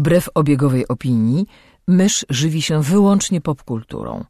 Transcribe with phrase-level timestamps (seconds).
[0.00, 1.46] Wbrew obiegowej opinii,
[1.88, 4.24] mysz żywi się wyłącznie popkulturą.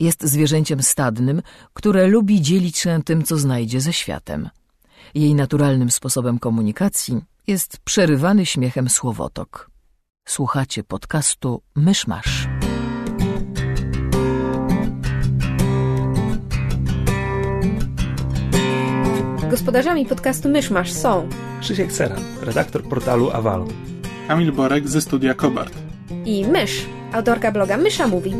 [0.00, 4.48] Jest zwierzęciem stadnym, które lubi dzielić się tym, co znajdzie ze światem.
[5.14, 9.70] Jej naturalnym sposobem komunikacji jest przerywany śmiechem słowotok.
[10.28, 12.48] Słuchacie podcastu Myszmasz.
[19.50, 21.28] Gospodarzami podcastu Myszmasz są
[21.60, 23.95] Krzysiek Cera, redaktor portalu Avalon.
[24.28, 25.74] Kamil Borek ze studia Kobart.
[26.24, 28.34] i Mysz, autorka bloga Mysza Mówi.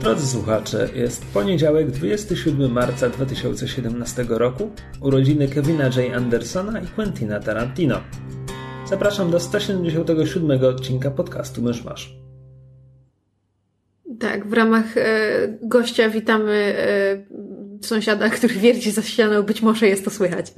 [0.00, 6.14] Drodzy słuchacze, jest poniedziałek 27 marca 2017 roku, urodziny Kevina J.
[6.16, 8.00] Andersona i Quentina Tarantino.
[8.88, 12.16] Zapraszam do 177 odcinka podcastu Myszmasz.
[14.20, 15.08] Tak, w ramach e,
[15.62, 19.42] gościa witamy e, sąsiada, który wierci za ścianą.
[19.42, 20.52] Być może jest to słychać.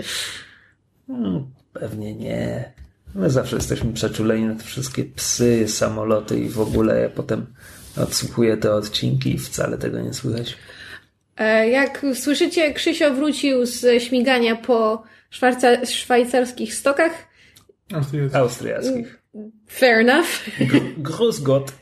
[1.07, 2.73] Hmm, pewnie nie.
[3.15, 7.47] My zawsze jesteśmy przeczuleni na te wszystkie psy, samoloty i w ogóle ja potem
[7.97, 10.57] odsłuchuję te odcinki i wcale tego nie słychać.
[11.37, 17.13] E, jak słyszycie, Krzysio wrócił z śmigania po szwarca, szwajcarskich stokach.
[17.93, 18.39] Austriacy.
[18.39, 19.23] Austriackich.
[19.69, 20.29] Fair enough.
[20.99, 21.73] Grüß Gott.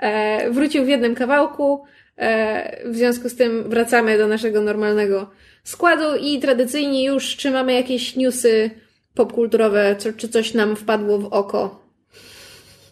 [0.00, 1.84] E, wrócił w jednym kawałku.
[2.18, 5.30] E, w związku z tym wracamy do naszego normalnego
[5.66, 8.70] składu i tradycyjnie już, czy mamy jakieś newsy
[9.14, 11.86] popkulturowe, co, czy coś nam wpadło w oko.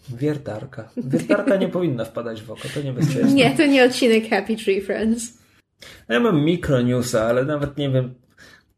[0.08, 0.90] Wiertarka.
[0.96, 3.32] Wiertarka nie powinna wpadać w oko, to niebezpieczne.
[3.32, 5.38] Nie, to nie odcinek Happy Tree Friends.
[6.08, 8.14] Ja mam mikronewsa, ale nawet nie wiem,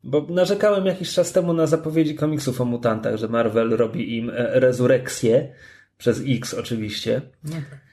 [0.04, 4.60] bo narzekałem jakiś czas temu na zapowiedzi komiksów o mutantach, że Marvel robi im e,
[4.60, 5.52] rezurekcję,
[5.98, 7.85] przez X oczywiście, e,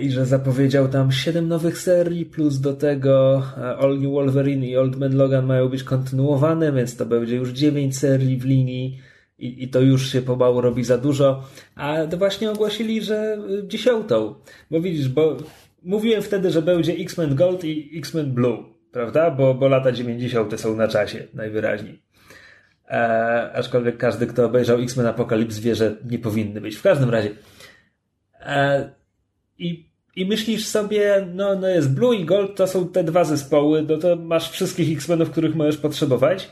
[0.00, 4.76] i że zapowiedział tam 7 nowych serii, plus do tego e, All New Wolverine i
[4.76, 8.98] Old Man Logan mają być kontynuowane, więc to będzie już 9 serii w linii
[9.38, 14.34] i, i to już się pomału robi za dużo, a właśnie ogłosili, że y, dziesiątą,
[14.70, 15.36] bo widzisz, bo
[15.82, 20.60] mówiłem wtedy, że będzie X-Men Gold i X-Men Blue, prawda, bo, bo lata 90.
[20.60, 22.02] są na czasie, najwyraźniej.
[22.88, 26.76] E, aczkolwiek każdy, kto obejrzał X-Men Apokalips wie, że nie powinny być.
[26.76, 27.30] W każdym razie.
[28.40, 29.01] E,
[29.58, 29.86] i,
[30.16, 33.96] I myślisz sobie, no, no jest Blue i Gold, to są te dwa zespoły, no
[33.96, 36.50] to masz wszystkich X-Menów, których możesz potrzebować.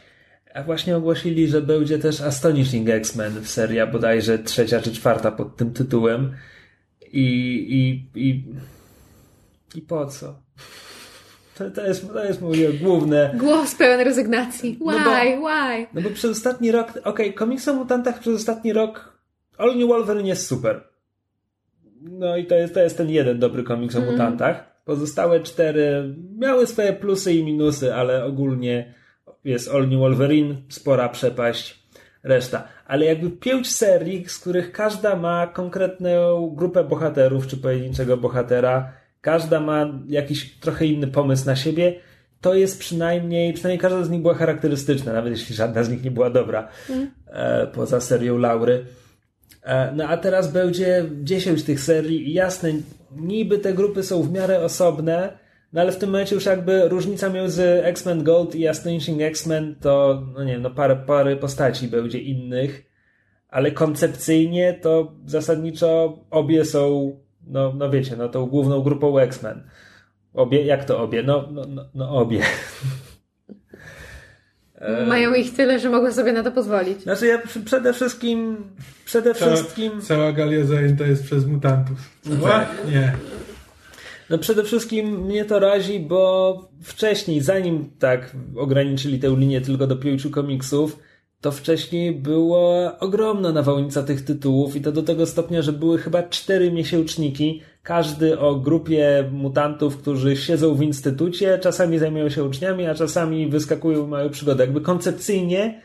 [0.55, 5.57] A właśnie ogłosili, że będzie też Astonishing X-Men w seria bodajże trzecia czy czwarta pod
[5.57, 6.33] tym tytułem.
[7.13, 7.27] I,
[8.15, 8.45] i, i,
[9.75, 10.35] i po co?
[11.59, 13.35] To, to, jest, to jest moje główne.
[13.39, 14.73] Głos pełen rezygnacji.
[14.81, 14.85] Why?
[14.85, 15.87] No bo- Why?
[15.95, 19.19] No bo przez ostatni rok, okej, komiks o mutantach przez ostatni rok
[19.59, 20.90] All New Wolverine jest super.
[22.01, 24.83] No i to jest, to jest ten jeden dobry komiks o mutantach.
[24.85, 28.95] Pozostałe cztery miały swoje plusy i minusy, ale ogólnie
[29.45, 31.83] jest All New Wolverine, spora przepaść,
[32.23, 32.69] reszta.
[32.87, 39.61] Ale jakby pięć serii, z których każda ma konkretną grupę bohaterów, czy pojedynczego bohatera, każda
[39.61, 42.01] ma jakiś trochę inny pomysł na siebie,
[42.41, 46.11] to jest przynajmniej, przynajmniej każda z nich była charakterystyczna, nawet jeśli żadna z nich nie
[46.11, 46.69] była dobra,
[47.27, 48.85] e, poza serią Laury.
[49.63, 52.73] E, No a teraz będzie 10 tych serii i jasne,
[53.17, 55.39] niby te grupy są w miarę osobne,
[55.73, 60.23] no ale w tym momencie już jakby różnica między X-Men Gold i Astonishing X-Men to,
[60.35, 62.91] no nie wiem, no parę, parę postaci będzie innych,
[63.49, 67.17] ale koncepcyjnie to zasadniczo obie są,
[67.47, 69.63] no, no wiecie, no tą główną grupą X-Men.
[70.35, 71.23] Obie, jak to obie?
[71.23, 72.41] No, no, no, no obie.
[75.07, 77.03] Mają ich tyle, że mogą sobie na to pozwolić.
[77.03, 78.57] Znaczy ja przede wszystkim,
[79.05, 80.01] przede Cała, wszystkim...
[80.01, 81.99] cała galia zajęta jest przez mutantów.
[82.93, 83.13] Nie.
[84.31, 89.97] No przede wszystkim mnie to razi, bo wcześniej, zanim tak ograniczyli tę linię tylko do
[89.97, 90.99] pięciu komiksów,
[91.41, 96.23] to wcześniej była ogromna nawałnica tych tytułów i to do tego stopnia, że były chyba
[96.23, 102.95] cztery miesięczniki, każdy o grupie mutantów, którzy siedzą w instytucie, czasami zajmują się uczniami, a
[102.95, 104.65] czasami wyskakują i mają przygodę.
[104.65, 105.83] Jakby koncepcyjnie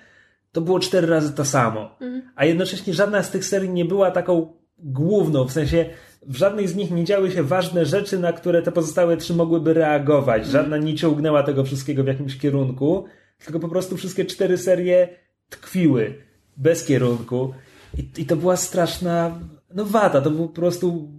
[0.51, 1.97] to było cztery razy to samo.
[2.35, 5.85] A jednocześnie żadna z tych serii nie była taką główną, w sensie
[6.27, 9.73] w żadnej z nich nie działy się ważne rzeczy, na które te pozostałe trzy mogłyby
[9.73, 10.47] reagować.
[10.47, 13.05] Żadna nie ciągnęła tego wszystkiego w jakimś kierunku,
[13.45, 15.09] tylko po prostu wszystkie cztery serie
[15.49, 16.13] tkwiły
[16.57, 17.53] bez kierunku.
[17.97, 19.39] I, i to była straszna
[19.73, 21.09] no wada, to był po prostu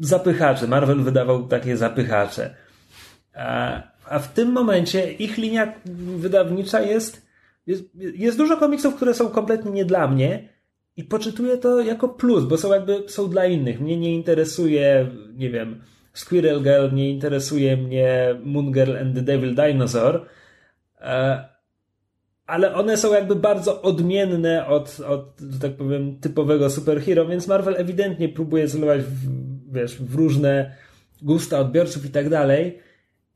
[0.00, 0.66] zapychacze.
[0.66, 2.54] Marvel wydawał takie zapychacze.
[3.34, 5.72] A, a w tym momencie ich linia
[6.16, 7.26] wydawnicza jest,
[7.66, 10.48] jest, jest dużo komiksów, które są kompletnie nie dla mnie
[10.96, 13.80] i poczytuję to jako plus, bo są jakby, są dla innych.
[13.80, 15.80] Mnie nie interesuje, nie wiem,
[16.12, 20.26] Squirrel Girl, nie interesuje mnie Moon Girl and the Devil Dinosaur,
[22.46, 27.74] ale one są jakby bardzo odmienne od, od że tak powiem, typowego superhero, więc Marvel
[27.78, 30.76] ewidentnie próbuje celować w, wiesz, w różne
[31.22, 32.78] gusta odbiorców i tak dalej.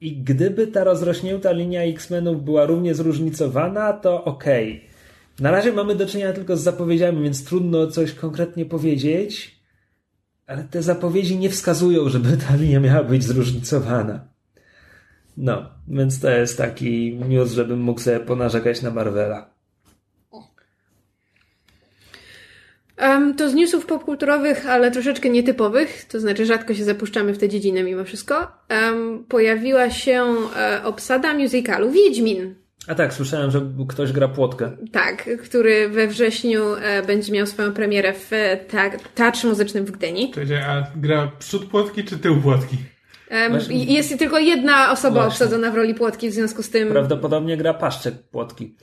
[0.01, 4.77] I gdyby ta rozrośnięta linia X-Menów była równie zróżnicowana, to okej.
[4.77, 4.93] Okay.
[5.41, 9.61] Na razie mamy do czynienia tylko z zapowiedziami, więc trudno coś konkretnie powiedzieć,
[10.47, 14.29] ale te zapowiedzi nie wskazują, żeby ta linia miała być zróżnicowana.
[15.37, 19.52] No, więc to jest taki news, żebym mógł sobie ponarzekać na Marvela.
[23.01, 27.49] Um, to z newsów popkulturowych, ale troszeczkę nietypowych, to znaczy rzadko się zapuszczamy w tę
[27.49, 28.49] dziedzinę mimo wszystko.
[28.71, 30.25] Um, pojawiła się
[30.57, 32.55] e, obsada musicalu Wiedźmin.
[32.89, 34.77] A tak, słyszałem, że ktoś gra płotkę.
[34.93, 38.31] Tak, który we wrześniu e, będzie miał swoją premierę w
[39.15, 40.31] Teatrze Muzycznym w Gdyni.
[40.31, 42.77] Czekaj, a gra przód płotki czy tył płotki?
[43.31, 45.29] Um, jest tylko jedna osoba Właśnie.
[45.29, 46.89] obsadzona w roli płotki, w związku z tym.
[46.89, 48.77] Prawdopodobnie gra paszczek płotki.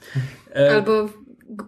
[0.55, 0.75] E...
[0.75, 1.09] Albo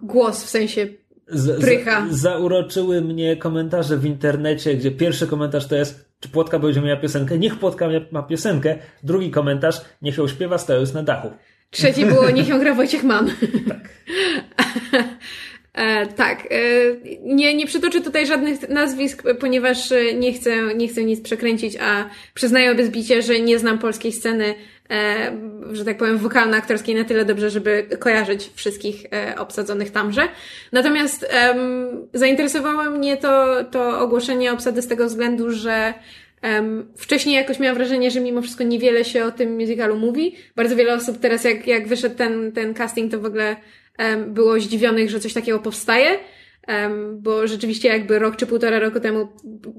[0.02, 0.86] głos w sensie
[1.32, 1.62] Z,
[2.10, 7.38] zauroczyły mnie komentarze w internecie, gdzie pierwszy komentarz to jest, czy płotka będzie miała piosenkę?
[7.38, 8.78] Niech płotka ma piosenkę.
[9.02, 11.30] Drugi komentarz, niech ją śpiewa stojąc na dachu.
[11.70, 13.30] Trzeci było, niech ją gra Wojciech Mam.
[13.68, 13.88] Tak.
[15.74, 16.48] E, tak.
[16.50, 16.56] E,
[17.22, 22.10] nie, nie przytoczę tutaj żadnych nazwisk, ponieważ e, nie chcę, nie chcę nic przekręcić, a
[22.34, 24.54] przyznaję bez bicia, że nie znam polskiej sceny,
[25.72, 30.28] że tak powiem, wokalno-aktorskiej na tyle dobrze, żeby kojarzyć wszystkich e, obsadzonych tamże.
[30.72, 31.26] Natomiast
[32.14, 35.94] zainteresowało mnie to, to ogłoszenie obsady z tego względu, że
[36.42, 40.36] Um, wcześniej jakoś miałam wrażenie, że mimo wszystko niewiele się o tym musicalu mówi.
[40.56, 43.56] Bardzo wiele osób teraz, jak, jak wyszedł ten, ten casting, to w ogóle
[43.98, 46.18] um, było zdziwionych, że coś takiego powstaje.
[47.18, 49.28] Bo rzeczywiście jakby rok czy półtora roku temu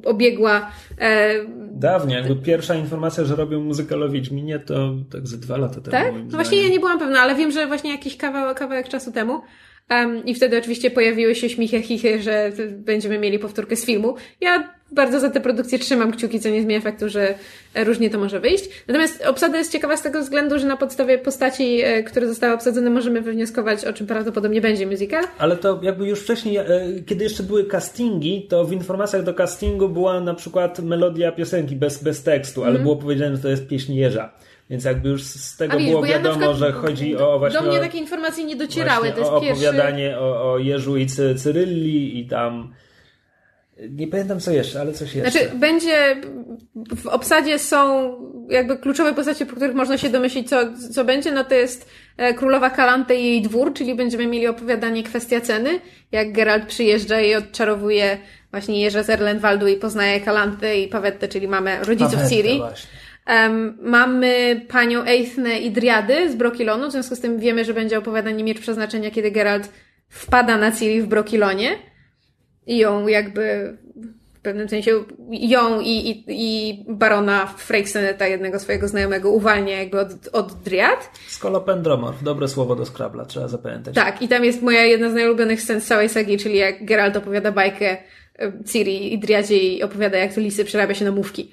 [0.05, 0.71] obiegła.
[0.99, 1.33] E,
[1.71, 5.91] Dawniej, jakby pierwsza informacja, że robią muzykal o Wiedźminie, to tak ze dwa lata temu.
[5.91, 6.13] Tak?
[6.13, 9.41] No właśnie ja nie byłam pewna, ale wiem, że właśnie jakiś kawałek, kawałek czasu temu.
[9.89, 14.15] Um, I wtedy oczywiście pojawiły się śmichy, chichy, że będziemy mieli powtórkę z filmu.
[14.41, 17.35] Ja bardzo za tę produkcję trzymam kciuki, co nie zmienia faktu, że
[17.75, 18.69] różnie to może wyjść.
[18.87, 22.89] Natomiast obsada jest ciekawa z tego względu, że na podstawie postaci, e, które zostały obsadzone,
[22.89, 25.23] możemy wywnioskować, o czym prawdopodobnie będzie musical.
[25.37, 26.65] Ale to jakby już wcześniej, e,
[27.05, 32.03] kiedy jeszcze były castingi, to w informacjach do castingu była na przykład melodia piosenki bez,
[32.03, 32.83] bez tekstu, ale mm.
[32.83, 34.33] było powiedziane, że to jest pieśń Jeża.
[34.69, 37.59] Więc jakby już z tego wiesz, było wiadomo, ja że chodzi o właśnie.
[37.59, 39.11] Do mnie takie informacje nie docierały.
[39.11, 40.19] To jest o opowiadanie pierwszy...
[40.19, 42.73] o, o Jeżu i Cyrylli i tam
[43.89, 45.31] nie pamiętam co jeszcze, ale coś jeszcze.
[45.31, 46.15] Znaczy, będzie.
[46.95, 48.13] W obsadzie są
[48.49, 50.57] jakby kluczowe postacie, po których można się domyślić, co,
[50.93, 51.31] co będzie.
[51.31, 55.79] No to jest e, królowa Kalante i jej dwór, czyli będziemy mieli opowiadanie kwestia ceny.
[56.11, 58.17] Jak Geralt przyjeżdża i odczarowuje
[58.51, 62.61] właśnie Jerzy z Erlenwaldu i poznaje Kalantę i Pawettę, czyli mamy rodziców Pawette, Ciri.
[63.27, 67.97] Um, mamy panią Eithne i Driady z Brokilonu, w związku z tym wiemy, że będzie
[67.97, 69.69] opowiadanie Miecz Przeznaczenia, kiedy Geralt
[70.09, 71.92] wpada na Ciri w Brokilonie
[72.67, 73.77] i ją jakby
[74.33, 74.91] w pewnym sensie
[75.31, 81.19] ją i, i, i barona Freyseneta, jednego swojego znajomego, uwalnia jakby od, od Driad.
[81.27, 83.95] Skolopendromorf, dobre słowo do Scrabla, trzeba zapamiętać.
[83.95, 87.17] Tak, i tam jest moja jedna z najulubionych scen z całej sagi, czyli jak Geralt
[87.17, 87.97] opowiada bajkę
[88.71, 91.51] Ciri i Driadzie i opowiada, jak to lisy przerabia się na mówki.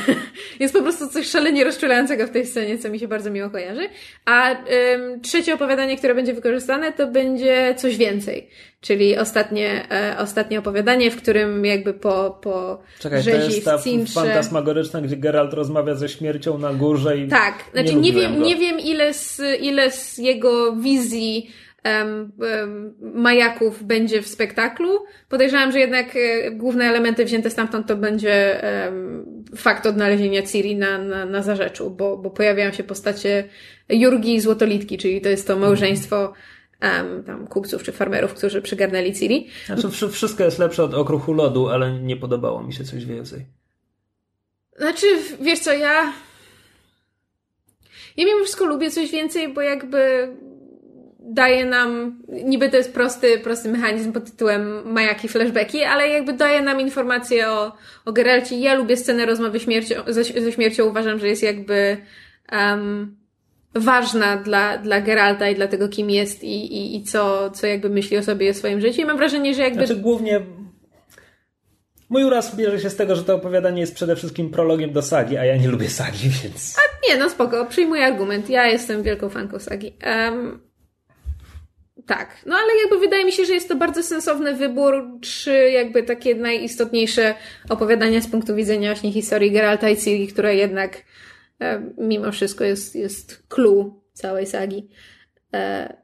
[0.60, 3.88] jest po prostu coś szalenie rozczulającego w tej scenie, co mi się bardzo miło kojarzy.
[4.24, 4.56] A
[5.22, 8.48] trzecie opowiadanie, które będzie wykorzystane, to będzie coś więcej.
[8.80, 13.78] Czyli ostatnie, e, ostatnie opowiadanie, w którym jakby po, po Czekaj, rzezi to jest ta
[13.78, 14.14] Cintrze...
[14.14, 18.56] fantasmagoryczna, gdzie Geralt rozmawia ze śmiercią na górze i Tak, znaczy nie, nie wiem, nie
[18.56, 21.50] wiem ile z, ile z jego wizji
[21.84, 25.04] um, um, majaków będzie w spektaklu.
[25.28, 30.98] Podejrzewam, że jednak e, główne elementy wzięte stamtąd to będzie um, fakt odnalezienia Ciri na,
[30.98, 33.44] na, na zarzeczu, bo, bo pojawiają się postacie
[33.88, 36.32] Jurgi i Złotolitki, czyli to jest to małżeństwo
[36.82, 39.48] um, tam kupców czy farmerów, którzy przygarnęli Ciri.
[39.66, 43.46] Znaczy, wszystko jest lepsze od okruchu lodu, ale nie podobało mi się coś więcej.
[44.76, 45.06] Znaczy,
[45.40, 46.12] wiesz co, ja...
[48.16, 50.28] Ja mimo wszystko lubię coś więcej, bo jakby
[51.34, 56.62] daje nam, niby to jest prosty, prosty mechanizm pod tytułem majaki, flashbacki, ale jakby daje
[56.62, 57.72] nam informacje o,
[58.04, 58.56] o Geralcie.
[58.56, 61.96] Ja lubię scenę rozmowy śmiercią, ze, ze śmiercią, uważam, że jest jakby
[62.52, 63.16] um,
[63.74, 67.90] ważna dla, dla Geralta i dla tego, kim jest i, i, i co, co jakby
[67.90, 69.00] myśli o sobie i o swoim życiu.
[69.00, 69.86] I mam wrażenie, że jakby...
[69.86, 70.40] Znaczy głównie
[72.08, 75.36] Mój uraz bierze się z tego, że to opowiadanie jest przede wszystkim prologiem do sagi,
[75.36, 76.76] a ja nie lubię sagi, więc...
[76.78, 78.50] A nie, no spoko, przyjmuję argument.
[78.50, 79.92] Ja jestem wielką fanką sagi.
[80.06, 80.69] Um,
[82.10, 85.18] tak, no ale jakby wydaje mi się, że jest to bardzo sensowny wybór.
[85.20, 87.34] Trzy jakby takie najistotniejsze
[87.68, 91.02] opowiadania z punktu widzenia właśnie historii Geralta i Ciri, która jednak
[91.60, 94.88] e, mimo wszystko jest, jest clue całej sagi.
[95.54, 95.96] E,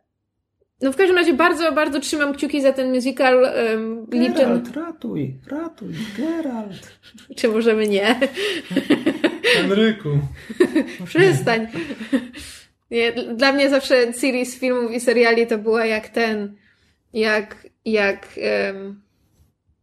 [0.82, 3.48] No w każdym razie bardzo, bardzo trzymam kciuki za ten musical.
[3.70, 4.34] Um, liczę...
[4.34, 6.98] Geralt, ratuj, ratuj, Geralt.
[7.36, 8.20] Czy możemy nie?
[9.42, 10.08] Henryku.
[11.06, 11.66] Przestań.
[13.34, 16.56] Dla mnie zawsze series filmów i seriali to była jak ten,
[17.12, 18.26] jak, jak
[18.72, 19.02] um,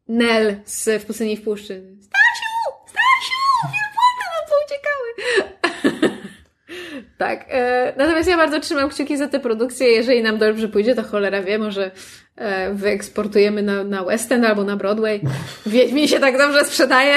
[0.07, 1.83] Nell z W pustyni w puszczy.
[2.01, 2.49] Stasiu!
[2.87, 3.39] Stasiu!
[3.73, 6.19] Wielbłądy nam pouciekały!
[7.17, 7.45] tak.
[7.49, 9.87] E, natomiast ja bardzo trzymam kciuki za tę produkcję.
[9.87, 11.91] Jeżeli nam dobrze pójdzie, to cholera wie, może
[12.35, 15.21] e, wyeksportujemy na, na West End albo na Broadway.
[15.65, 17.15] Wiedźmin się tak dobrze sprzedaje.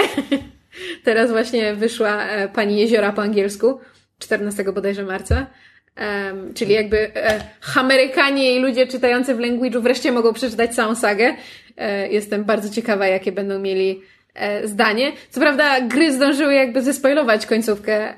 [1.04, 3.80] Teraz właśnie wyszła e, Pani Jeziora po angielsku.
[4.18, 5.46] 14 bodajże marca.
[6.00, 7.40] Um, czyli jakby e,
[7.76, 11.34] Amerykanie i ludzie czytający w language'u wreszcie mogą przeczytać całą sagę.
[11.76, 14.00] E, jestem bardzo ciekawa, jakie będą mieli
[14.34, 15.12] e, zdanie.
[15.30, 18.14] Co prawda gry zdążyły jakby zespoilować końcówkę,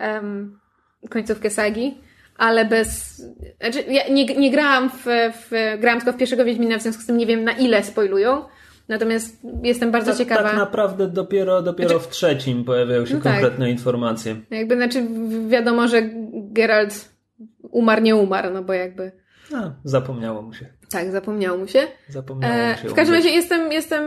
[1.10, 1.94] końcówkę sagi,
[2.36, 3.22] ale bez...
[3.60, 5.04] Znaczy, ja nie, nie grałam w,
[5.50, 5.76] w...
[5.80, 8.44] Grałam tylko w pierwszego Wiedźmina, w związku z tym nie wiem na ile spoilują.
[8.88, 10.42] Natomiast jestem bardzo tak, ciekawa.
[10.42, 13.32] Tak naprawdę dopiero, dopiero Znaczy- w trzecim pojawiają się No tak.
[13.32, 14.36] konkretne informacje.
[14.50, 17.17] Jakby, znaczy wi- wiadomo, że Geralt
[17.62, 19.12] umarł, nie umarł, no bo jakby...
[19.54, 20.66] A, zapomniało mu się.
[20.90, 21.80] Tak, zapomniało mu się.
[22.08, 22.88] Zapomniało E, mu się.
[22.88, 24.02] w każdym razie jestem, jestem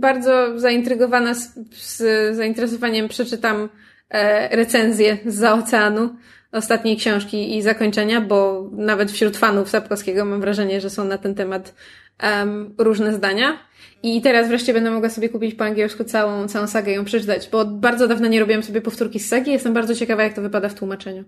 [0.00, 3.68] bardzo zaintrygowana, z, z zainteresowaniem przeczytam
[4.10, 6.10] e, recenzję z oceanu
[6.52, 11.34] ostatniej książki i zakończenia, bo nawet wśród fanów Sapkowskiego mam wrażenie, że są na ten
[11.34, 11.74] temat
[12.18, 13.58] em, różne zdania.
[14.02, 17.48] I teraz wreszcie będę mogła sobie kupić po angielsku całą, całą sagę i ją przeczytać,
[17.52, 19.52] bo bardzo dawno nie robiłam sobie powtórki z sagi.
[19.52, 21.24] Jestem bardzo ciekawa, jak to wypada w tłumaczeniu.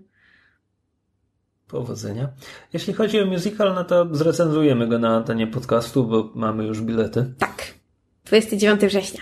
[1.69, 2.29] Powodzenia.
[2.73, 7.33] Jeśli chodzi o musical, no to zrecenzujemy go na antenie podcastu, bo mamy już bilety.
[7.39, 7.73] Tak.
[8.25, 9.21] 29 września.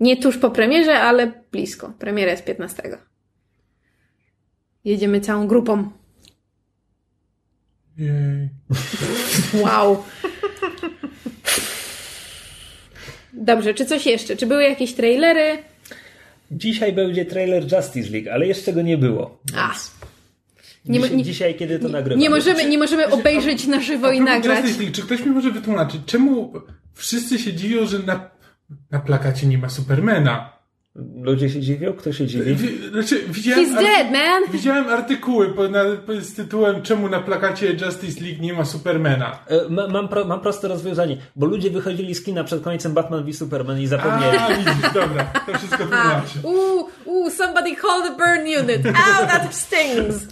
[0.00, 1.92] Nie tuż po premierze, ale blisko.
[1.98, 2.98] Premiera jest 15.
[4.84, 5.90] Jedziemy całą grupą.
[7.98, 8.48] Jej.
[9.62, 10.02] Wow.
[13.32, 14.36] Dobrze, czy coś jeszcze?
[14.36, 15.58] Czy były jakieś trailery?
[16.50, 19.38] Dzisiaj będzie trailer Justice League, ale jeszcze go nie było.
[19.56, 19.74] A.
[20.84, 22.22] Nie, Dziś, nie, dzisiaj, kiedy to nagrywamy.
[22.22, 24.58] nie, możemy, nie możemy obejrzeć na żywo i nagrać.
[24.58, 26.52] Justice League, czy ktoś mi może wytłumaczyć, czemu
[26.94, 28.30] wszyscy się dziwią, że na,
[28.90, 30.52] na plakacie nie ma Supermana?
[31.22, 31.92] Ludzie się dziwią?
[31.92, 32.54] Kto się dziwi?
[32.54, 34.42] Wi- Znaczy, widziałem, He's dead, man!
[34.52, 39.38] widziałem artykuły pod, na, pod, z tytułem czemu na plakacie Justice League nie ma Supermana.
[39.46, 43.24] E, ma- Mam, pro, mam proste rozwiązanie, bo ludzie wychodzili z kina przed końcem Batman
[43.24, 44.38] v Superman i zapomnieli.
[44.38, 46.38] A, widzisz, dobra, to wszystko tłumaczy.
[46.44, 48.86] Ooh, ooh, somebody call the burn unit.
[48.86, 50.26] Ow, that stings!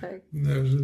[0.00, 0.20] tak.
[0.32, 0.76] Dobrze,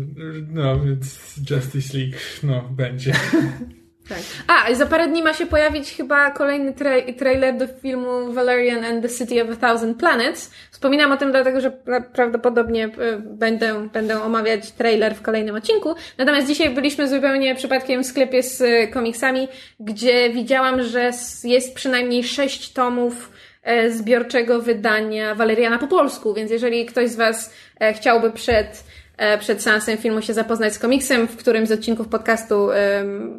[0.53, 1.19] no więc
[1.51, 3.13] Justice League, no, będzie.
[4.09, 4.19] Tak.
[4.47, 9.03] A, za parę dni ma się pojawić chyba kolejny tra- trailer do filmu Valerian and
[9.03, 10.51] the City of a Thousand Planets.
[10.71, 15.95] Wspominam o tym dlatego, że pra- prawdopodobnie e, będę, będę omawiać trailer w kolejnym odcinku.
[16.19, 19.49] Natomiast dzisiaj byliśmy zupełnie przypadkiem w sklepie z e, komiksami,
[19.81, 21.11] gdzie widziałam, że
[21.45, 23.31] jest przynajmniej sześć tomów
[23.63, 27.55] e, zbiorczego wydania Valeriana po polsku, więc jeżeli ktoś z Was
[27.95, 28.85] chciałby przed
[29.41, 32.69] przed seansem filmu się zapoznać z komiksem, w którym z odcinków podcastu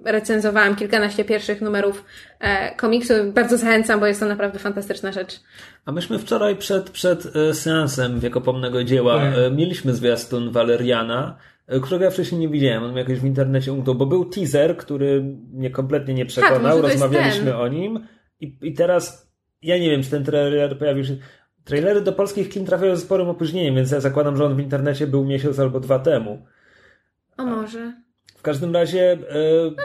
[0.05, 2.05] recenzowałam kilkanaście pierwszych numerów
[2.39, 3.13] e, komiksu.
[3.33, 5.39] Bardzo zachęcam, bo jest to naprawdę fantastyczna rzecz.
[5.85, 9.33] A myśmy wczoraj przed, przed e, seansem wiekopomnego dzieła Tak.
[9.37, 12.83] e, mieliśmy zwiastun Valeriana, e, którego ja wcześniej nie widziałem.
[12.83, 16.61] On jakoś w internecie umknął, bo był teaser, który mnie kompletnie nie przekonał.
[16.61, 17.55] może to jest Rozmawialiśmy ten.
[17.55, 18.07] o nim
[18.39, 19.29] i, i teraz
[19.61, 21.15] ja nie wiem, czy ten trailer pojawił się.
[21.63, 25.07] Trailery do polskich kin trafiają z sporym opóźnieniem, więc ja zakładam, że on w internecie
[25.07, 26.45] był miesiąc albo dwa temu.
[27.37, 27.93] O może.
[28.37, 29.11] W każdym razie.
[29.11, 29.17] e,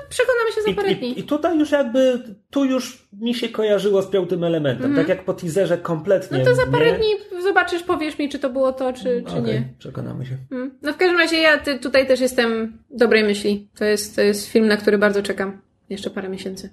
[0.08, 1.08] Przekonamy się za parę i, dni.
[1.12, 2.18] i, I tutaj już jakby,
[2.50, 4.94] tu już mi się kojarzyło z piątym elementem.
[4.94, 6.38] Tak jak po teaserze kompletnie.
[6.38, 6.98] No to za parę nie.
[6.98, 9.68] dni zobaczysz, powiesz mi, czy to było to, czy, czy Okej, nie.
[9.78, 10.36] Przekonamy się.
[10.50, 10.78] Mm.
[10.82, 13.68] No w każdym razie ja ty, tutaj też jestem dobrej myśli.
[13.78, 15.60] To jest, to jest film, na który bardzo czekam.
[15.90, 16.70] Jeszcze parę miesięcy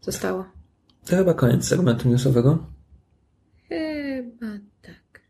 [0.00, 0.44] zostało.
[1.10, 2.66] To chyba koniec segmentu newsowego.
[3.68, 4.46] Chyba
[4.82, 5.20] tak.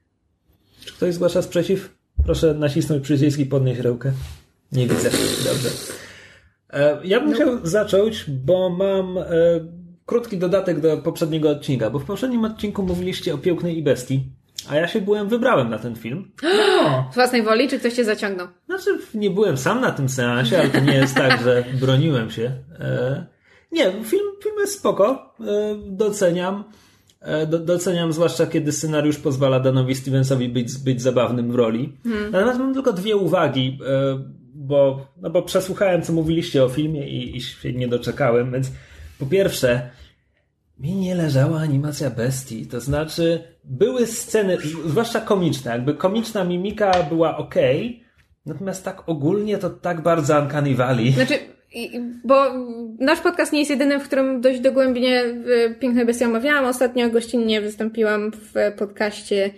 [0.84, 1.94] Czy ktoś zgłasza sprzeciw?
[2.24, 4.12] Proszę nacisnąć przycisk i podnieść rękę.
[4.72, 5.10] Nie widzę.
[5.44, 5.68] Dobrze.
[6.70, 9.24] E, Ja bym chciał zacząć, bo mam e,
[10.06, 14.24] krótki dodatek do poprzedniego odcinka, bo w poprzednim odcinku mówiliście o Pięknej i Bestii,
[14.68, 16.30] a ja się byłem, wybrałem na ten film.
[16.42, 18.46] No, Z własnej woli, czy ktoś cię zaciągnął?
[18.66, 22.52] Znaczy, nie byłem sam na tym seansie, ale to nie jest tak, że broniłem się.
[22.80, 23.26] E,
[23.72, 25.34] nie, film, film jest spoko.
[25.40, 25.44] E,
[25.86, 26.64] doceniam.
[27.20, 31.92] E, do, doceniam, zwłaszcza kiedy scenariusz pozwala Danowi Stevensowi być, być zabawnym w roli.
[32.32, 34.18] Natomiast mam tylko dwie uwagi, e,
[34.54, 38.72] bo, no bo przesłuchałem, co mówiliście o filmie i, i się nie doczekałem, więc
[39.18, 39.90] po pierwsze,
[40.78, 42.66] mi nie leżała animacja bestii.
[42.66, 47.54] To znaczy, były sceny, zwłaszcza komiczne, jakby komiczna mimika była ok,
[48.48, 51.12] Natomiast tak ogólnie to tak bardzo Uncanny Valley.
[51.12, 51.34] Znaczy,
[52.24, 52.44] bo
[52.98, 55.24] nasz podcast nie jest jedynym, w którym dość dogłębnie
[55.80, 56.64] Piękne Bestie omawiałam.
[56.64, 59.50] Ostatnio gościnnie wystąpiłam w podcaście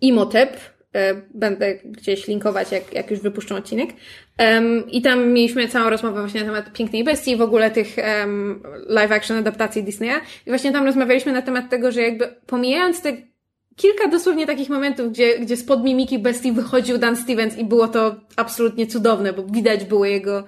[0.00, 0.56] Imotep.
[0.94, 3.90] E, Będę gdzieś linkować, jak, jak już wypuszczą odcinek.
[4.38, 7.98] Em, I tam mieliśmy całą rozmowę właśnie na temat Pięknej Bestii i w ogóle tych
[7.98, 10.20] em, live action adaptacji Disneya.
[10.46, 13.12] I właśnie tam rozmawialiśmy na temat tego, że jakby pomijając te
[13.76, 18.14] kilka dosłownie takich momentów, gdzie, gdzie spod mimiki bestii wychodził Dan Stevens i było to
[18.36, 20.44] absolutnie cudowne, bo widać były jego,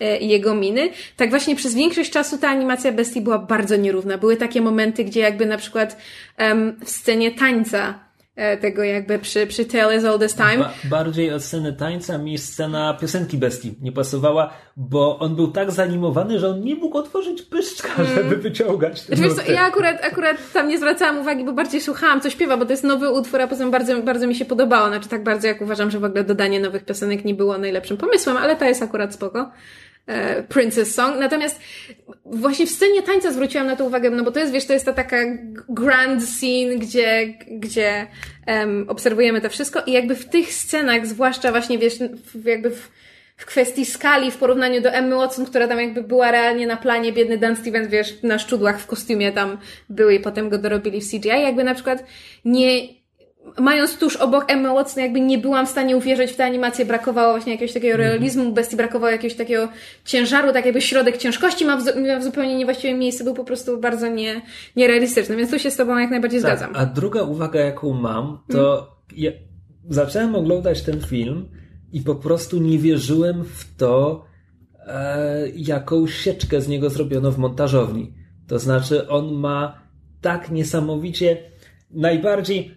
[0.00, 0.90] e, jego miny.
[1.16, 4.18] Tak właśnie przez większość czasu ta animacja bestii była bardzo nierówna.
[4.18, 5.96] Były takie momenty, gdzie jakby na przykład
[6.36, 8.11] em, w scenie tańca
[8.60, 12.38] tego jakby przy, przy Tale as Old as Time, Ba- bardziej od sceny tańca mi
[12.38, 17.42] scena piosenki bestii nie pasowała, bo on był tak zanimowany, że on nie mógł otworzyć
[17.42, 19.30] pyszczka, żeby wyciągać te Mm.
[19.30, 22.64] Znaczy, co, ja akurat, akurat tam nie zwracałam uwagi, bo bardziej słuchałam, co śpiewa, bo
[22.64, 24.88] to jest nowy utwór, a poza tym bardzo, bardzo mi się podobało.
[24.88, 28.36] Znaczy tak bardzo, jak uważam, że w ogóle dodanie nowych piosenek nie było najlepszym pomysłem,
[28.36, 29.50] ale ta jest akurat spoko.
[30.06, 31.20] E, Princess Song.
[31.20, 31.60] Natomiast
[32.24, 34.84] właśnie w scenie tańca zwróciłam na to uwagę, no bo to jest, wiesz, to jest
[34.84, 35.16] ta taka
[35.68, 38.06] grand scene, gdzie, gdzie
[38.46, 41.98] em, obserwujemy to wszystko i jakby w tych scenach, zwłaszcza właśnie, wiesz,
[42.34, 42.90] w, jakby w,
[43.36, 47.12] w kwestii skali w porównaniu do Emmy Watson, która tam jakby była realnie na planie,
[47.12, 51.10] biedny Dan Stevens, wiesz, na szczudłach w kostiumie tam były i potem go dorobili w
[51.10, 52.04] CGI, jakby na przykład
[52.44, 53.01] nie,
[53.58, 57.32] mając tuż obok Emmy Watson, jakby nie byłam w stanie uwierzyć w tę animację, brakowało
[57.32, 59.68] właśnie jakiegoś takiego realizmu, bestii brakowało jakiegoś takiego
[60.04, 63.78] ciężaru, tak jakby środek ciężkości ma w, miał w zupełnie niewłaściwym miejscu, był po prostu
[63.78, 64.42] bardzo nie,
[64.76, 66.76] nierealistyczny, więc tu się z Tobą jak najbardziej Tak, zgadzam.
[66.76, 69.30] a druga uwaga, jaką mam, to ja
[69.88, 71.48] zacząłem oglądać ten film
[71.92, 74.24] i po prostu nie wierzyłem w to,
[74.86, 78.14] e, jaką sieczkę z niego zrobiono w montażowni.
[78.48, 79.82] To znaczy, on ma
[80.20, 81.36] tak niesamowicie
[81.90, 82.74] najbardziej.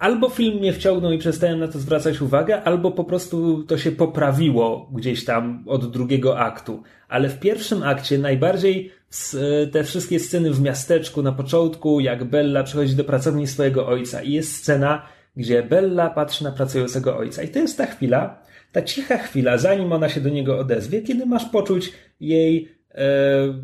[0.00, 3.92] Albo film mnie wciągnął i przestałem na to zwracać uwagę, albo po prostu to się
[3.92, 6.82] poprawiło gdzieś tam od drugiego aktu.
[7.08, 9.36] Ale w pierwszym akcie najbardziej s-
[9.72, 14.32] te wszystkie sceny w miasteczku na początku, jak Bella przychodzi do pracowni swojego ojca i
[14.32, 15.02] jest scena,
[15.36, 17.42] gdzie Bella patrzy na pracującego ojca.
[17.42, 21.26] I to jest ta chwila, ta cicha chwila, zanim ona się do niego odezwie, kiedy
[21.26, 23.04] masz poczuć jej, e,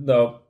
[0.07, 0.46] no,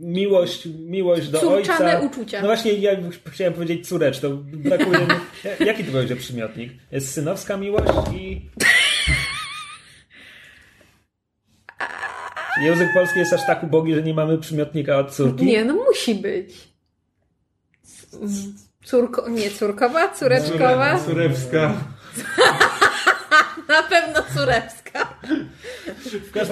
[0.00, 2.06] miłość, miłość do Córczane ojca.
[2.06, 2.40] uczucia.
[2.40, 2.90] No właśnie, ja
[3.30, 5.06] chciałem powiedzieć córecz, to brakuje mi...
[5.66, 6.72] Jaki to będzie przymiotnik?
[6.92, 8.50] Jest synowska miłość i...
[12.62, 15.44] Język polski jest aż tak ubogi, że nie mamy przymiotnika od córki.
[15.44, 16.54] Nie, no musi być.
[18.84, 21.74] Córko, nie córkowa, córeczkowa, Surewska.
[23.68, 25.14] na pewno córewska.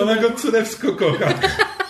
[0.03, 1.35] Ona go Curewsko kocha.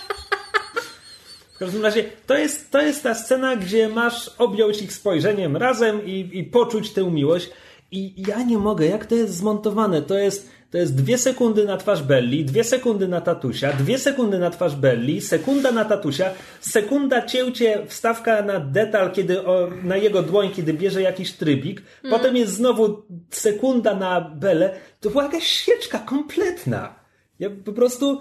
[1.58, 6.06] W każdym razie to jest, to jest ta scena, gdzie masz objąć ich spojrzeniem razem
[6.06, 7.50] i, i poczuć tę miłość.
[7.90, 10.02] I ja nie mogę, jak to jest zmontowane.
[10.02, 14.38] To jest, to jest dwie sekundy na twarz Belli, dwie sekundy na tatusia, dwie sekundy
[14.38, 20.22] na twarz Belli, sekunda na tatusia, sekunda cięcie, wstawka na detal, kiedy o, na jego
[20.22, 24.74] dłoń, kiedy bierze jakiś trybik, potem jest znowu sekunda na Belę.
[25.00, 26.94] To była jakaś świeczka kompletna.
[27.38, 28.20] Ja po prostu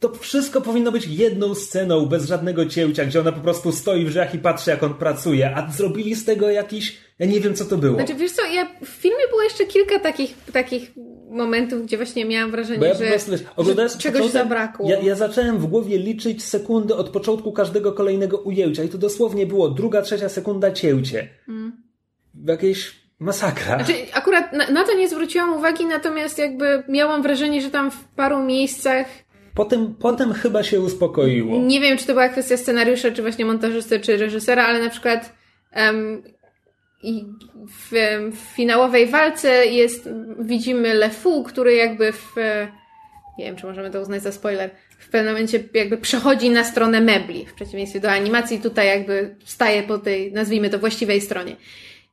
[0.00, 4.08] to wszystko powinno być jedną sceną, bez żadnego cięcia, gdzie ona po prostu stoi w
[4.08, 6.98] drzwiach i patrzy, jak on pracuje, a zrobili z tego jakiś.
[7.18, 7.94] Ja nie wiem, co to było.
[7.94, 10.92] Znaczy, wiesz co, ja, w filmie było jeszcze kilka takich, takich
[11.30, 14.90] momentów, gdzie właśnie miałam wrażenie, ja że, prostu wiesz, że czegoś początek, zabrakło.
[14.90, 19.46] Ja, ja zacząłem w głowie liczyć sekundy od początku każdego kolejnego ujęcia i to dosłownie
[19.46, 21.28] było druga, trzecia sekunda cięcie.
[22.46, 23.74] Jakieś masakra.
[23.74, 23.86] Mm.
[23.86, 28.04] Znaczy, akurat na, na to nie zwróciłam uwagi, natomiast jakby miałam wrażenie, że tam w
[28.04, 29.06] paru miejscach
[29.54, 31.58] Potem, potem chyba się uspokoiło.
[31.58, 35.32] Nie wiem, czy to była kwestia scenariusza, czy właśnie montażysty, czy reżysera, ale na przykład
[37.02, 37.24] i
[37.66, 37.90] w,
[38.32, 40.08] w finałowej walce jest,
[40.38, 42.68] widzimy LeFou, który jakby w, e,
[43.38, 47.00] nie wiem, czy możemy to uznać za spoiler, w pewnym momencie jakby przechodzi na stronę
[47.00, 51.56] mebli, w przeciwieństwie do animacji, tutaj jakby staje po tej, nazwijmy to, właściwej stronie.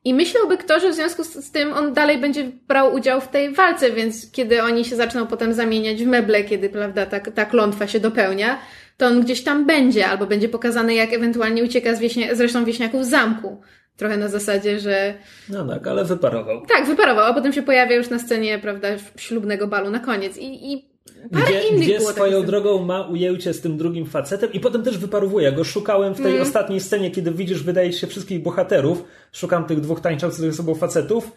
[0.08, 3.54] I myślałby kto, że w związku z, tym on dalej będzie brał udział w tej
[3.54, 7.86] walce, więc kiedy oni się zaczną potem zamieniać w meble, kiedy prawda, ta, ta klątwa
[7.86, 8.58] się dopełnia,
[8.96, 12.64] to on gdzieś tam będzie, albo będzie pokazany, jak ewentualnie ucieka z, wieśnia- z resztą
[12.64, 13.60] wieśniaków z zamku.
[13.96, 15.14] Trochę na zasadzie, że
[15.48, 16.66] No tak, ale wyparował.
[16.66, 20.36] tak, wyparował, a potem się pojawia już na scenie, prawda, ślubnego balu na koniec.
[20.36, 20.88] I, i
[21.32, 24.82] parę Gdzie, innych gdzie było swoją drogą ma ujęcie z tym drugim facetem i potem
[24.82, 25.52] też wyparowuje.
[25.52, 26.42] Go szukałem w tej Mm.
[26.42, 29.04] ostatniej scenie, kiedy widzisz, wydaje się, wszystkich bohaterów.
[29.32, 31.30] Szukam tych dwóch tańczących ze sobą facetów.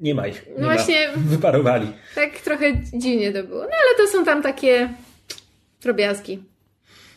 [0.00, 0.46] Nie ma ich.
[0.48, 1.22] Nie No właśnie- Ma.
[1.36, 1.88] Wyparowali.
[2.14, 3.60] Tak trochę dziwnie to było.
[3.60, 4.94] No ale to są tam takie
[5.82, 6.42] drobiazgi.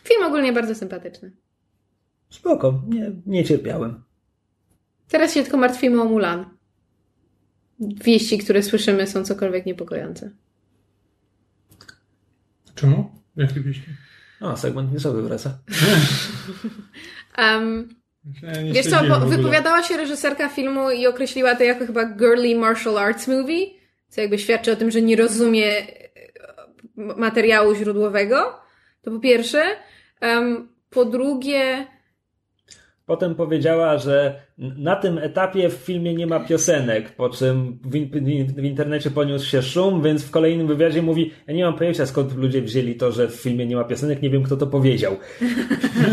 [0.04, 1.30] Film ogólnie bardzo sympatyczny.
[2.30, 4.02] Spoko, nie, nie cierpiałem.
[5.08, 6.44] Teraz się tylko martwimy o Mulan.
[7.80, 10.30] wieści, które słyszymy, są cokolwiek niepokojące.
[12.80, 13.10] Czemu?
[13.36, 13.84] Jakie wieści?
[14.40, 15.58] O, segment newsowy wraca.
[17.38, 17.88] Um,
[18.42, 22.54] Ja nie wiesz co, bo wypowiadała się reżyserka filmu i określiła to jako chyba girly
[22.56, 23.66] martial arts movie,
[24.08, 25.84] co jakby świadczy o tym, że nie rozumie e,
[26.96, 28.60] materiału źródłowego.
[29.02, 29.62] To po pierwsze.
[30.22, 31.86] Um, po drugie,
[33.10, 38.54] Potem powiedziała, że na tym etapie w filmie nie ma piosenek, po czym w, in-
[38.54, 42.36] w internecie poniósł się szum, więc w kolejnym wywiadzie mówi, ja nie mam pojęcia skąd
[42.36, 45.16] ludzie wzięli to, że w filmie nie ma piosenek, nie wiem kto to powiedział.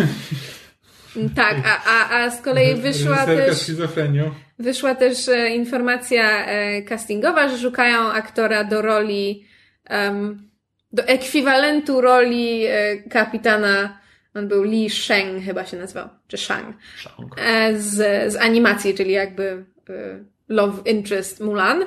[1.36, 3.57] tak, a, a, a z kolei wyszła też...
[3.57, 4.31] schizofrenią.
[4.60, 9.45] Wyszła też e, informacja e, castingowa, że szukają aktora do roli,
[9.86, 10.49] em,
[10.93, 14.07] do ekwiwalentu roli e, kapitana,
[14.38, 17.36] on był Lee Sheng chyba się nazywał, czy Shang, Szang.
[17.41, 17.95] e, z,
[18.34, 20.19] z animacji, czyli jakby e,
[20.50, 21.86] Love Interest Mulan.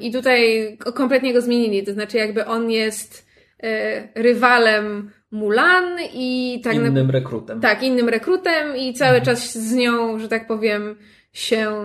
[0.00, 3.26] I tutaj kompletnie go zmienili, to znaczy jakby on jest
[3.62, 7.60] e, rywalem Mulan i tak na- Innym rekrutem.
[7.60, 10.96] tak, innym rekrutem i cały czas z nią, że tak powiem,
[11.32, 11.84] się,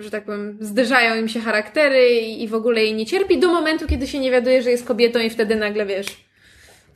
[0.00, 3.48] że tak powiem, zderzają im się charaktery i, i w ogóle jej nie cierpi do
[3.48, 6.27] momentu, kiedy się nie wiaduje, że jest kobietą i wtedy nagle, wiesz,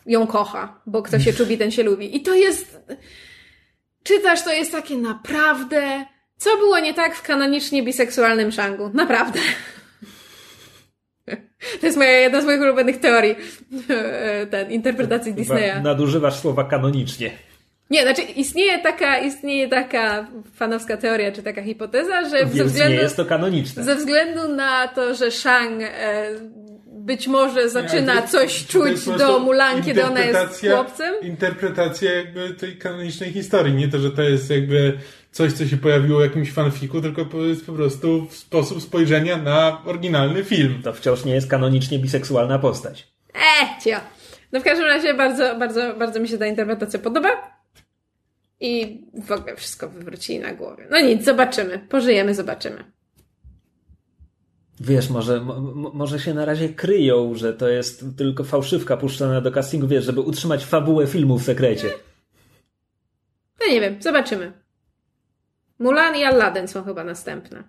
[0.06, 2.16] ją kocha, bo kto się czubi, ten się lubi.
[2.16, 2.80] I to jest,
[4.02, 6.04] czytasz, to jest takie naprawdę,
[6.36, 8.90] co było nie tak w kanonicznie biseksualnym Shangu?
[8.94, 9.40] Naprawdę.
[11.80, 13.36] To jest moja, jedna z moich ulubionych teorii,
[14.50, 15.82] ten, interpretacji Disneya.
[15.82, 17.30] Nadużywasz słowa kanonicznie.
[17.90, 22.64] Nie, znaczy istnieje taka, istnieje taka fanowska teoria, czy taka hipoteza, że ze Więc nie
[22.64, 23.84] względu, jest to kanoniczne.
[23.84, 26.28] ze względu na to, że Shang e,
[27.02, 31.14] być może zaczyna to- coś czuć do Mulan, kiedy ona jest chłopcem.
[31.22, 33.74] Interpretacja jakby tej kanonicznej historii.
[33.74, 34.98] Nie to, że to jest jakby
[35.30, 39.82] coś, co się pojawiło w jakimś fanfiku, tylko to jest po prostu sposób spojrzenia na
[39.84, 40.80] oryginalny film.
[40.84, 43.12] To wciąż nie jest kanonicznie biseksualna postać.
[43.34, 43.96] E, cio.
[44.52, 47.28] No w każdym razie bardzo, bardzo, bardzo mi się ta interpretacja podoba.
[48.60, 50.86] I w ogóle wszystko wywrócili na głowie.
[50.90, 51.78] No nic, zobaczymy.
[51.78, 52.84] Pożyjemy, zobaczymy.
[54.82, 59.40] Wiesz, może, mo, mo- może się na razie kryją, że to jest tylko fałszywka puszczona
[59.40, 61.90] do castingu, wiesz, żeby utrzymać fabułę filmu w sekrecie.
[63.60, 64.52] No nie wiem, zobaczymy.
[65.78, 67.64] Mulan i Aladdin są chyba następne.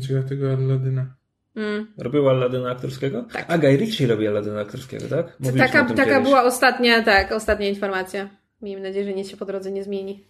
[0.00, 1.14] Ciekawe tego Aladyna.
[1.56, 1.86] Mm.
[1.98, 3.24] Robił Aladyna aktorskiego?
[3.32, 3.44] Tak.
[3.48, 5.40] A Guy Ritchie robi Aladyna aktorskiego, tak?
[5.40, 6.24] Mówiliśmy Taka, taka kiedyś.
[6.24, 8.28] była ostatnia, tak, ostatnia informacja.
[8.62, 10.24] Miejmy nadzieję, że nic się po drodze nie zmieni.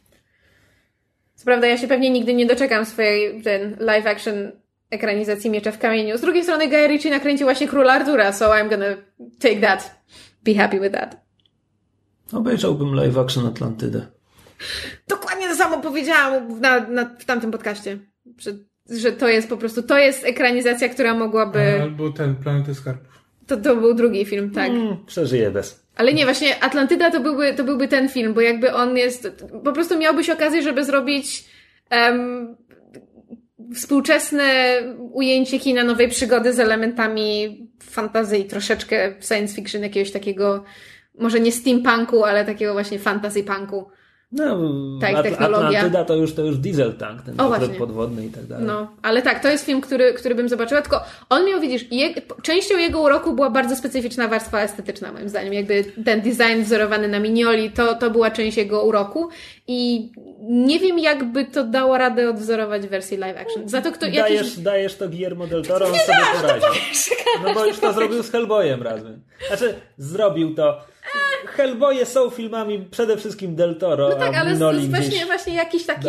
[1.38, 4.34] Co prawda, ja się pewnie nigdy nie doczekam swojej ten live action
[4.90, 6.18] ekranizacji Miecza w kamieniu.
[6.18, 8.96] Z drugiej strony Guy Ritchie nakręcił właśnie Króla Artura, so I'm gonna
[9.38, 10.00] take that.
[10.44, 11.16] Be happy with that.
[12.32, 14.06] Obejrzałbym live action Atlantydę.
[15.08, 17.98] Dokładnie to samo powiedziałam na, na, w tamtym podcaście.
[18.38, 18.50] Że,
[18.90, 21.80] że to jest po prostu, to jest ekranizacja, która mogłaby...
[21.82, 23.24] Albo ten, Planetę Skarbów.
[23.46, 24.70] To, to był drugi film, tak.
[24.70, 25.87] Mm, przeżyję bez.
[25.98, 29.28] Ale nie, właśnie Atlantyda to byłby, to byłby ten film, bo jakby on jest.
[29.64, 31.44] Po prostu miałbyś okazję, żeby zrobić
[31.90, 32.56] em,
[33.74, 34.78] współczesne
[35.12, 40.64] ujęcie kina nowej przygody z elementami fantazji, troszeczkę science fiction, jakiegoś takiego,
[41.18, 43.90] może nie steampunku, ale takiego właśnie fantasy punku.
[44.32, 44.58] No,
[45.00, 45.66] Tak, At- technologia.
[45.68, 48.66] Atlantyda to już, to już diesel tank, ten O, podwodny i tak dalej.
[48.66, 52.14] No, ale tak, to jest film, który, który bym zobaczyła, tylko on miał, widzisz, je,
[52.42, 55.52] częścią jego uroku była bardzo specyficzna warstwa estetyczna, moim zdaniem.
[55.52, 59.28] Jakby ten design wzorowany na Minioli, to, to była część jego uroku
[59.66, 60.10] i
[60.40, 63.68] nie wiem, jakby to dało radę odwzorować w wersji live action.
[63.68, 64.20] Za to kto jakiś...
[64.22, 66.66] Dajesz, dajesz to Guillermo del Toro, on sobie poradzi.
[67.44, 69.20] No bo już to zrobił z Hellboyem razem.
[69.48, 70.80] Znaczy, zrobił to.
[71.46, 75.26] Hellboye są filmami przede wszystkim del Toro, No tak, ale z, Noli z gdzieś właśnie,
[75.26, 76.08] właśnie jakiś taki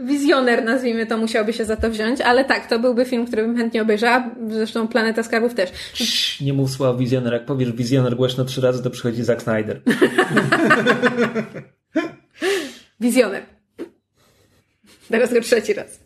[0.00, 3.56] wizjoner, nazwijmy to, musiałby się za to wziąć, ale tak, to byłby film, który bym
[3.56, 5.70] chętnie obejrzała, zresztą Planeta Skarbów też.
[5.92, 7.32] Cii, Nie mów słowa wizjoner.
[7.32, 9.80] Jak powiesz wizjoner głośno trzy razy, to przychodzi Zack Snyder.
[13.00, 13.42] Wizjoner.
[15.10, 16.00] Teraz go trzeci raz.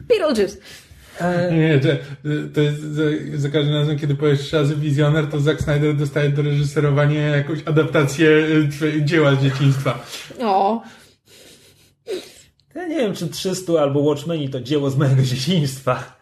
[0.00, 0.56] Beetlejuice.
[1.24, 1.98] E, Nie, że,
[2.54, 3.02] to jest za,
[3.34, 7.58] za każdym razem, kiedy powiesz trzy razy wizjoner, to Zack Snyder dostaje do reżyserowania jakąś
[7.64, 8.28] adaptację
[8.70, 10.06] twoje- dzieła z dzieciństwa.
[10.40, 10.82] O,
[12.74, 16.20] ja nie wiem, czy 300 albo Watchmeni to dzieło z mojego dzieciństwa.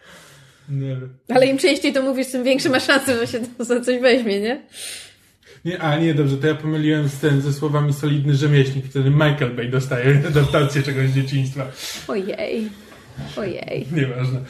[0.69, 1.15] Nie wiem.
[1.29, 4.41] ale im częściej to mówisz, tym większe masz szanse, że się to za coś weźmie,
[4.41, 4.63] nie?
[5.65, 8.87] Nie, a nie, dobrze, to ja pomyliłem z ten, ze słowami solidny rzemieślnik.
[8.87, 11.67] Wtedy Michael Bay dostaje adaptację czegoś z dzieciństwa.
[12.09, 12.69] Ojej.
[13.37, 13.87] Ojej.
[13.93, 14.41] Nieważne.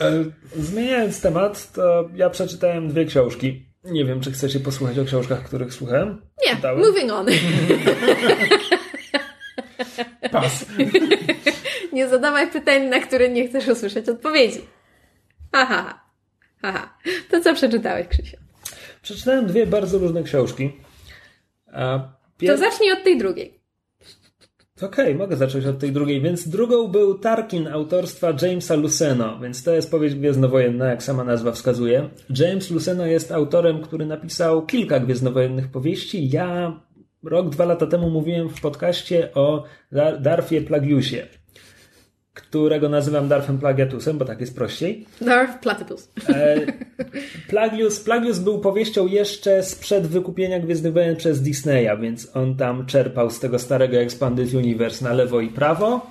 [0.00, 0.24] E,
[0.56, 3.68] Zmieniając temat, to ja przeczytałem dwie książki.
[3.84, 6.22] Nie wiem, czy chcecie posłuchać o książkach, których słuchałem?
[6.46, 6.78] Nie, Czytałem?
[6.86, 7.26] moving on.
[10.32, 10.64] pas.
[11.92, 14.60] Nie zadawaj pytań, na które nie chcesz usłyszeć odpowiedzi.
[15.52, 16.00] Aha.
[16.62, 16.98] Aha.
[17.30, 18.36] To co przeczytałeś, Krzysiu?
[19.02, 20.72] Przeczytałem dwie bardzo różne książki.
[21.72, 23.57] A To pier- zacznij od tej drugiej.
[24.82, 29.74] Okej, mogę zacząć od tej drugiej, więc drugą był Tarkin autorstwa Jamesa Luceno, więc to
[29.74, 32.08] jest powieść gwiezdnowojenna, jak sama nazwa wskazuje.
[32.38, 36.30] James Luceno jest autorem, który napisał kilka gwiezdnowojennych powieści.
[36.30, 36.80] Ja
[37.24, 41.26] rok, dwa lata temu mówiłem w podcaście o Dar- Darfie Plagiusie,
[42.38, 45.06] którego nazywam Darfem Plagiatusem, bo tak jest prościej.
[45.20, 46.12] Darth Platypus.
[46.28, 46.56] E,
[47.48, 53.30] Plagius, Plagius był powieścią jeszcze sprzed wykupienia Gwiezdnych Wojen przez Disneya, więc on tam czerpał
[53.30, 56.10] z tego starego Expanded Universe na lewo i prawo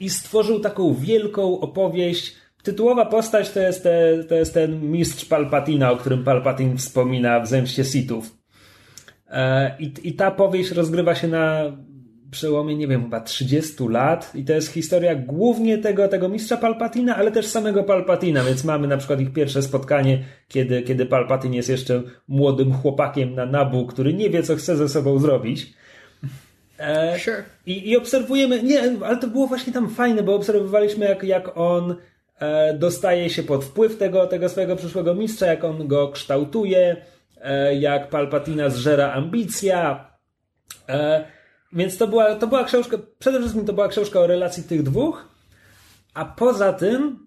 [0.00, 2.36] i stworzył taką wielką opowieść.
[2.62, 7.46] Tytułowa postać to jest, te, to jest ten mistrz Palpatina, o którym Palpatine wspomina w
[7.46, 8.36] Zemście Sithów.
[9.30, 11.72] E, I, I ta powieść rozgrywa się na
[12.30, 17.16] przełomie, nie wiem, chyba 30 lat i to jest historia głównie tego, tego mistrza Palpatina,
[17.16, 21.68] ale też samego Palpatina, więc mamy na przykład ich pierwsze spotkanie, kiedy, kiedy Palpatin jest
[21.68, 25.74] jeszcze młodym chłopakiem na Nabu, który nie wie, co chce ze sobą zrobić.
[26.78, 27.42] E, Sure.
[27.66, 31.96] i, I obserwujemy, nie, ale to było właśnie tam fajne, bo obserwowaliśmy, jak, jak on
[32.38, 36.96] e, dostaje się pod wpływ tego, tego swojego przyszłego mistrza, jak on go kształtuje,
[37.40, 40.10] e, jak Palpatina zżera ambicja.
[40.88, 41.24] E,
[41.72, 45.28] więc to była, to była książka, przede wszystkim to była książka o relacji tych dwóch,
[46.14, 47.26] a poza tym,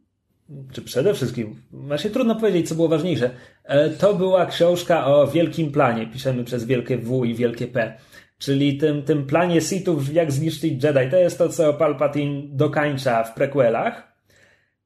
[0.72, 3.30] czy przede wszystkim, właśnie trudno powiedzieć, co było ważniejsze,
[3.64, 7.98] e, to była książka o wielkim planie, piszemy przez wielkie W i wielkie P,
[8.38, 11.12] czyli tym, tym planie Sithów, jak zniszczyć Jedi.
[11.12, 14.09] To jest to, co Palpatine dokańcza w prequelach.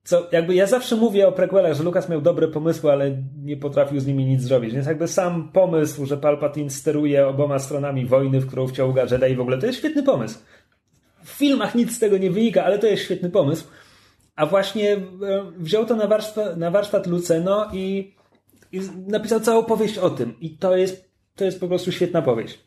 [0.03, 3.99] Co, jakby ja zawsze mówię o prequelach, że Lucas miał dobre pomysły, ale nie potrafił
[3.99, 4.73] z nimi nic zrobić.
[4.73, 9.35] Więc jakby sam pomysł, że Palpatine steruje oboma stronami wojny, w którą wciąga Jedi i
[9.35, 10.39] w ogóle, to jest świetny pomysł.
[11.23, 13.67] W filmach nic z tego nie wynika, ale to jest świetny pomysł.
[14.35, 14.99] A właśnie e,
[15.57, 18.15] wziął to na warsztat, na warsztat Luceno i,
[18.71, 20.39] i napisał całą powieść o tym.
[20.39, 22.59] I to jest, to jest po prostu świetna powieść.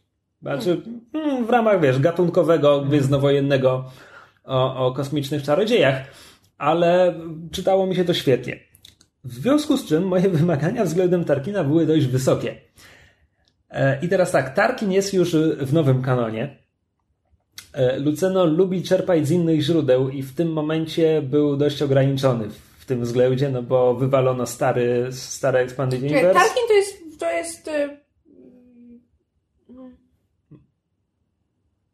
[0.43, 0.83] Znaczy,
[1.15, 3.91] mm, w ramach, wiesz, gatunkowego, gwiezdnowojennego
[4.45, 5.97] o, o kosmicznych czarodziejach,
[6.59, 7.15] ale
[7.51, 8.61] czytało mi się to świetnie.
[9.25, 12.55] W związku z czym moje wymagania względem Tarkina były dość wysokie.
[13.71, 16.57] E, I teraz tak, Tarkin jest już w nowym kanonie.
[17.73, 22.85] E, Luceno lubi czerpać z innych źródeł i w tym momencie był dość ograniczony w
[22.87, 26.41] tym względzie, no bo wywalono stary, stare Expanded Universe.
[26.41, 28.07] Tarkin to jest, to jest y,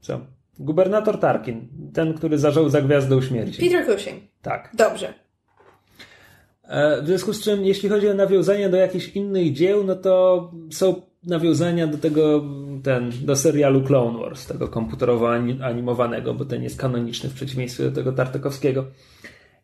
[0.01, 0.21] Co?
[0.65, 3.71] Gubernator Tarkin, ten, który zażął za gwiazdą śmierci.
[3.71, 4.23] Peter Cushing.
[4.43, 4.71] Tak.
[4.75, 5.15] Dobrze.
[6.69, 10.51] E, W związku z czym, jeśli chodzi o nawiązania do jakichś innych dzieł, no to
[10.71, 12.45] są nawiązania do tego,
[12.83, 17.85] ten, do serialu Clone Wars, tego komputerowo ani- animowanego, bo ten jest kanoniczny w przeciwieństwie
[17.85, 18.85] do tego Tartakowskiego.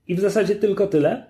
[0.09, 1.27] I w zasadzie tylko tyle.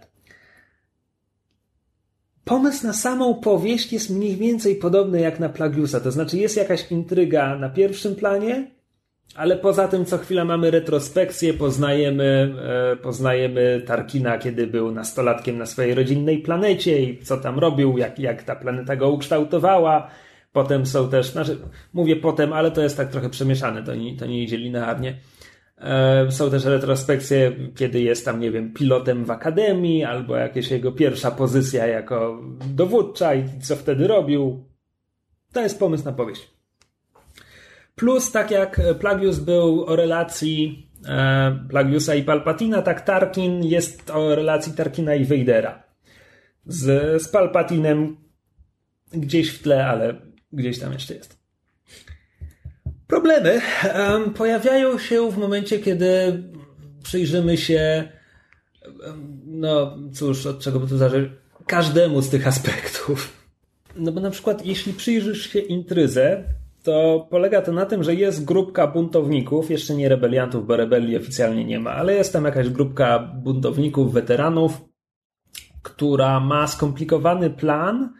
[2.45, 6.93] Pomysł na samą powieść jest mniej więcej podobny jak na Plagiusa, to znaczy jest jakaś
[6.93, 8.71] intryga na pierwszym planie,
[9.35, 12.55] ale poza tym co chwila mamy retrospekcję, poznajemy,
[12.93, 18.19] e, poznajemy Tarkina, kiedy był nastolatkiem na swojej rodzinnej planecie i co tam robił, jak,
[18.19, 20.11] jak ta planeta go ukształtowała.
[20.53, 21.59] Potem są też, znaczy,
[21.93, 25.19] mówię potem, ale to jest tak trochę przemieszane, to nie, to nie idzie linearnie.
[25.79, 30.93] E, Są też retrospekcje, kiedy jest tam, nie wiem, pilotem w akademii, albo jakaś jego
[30.93, 32.43] pierwsza pozycja jako
[32.75, 34.65] dowódca i co wtedy robił.
[35.53, 36.58] To jest pomysł na powieść.
[37.99, 44.35] Plus, tak jak Plagius był o relacji e, Plagiusa i Palpatina, tak Tarkin jest o
[44.35, 45.83] relacji Tarkina i Vadera.
[46.67, 48.17] Z, z Palpatinem
[49.13, 50.15] gdzieś w tle, ale
[50.53, 51.39] gdzieś tam jeszcze jest.
[53.07, 56.43] Problemy em, pojawiają się w momencie, kiedy
[57.03, 58.09] przyjrzymy się,
[59.47, 61.29] no cóż, od czego by tu zacząć,
[61.67, 63.33] każdemu z tych aspektów.
[63.97, 66.45] No bo na przykład, jeśli przyjrzysz się intryzę,
[66.89, 71.65] to polega to na tym, że jest grupka buntowników, jeszcze nie rebeliantów, bo rebelii oficjalnie
[71.65, 74.81] nie ma, ale jest tam jakaś grupka buntowników, weteranów,
[75.83, 78.13] która ma skomplikowany plan.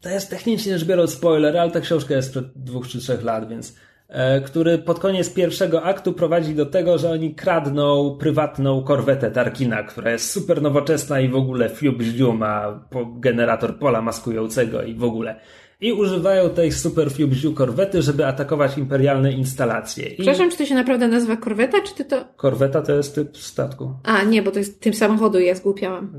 [0.00, 3.48] To jest technicznie rzecz biorąc spoiler, ale ta książka jest sprzed dwóch czy trzech lat,
[3.48, 3.76] więc
[4.08, 9.82] e, który pod koniec pierwszego aktu prowadzi do tego, że oni kradną prywatną korwetę Tarkina,
[9.82, 11.98] która jest super nowoczesna i w ogóle fiub
[12.34, 12.88] ma
[13.20, 15.40] generator pola maskującego i w ogóle.
[15.80, 20.08] I używają tej super ździu korwety, żeby atakować imperialne instalacje.
[20.08, 22.24] I Przepraszam, czy to się naprawdę nazywa korweta, czy ty to...
[22.36, 23.94] korweta to jest typ statku.
[24.02, 26.12] A, nie, bo to jest tym samochodu ja zgłupiałam.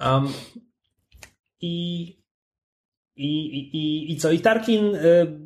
[0.00, 0.28] Um,
[1.60, 2.02] i,
[3.16, 4.32] i, i, i, co?
[4.32, 5.00] I Tarkin y,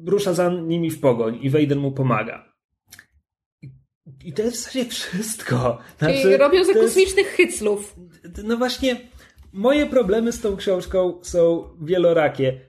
[0.07, 2.53] rusza za nimi w pogoń i Vader mu pomaga.
[4.25, 5.79] I to jest w zasadzie wszystko.
[6.01, 7.97] Czyli Znaczy, robią za to jest- kosmicznych hyclów.
[8.44, 9.01] No właśnie,
[9.53, 12.61] moje problemy z tą książką są wielorakie.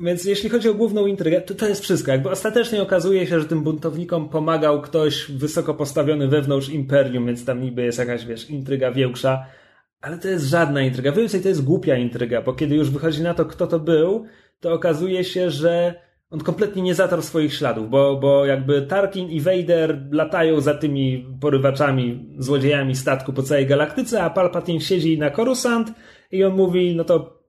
[0.00, 2.10] Więc jeśli chodzi o główną intrygę, to to jest wszystko.
[2.10, 7.60] Jakby ostatecznie okazuje się, że tym buntownikom pomagał ktoś wysoko postawiony wewnątrz imperium, więc tam
[7.60, 9.46] niby jest jakaś, wiesz, intryga większa.
[10.00, 11.12] Ale to jest żadna intryga.
[11.12, 14.24] Więcej to jest głupia intryga, bo kiedy już wychodzi na to, kto to był,
[14.60, 15.94] to okazuje się, że
[16.30, 21.26] on kompletnie nie zatarł swoich śladów, bo, bo jakby Tarkin i Vader latają za tymi
[21.40, 25.92] porywaczami, złodziejami statku po całej galaktyce, a Palpatine siedzi na Coruscant
[26.32, 27.42] i on mówi, no to,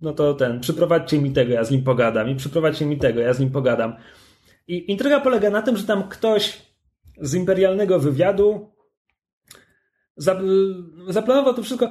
[0.00, 3.32] no to ten, przyprowadźcie mi tego, ja z nim pogadam i przyprowadźcie mi tego, ja
[3.34, 3.96] z nim pogadam.
[4.68, 6.62] I intryga polega na tym, że tam ktoś
[7.20, 8.70] z imperialnego wywiadu
[10.16, 10.40] za-
[11.08, 11.90] zaplanował to wszystko.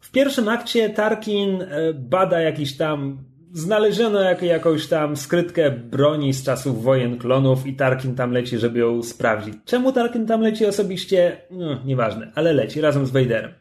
[0.00, 3.24] W pierwszym akcie Tarkin e, bada jakiś tam.
[3.52, 8.78] Znaleziono jak, jakąś tam skrytkę broni z czasów wojen klonów i Tarkin tam leci, żeby
[8.78, 9.54] ją sprawdzić.
[9.64, 11.36] Czemu Tarkin tam leci osobiście?
[11.50, 13.59] No, nieważne, ale leci razem z Vaderem.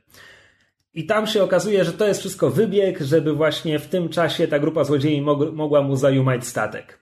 [0.94, 4.60] I tam się okazuje, że to jest wszystko wybieg, żeby właśnie w tym czasie ta
[4.60, 7.00] grupa złodziei mog- mogła mu zajumać statek.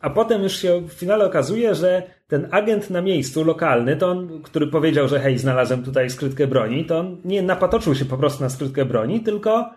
[0.00, 4.42] A potem już się w finale okazuje, że ten agent na miejscu, lokalny, to on,
[4.42, 8.42] który powiedział, że hej, znalazłem tutaj skrytkę broni, to on nie napatoczył się po prostu
[8.42, 9.70] na skrytkę broni, tylko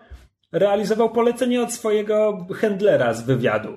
[0.52, 3.68] realizował polecenie od swojego handlera z wywiadu,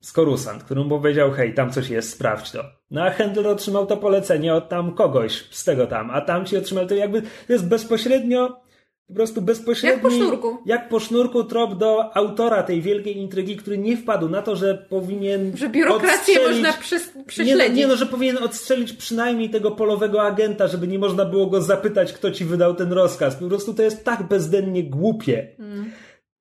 [0.00, 2.64] z Coruscant, który mu powiedział, hej, tam coś jest, sprawdź to.
[2.90, 6.56] No a handler otrzymał to polecenie od tam kogoś z tego tam, a tam ci
[6.56, 8.67] otrzymał to jakby, to jest bezpośrednio,
[9.08, 9.94] po prostu bezpośrednio.
[9.94, 10.58] Jak po sznurku.
[10.66, 14.86] Jak po sznurku trop do autora tej wielkiej intrygi, który nie wpadł na to, że
[14.88, 15.56] powinien.
[15.56, 17.76] Że biurokrację można przes- nie prześledzić.
[17.78, 22.12] nie no, że powinien odstrzelić przynajmniej tego polowego agenta, żeby nie można było go zapytać,
[22.12, 23.36] kto ci wydał ten rozkaz.
[23.36, 25.56] Po prostu to jest tak bezdennie głupie.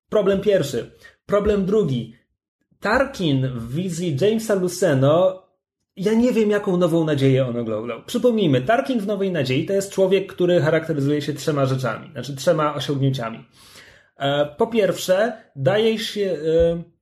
[0.10, 0.92] Problem pierwszy.
[1.26, 2.14] Problem drugi.
[2.80, 5.47] Tarkin w wizji Jamesa Luceno
[5.98, 8.04] ja nie wiem, jaką nową nadzieję on oglądał.
[8.06, 12.76] Przypomnijmy, Tarkin w Nowej Nadziei to jest człowiek, który charakteryzuje się trzema rzeczami, znaczy trzema
[12.76, 13.46] osiągnięciami.
[14.18, 16.22] E, Po pierwsze, daje się.
[16.22, 16.98] e,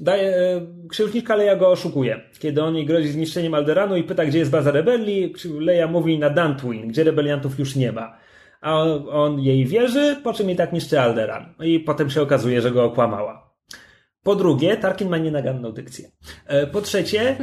[0.00, 0.60] Daje, e,
[0.90, 2.20] księżniczka Leia go oszukuje.
[2.38, 6.30] Kiedy on jej grozi zniszczeniem Alderanu i pyta, gdzie jest baza rebelii, Leia mówi na
[6.30, 8.16] Dantooine, gdzie rebeliantów już nie ma.
[8.60, 11.54] A on, on jej wierzy, po czym i tak niszczy Alderan.
[11.60, 13.45] I potem się okazuje, że go okłamała.
[14.26, 16.10] Po drugie, Tarkin ma nienaganną dykcję.
[16.46, 17.36] E, Po trzecie,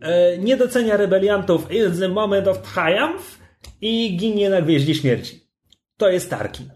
[0.00, 3.38] e, nie docenia rebeliantów in the moment of triumph
[3.80, 5.40] i ginie na gwieździe śmierci.
[5.96, 6.70] To jest Tarkin.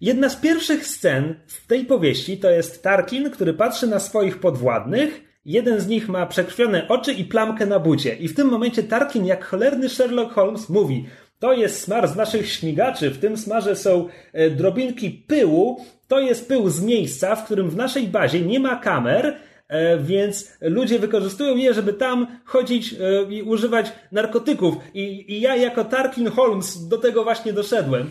[0.00, 5.20] Jedna z pierwszych scen w tej powieści to jest Tarkin, który patrzy na swoich podwładnych.
[5.44, 8.14] Jeden z nich ma przekrwione oczy i plamkę na bucie.
[8.14, 11.06] I w tym momencie Tarkin, jak cholerny Sherlock Holmes, mówi:
[11.40, 15.84] To jest smar z naszych śmigaczy, w tym smarze są e, drobinki pyłu.
[16.08, 19.36] To jest pył z miejsca, w którym w naszej bazie nie ma kamer,
[19.68, 22.96] e, więc ludzie wykorzystują je, żeby tam chodzić e,
[23.32, 24.74] i używać narkotyków.
[24.94, 28.10] I, I ja, jako Tarkin Holmes, do tego właśnie doszedłem.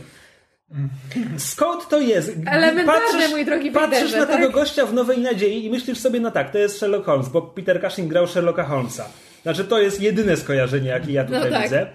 [1.38, 2.32] Skąd to jest?
[2.46, 4.36] Elementarne, mój drogi Patrzysz Peterze, na tak?
[4.36, 7.42] tego gościa w Nowej Nadziei i myślisz sobie, no tak, to jest Sherlock Holmes, bo
[7.42, 9.06] Peter Cushing grał Sherlocka Holmesa.
[9.44, 11.63] Znaczy, to jest jedyne skojarzenie, jakie ja tutaj No tak.
[11.63, 11.88] widzę.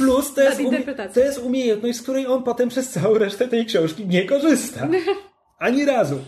[0.00, 0.60] Plus to jest,
[1.14, 4.88] to jest umiejętność, z której on potem przez całą resztę tej książki nie korzysta.
[5.58, 6.18] Ani razu.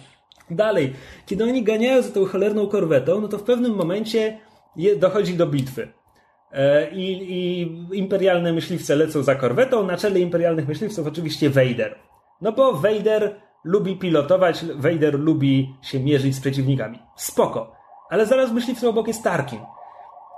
[0.50, 0.92] Dalej,
[1.26, 4.38] kiedy oni ganiają za tą cholerną korwetą, no to w pewnym momencie
[4.96, 5.88] dochodzi do bitwy.
[6.52, 9.87] E, I, I imperialne myśliwce lecą za korwetą.
[9.87, 11.98] Na czele imperialnych myśliwców oczywiście Vader.
[12.40, 16.98] No bo Vader lubi pilotować, Vader lubi się mierzyć z przeciwnikami.
[17.16, 17.76] Spoko.
[18.11, 19.61] Ale zaraz myśliwcem obok jest Tarkin.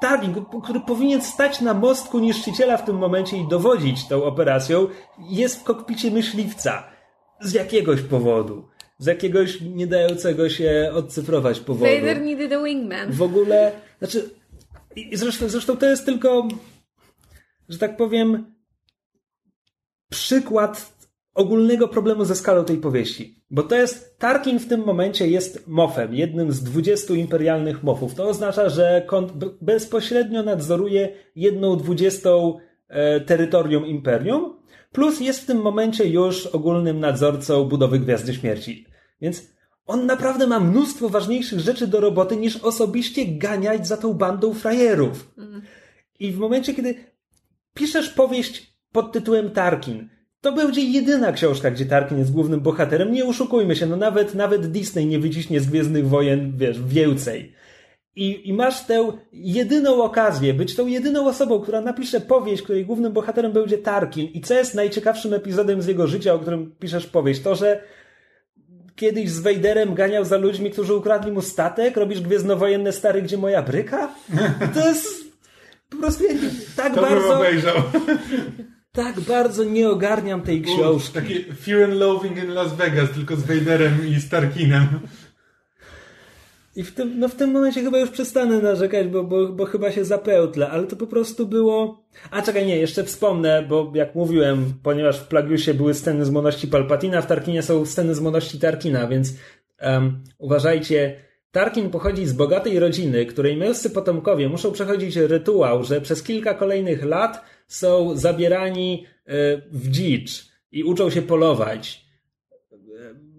[0.00, 4.86] Tarkin, który powinien stać na mostku niszczyciela w tym momencie i dowodzić tą operacją,
[5.18, 6.86] jest w kokpicie myśliwca.
[7.40, 8.68] Z jakiegoś powodu.
[8.98, 13.12] Z jakiegoś nie dającego się odcyfrować powodu Vader needed a wingman.
[13.12, 14.30] w ogóle, znaczy,
[15.12, 16.48] zresztą, zresztą to jest tylko,
[17.68, 18.54] że tak powiem,
[20.10, 20.93] przykład
[21.34, 23.42] ogólnego problemu ze skalą tej powieści.
[23.50, 28.14] Bo to jest, Tarkin w tym momencie jest mofem, jednym z 20 imperialnych mofów.
[28.14, 29.06] To oznacza, że
[29.60, 32.58] bezpośrednio nadzoruje jedną dwudziestą
[32.88, 34.56] e, terytorium imperium,
[34.92, 38.86] plus jest w tym momencie już ogólnym nadzorcą budowy Gwiazdy Śmierci.
[39.20, 39.54] Więc
[39.86, 45.34] on naprawdę ma mnóstwo ważniejszych rzeczy do roboty niż osobiście ganiać za tą bandą frajerów.
[46.20, 46.94] I w momencie, kiedy
[47.74, 50.08] piszesz powieść pod tytułem Tarkin,
[50.44, 53.12] to będzie jedyna książka, gdzie Tarkin jest głównym bohaterem.
[53.12, 57.52] Nie oszukujmy się, no nawet, nawet Disney nie wyciśnie z Gwiezdnych Wojen, wiesz, więcej.
[58.16, 63.12] I, I masz tę jedyną okazję być tą jedyną osobą, która napisze powieść, której głównym
[63.12, 64.26] bohaterem będzie Tarkin.
[64.26, 67.40] I co jest najciekawszym epizodem z jego życia, o którym piszesz powieść?
[67.40, 67.80] To, że
[68.96, 71.96] kiedyś z Wejderem ganiał za ludźmi, którzy ukradli mu statek?
[71.96, 74.14] Robisz gwiezdnowojenne stary, gdzie moja bryka?
[74.74, 75.06] To jest...
[75.90, 76.30] po prostu ja
[76.76, 77.76] tak To bym bardzo, obejrzał.
[78.94, 81.12] tak bardzo nie ogarniam tej książki.
[81.14, 84.86] Takie Fear and Loathing in Las Vegas, tylko z Vaderem i Starkinem.
[86.76, 89.92] I w tym, no w tym momencie chyba już przestanę narzekać, bo, bo, bo chyba
[89.92, 92.04] się zapełtlę, ale to po prostu było...
[92.30, 96.68] A czekaj, nie, jeszcze wspomnę, bo jak mówiłem, ponieważ w Plagiusie były sceny z moności
[96.68, 99.32] Palpatina, w Tarkinie są sceny z moności Tarkina, więc
[99.82, 101.16] um, uważajcie,
[101.50, 107.04] Tarkin pochodzi z bogatej rodziny, której męscy potomkowie muszą przechodzić rytuał, że przez kilka kolejnych
[107.04, 109.32] lat są zabierani y,
[109.72, 112.04] w dzicz i uczą się polować,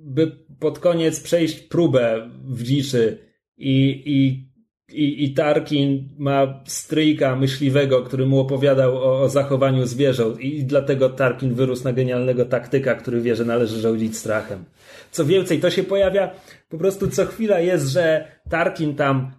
[0.05, 3.17] by pod koniec przejść próbę w dziczy
[3.57, 4.49] i, i,
[4.95, 11.09] i, i Tarkin ma stryjka myśliwego, który mu opowiadał o, o zachowaniu zwierząt i dlatego
[11.09, 14.65] Tarkin wyrósł na genialnego taktyka, który wie, że należy rządzić strachem.
[15.11, 16.31] Co więcej, to się pojawia
[16.69, 19.31] po prostu co chwila jest, że Tarkin tam,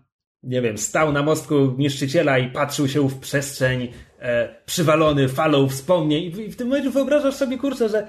[0.42, 3.88] nie wiem, stał na mostku niszczyciela i patrzył się w przestrzeń,
[4.20, 6.24] e, przywalony falą wspomnień.
[6.24, 8.06] I w, tym momencie wyobrażasz sobie, kurczę, że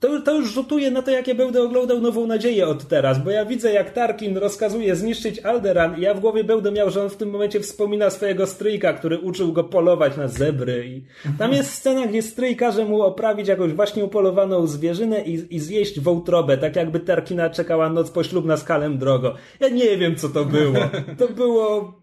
[0.00, 3.30] to, to już rzutuje na to, jak ja będę oglądał Nową Nadzieję od teraz, bo
[3.30, 7.10] ja widzę, jak Tarkin rozkazuje zniszczyć Alderan i ja w głowie będę miał, że on
[7.10, 10.86] w tym momencie wspomina swojego stryjka, który uczył go polować na zebry.
[10.86, 11.04] I
[11.38, 16.00] tam jest scena, gdzie stryj każe mu oprawić jakąś właśnie upolowaną zwierzynę i, i zjeść
[16.00, 19.34] wątrobę, tak jakby Tarkina czekała noc poślubna z Kalem Drogo.
[19.60, 20.78] Ja nie wiem, co to było.
[21.18, 21.99] To było...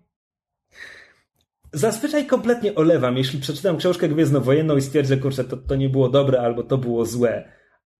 [1.73, 6.41] Zazwyczaj kompletnie olewam, jeśli przeczytam książkę gwiezdnowojenną i stwierdzę, kurczę, to, to nie było dobre
[6.41, 7.51] albo to było złe.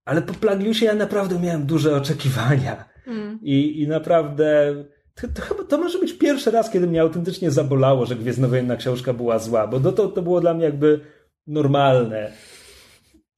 [0.06, 2.86] Ale po Plagiusie ja naprawdę miałem duże oczekiwania.
[3.08, 3.40] Mm.
[3.42, 4.76] I, I naprawdę
[5.22, 9.14] to, to chyba to może być pierwszy raz, kiedy mnie autentycznie zabolało, że Gwiezdnowojenna książka
[9.14, 11.00] była zła, bo to, to było dla mnie jakby
[11.48, 12.32] normalne.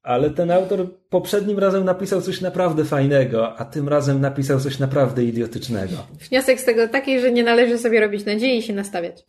[0.03, 5.23] Ale ten autor poprzednim razem napisał coś naprawdę fajnego, a tym razem napisał coś naprawdę
[5.23, 5.95] idiotycznego.
[6.29, 9.25] Wniosek z tego taki, że nie należy sobie robić nadziei i się nastawiać.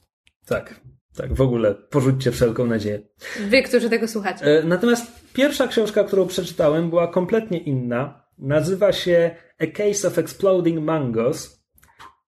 [0.46, 0.80] Tak,
[1.16, 3.00] tak, w ogóle porzućcie wszelką nadzieję.
[3.48, 4.44] Wy, którzy tego słuchacie.
[4.44, 8.24] E, Natomiast pierwsza książka, którą przeczytałem, była kompletnie inna.
[8.38, 11.64] Nazywa się A Case of Exploding Mangos.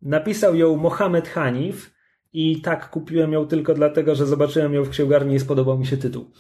[0.02, 1.94] Napisał ją Mohamed Hanif
[2.34, 5.98] i tak kupiłem ją tylko dlatego, że zobaczyłem ją w księgarni i spodobał mi się
[5.98, 6.32] tytuł.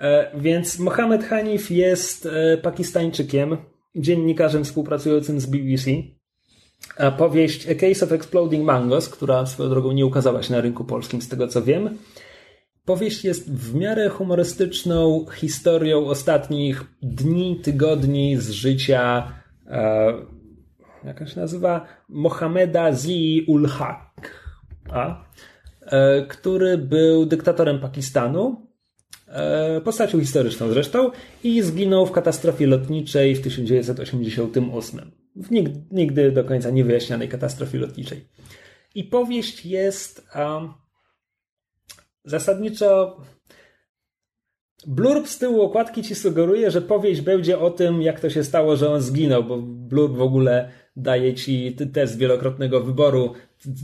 [0.00, 3.56] E, Więc Mohamed Hanif jest e, Pakistańczykiem,
[3.96, 5.90] dziennikarzem współpracującym z BBC.
[7.18, 11.22] Powieść A Case of Exploding Mangos, która swoją drogą nie ukazała się na rynku polskim,
[11.22, 11.98] z tego co wiem,
[12.88, 19.32] Powieść jest w miarę humorystyczną historią ostatnich dni, tygodni z życia,
[19.66, 21.86] e, się nazywa?
[22.08, 24.30] Mohameda Zii ul Haq,
[25.86, 28.66] e, który był dyktatorem Pakistanu,
[29.26, 31.10] e, postacią historyczną zresztą,
[31.44, 35.12] i zginął w katastrofie lotniczej w 1988.
[35.38, 38.28] W nigdy, nigdy do końca niewyjaśnionej katastrofie lotniczej.
[38.94, 40.28] I powieść jest.
[40.34, 40.72] Um,
[42.24, 43.20] zasadniczo
[44.86, 48.76] blurb z tyłu okładki ci sugeruje, że powieść będzie o tym, jak to się stało,
[48.76, 53.34] że on zginął, bo blurb w ogóle daje ci test wielokrotnego wyboru,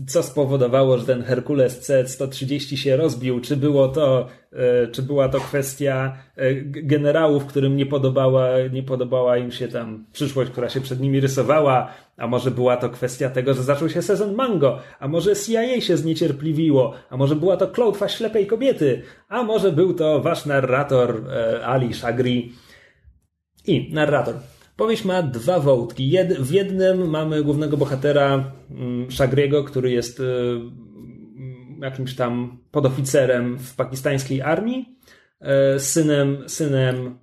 [0.06, 5.40] co spowodowało, że ten Herkules C-130 się rozbił, czy było to, e, czy była to
[5.40, 11.00] kwestia e, generałów, którym nie podobała, nie podobała im się tam przyszłość, która się przed
[11.00, 15.36] nimi rysowała, a może była to kwestia tego, że zaczął się sezon mango, a może
[15.36, 20.46] CIA się zniecierpliwiło, a może była to klątwa ślepej kobiety, a może był to wasz
[20.46, 22.52] narrator e, Ali Shagri
[23.66, 24.34] i narrator.
[24.76, 26.10] Powieść ma dwa wątki.
[26.10, 33.58] Jed, w jednym mamy głównego bohatera mm, Shagriego, który jest y, mm, jakimś tam podoficerem
[33.58, 34.98] w pakistańskiej armii,
[35.76, 37.18] y, synem, synem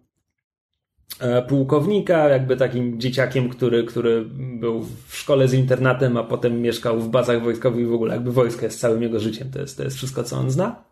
[1.20, 4.26] e, pułkownika, jakby takim dzieciakiem, który, który
[4.60, 8.32] był w szkole z internatem, a potem mieszkał w bazach wojskowych i w ogóle jakby
[8.32, 9.52] wojsko jest całym jego życiem.
[9.52, 10.84] To jest, to jest wszystko, co on zna.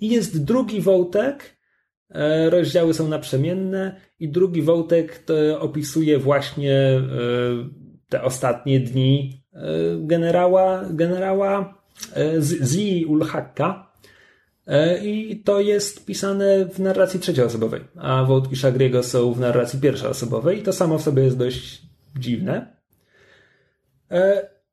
[0.00, 1.57] I jest drugi wątek,
[2.50, 5.24] Rozdziały są naprzemienne i drugi wątek
[5.58, 7.02] opisuje właśnie e,
[8.08, 9.60] te ostatnie dni e,
[9.98, 11.82] generała, generała
[12.40, 13.88] Zii ul Hakka.
[15.02, 20.62] I to jest pisane w narracji trzecioosobowej, a wątki Szagriego są w narracji pierwszoosobowej i
[20.62, 21.82] to samo w sobie jest dość
[22.18, 22.76] dziwne.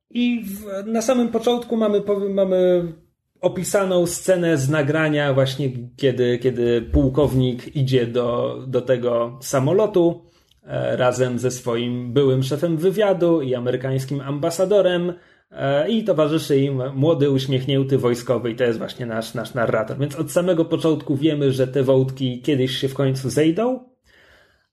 [0.09, 2.93] I w, na samym początku mamy, mamy
[3.41, 10.25] opisaną scenę z nagrania właśnie kiedy, kiedy pułkownik idzie do, do tego samolotu
[10.63, 15.13] e, razem ze swoim byłym szefem wywiadu i amerykańskim ambasadorem
[15.51, 19.97] e, i towarzyszy im młody, uśmiechnięty wojskowy i to jest właśnie nasz, nasz narrator.
[19.97, 23.89] Więc od samego początku wiemy, że te wątki kiedyś się w końcu zejdą,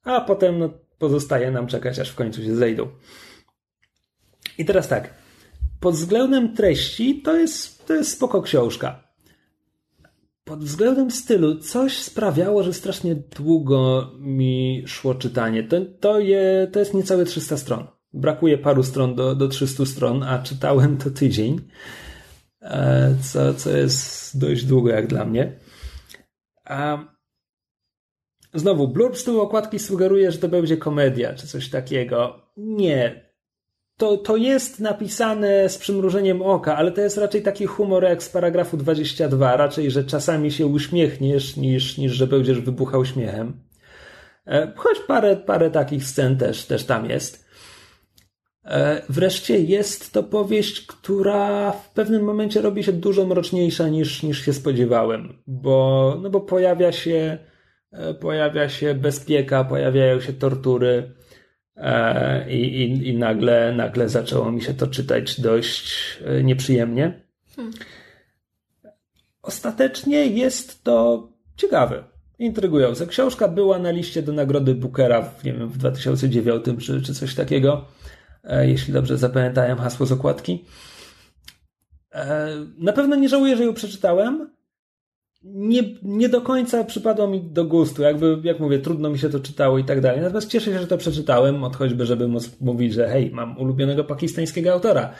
[0.05, 2.89] a potem no, pozostaje nam czekać, aż w końcu się zejdą.
[4.59, 5.22] I teraz tak
[5.83, 9.03] pod względem treści to jest, to jest spoko książka.
[10.45, 15.63] pod względem stylu coś sprawiało, że strasznie długo mi szło czytanie.
[15.63, 17.87] To, to, je, to jest niecałe 300 stron.
[18.13, 21.61] Brakuje paru stron do, do 300 stron, a czytałem to tydzień,
[22.61, 25.53] e, co, co jest dość długo jak dla mnie.
[26.65, 26.99] A
[28.55, 32.41] znowu, blurb z tyłu okładki sugeruje, że to będzie komedia czy coś takiego.
[32.57, 33.32] Nie,
[33.97, 38.29] to, to jest napisane z przymrużeniem oka, ale to jest raczej taki humor jak z
[38.29, 39.57] paragrafu 22.
[39.57, 43.61] Raczej, że czasami się uśmiechniesz, niż, niż że będziesz wybuchał śmiechem.
[44.47, 47.49] E, choć parę, parę takich scen też, też tam jest.
[48.65, 54.45] E, wreszcie jest to powieść, która w pewnym momencie robi się dużo mroczniejsza niż, niż
[54.45, 57.39] się spodziewałem, bo, no bo pojawia się,
[57.93, 61.15] e, pojawia się bezpieka, pojawiają się tortury
[62.49, 67.23] I, i, i nagle, nagle zaczęło mi się to czytać dość e, nieprzyjemnie.
[67.57, 67.73] Hmm.
[69.43, 72.05] Ostatecznie jest to ciekawe,
[72.39, 73.07] intrygujące.
[73.07, 77.35] Książka była na liście do nagrody Bookera w, nie wiem, w 2009 czy, czy coś
[77.35, 77.85] takiego,
[78.45, 80.65] e, jeśli dobrze zapamiętałem hasło z okładki.
[82.79, 84.51] Na pewno nie żałuję, że ją przeczytałem
[85.45, 88.03] nie, nie do końca przypadło mi do gustu.
[88.03, 90.21] Jakby, jak mówię, trudno mi się to czytało i tak dalej.
[90.21, 94.05] Natomiast cieszę się, że to przeczytałem, od choćby, żeby móc mówić, że hej, mam ulubionego
[94.05, 95.15] pakistańskiego autora.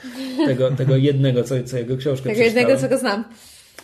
[0.45, 3.23] Tego, tego jednego, co, co jego książkę Tego jednego, co go znam.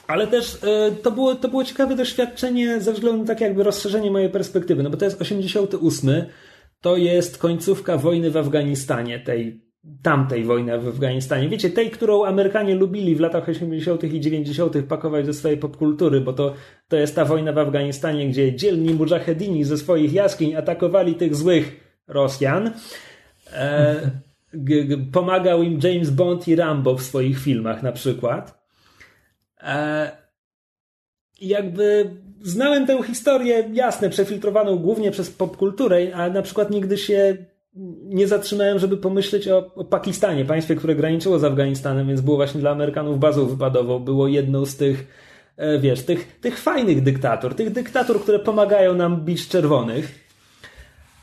[0.08, 4.12] Ale też y, to, było, to było ciekawe doświadczenie ze względu na takie jakby rozszerzenie
[4.12, 6.26] mojej perspektywy, no bo to jest 88,
[6.82, 9.69] to jest końcówka wojny w Afganistanie, tej
[10.02, 11.50] tamtej wojny w Afganistanie.
[11.50, 14.04] Wiecie, tej, którą Amerykanie lubili w latach 80.
[14.04, 14.78] i 90.
[14.88, 16.54] pakować do swojej popkultury, bo to,
[16.88, 22.00] to jest ta wojna w Afganistanie, gdzie dzielni mujahedini ze swoich jaskiń atakowali tych złych
[22.08, 22.72] Rosjan.
[23.54, 24.12] E,
[24.54, 28.64] g, g, pomagał im James Bond i Rambo w swoich filmach na przykład.
[29.62, 30.12] E,
[31.42, 37.38] jakby znałem tę historię, jasne, przefiltrowaną głównie przez popkulturę, a na przykład nigdy się
[38.04, 42.62] nie zatrzymałem, żeby pomyśleć o, o, Pakistanie, państwie, które graniczyło z Afganistanem, więc było właśnie
[42.62, 45.08] dla Amerykanów bazą wypadową, było jedną z tych,
[45.58, 50.30] e, wiesz, tych, tych fajnych dyktatur, tych dyktatur, które pomagają nam bić czerwonych.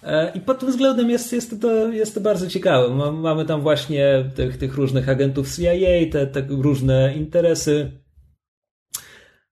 [0.02, 3.12] E, I pod tym względem jest, jest, to, jest to bardzo ciekawe.
[3.12, 7.90] Mamy tam właśnie tych, tych różnych agentów CIA, te, te różne interesy.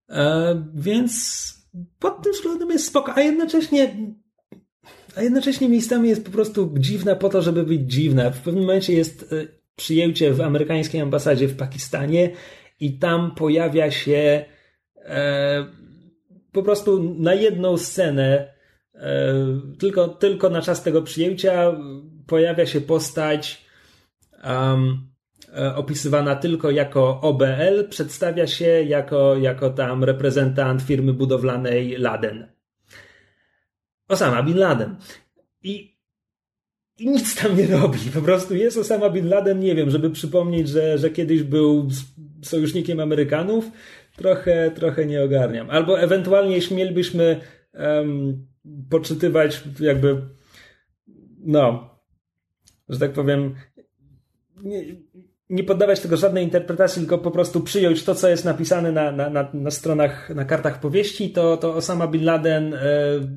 [0.08, 1.44] E, więc
[1.98, 3.96] pod tym względem jest spoko, a jednocześnie
[5.16, 8.30] a jednocześnie miejscami jest po prostu dziwna po to, żeby być dziwna.
[8.30, 9.46] W pewnym momencie jest e,
[9.76, 12.30] przyjęcie w amerykańskiej ambasadzie w Pakistanie
[12.80, 14.44] i tam pojawia się
[14.96, 15.66] e,
[16.52, 18.54] po prostu na jedną scenę,
[18.94, 19.34] e,
[19.78, 21.76] tylko, tylko na czas tego przyjęcia
[22.26, 23.64] pojawia się postać
[24.44, 25.14] um,
[25.74, 32.53] opisywana tylko jako OBL, przedstawia się jako, jako tam reprezentant firmy budowlanej Laden.
[34.08, 34.96] Osama Bin Laden.
[35.62, 35.96] I,
[36.98, 37.98] I nic tam nie robi.
[38.14, 41.88] Po prostu jest Osama Bin Laden, nie wiem, żeby przypomnieć, że, że kiedyś był
[42.42, 43.70] sojusznikiem Amerykanów.
[44.16, 45.70] Trochę, trochę nie ogarniam.
[45.70, 47.40] Albo ewentualnie, jeśli mielibyśmy
[47.74, 48.46] um,
[48.90, 50.20] poczytywać jakby
[51.44, 51.90] no,
[52.88, 53.54] że tak powiem,
[54.62, 54.84] nie,
[55.54, 59.30] nie poddawać tego żadnej interpretacji, tylko po prostu przyjąć to, co jest napisane na, na,
[59.30, 62.78] na, na stronach, na kartach powieści, to, to Osama Bin Laden e,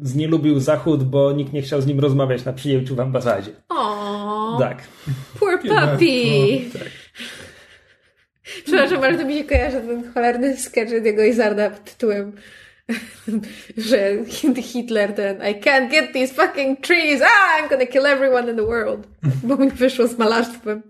[0.01, 3.51] znielubił Zachód, bo nikt nie chciał z nim rozmawiać na przyjęciu w ambasadzie.
[3.69, 4.59] Aww.
[4.59, 4.77] Tak.
[5.39, 5.75] Poor puppy.
[6.73, 6.89] Tak.
[8.65, 12.31] Przepraszam, ale to mi się kojarzy ten cholerny sketch jego Izarda pod tytułem
[13.89, 14.25] że
[14.61, 18.65] Hitler ten I can't get these fucking trees, ah, I'm gonna kill everyone in the
[18.65, 19.07] world.
[19.43, 20.81] Bo mi wyszło z malarstwem.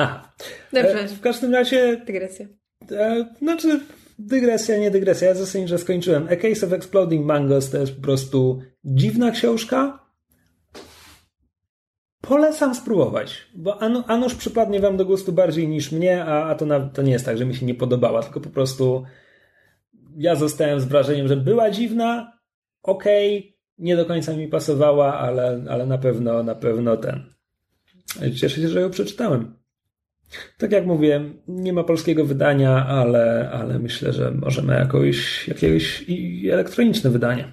[0.00, 0.32] Aha.
[0.72, 1.00] Dobrze.
[1.00, 2.02] E, w każdym razie...
[2.06, 2.46] Dygresja.
[2.92, 3.80] E, znaczy,
[4.18, 5.28] dygresja, nie dygresja.
[5.28, 6.28] Ja zasadniczo skończyłem.
[6.32, 10.00] A Case of Exploding Mangos to jest po prostu dziwna książka.
[12.20, 16.66] Polecam spróbować, bo Anu, Anusz przypadnie wam do gustu bardziej niż mnie, a, a to,
[16.66, 19.04] na, to nie jest tak, że mi się nie podobała, tylko po prostu
[20.16, 22.38] ja zostałem z wrażeniem, że była dziwna,
[22.82, 27.34] okej, okay, nie do końca mi pasowała, ale, ale na pewno, na pewno ten.
[28.40, 29.59] Cieszę się, że ją przeczytałem.
[30.58, 36.04] Tak jak mówiłem, nie ma polskiego wydania, ale, ale myślę, że możemy jakoś, jakieś
[36.52, 37.52] elektroniczne wydanie.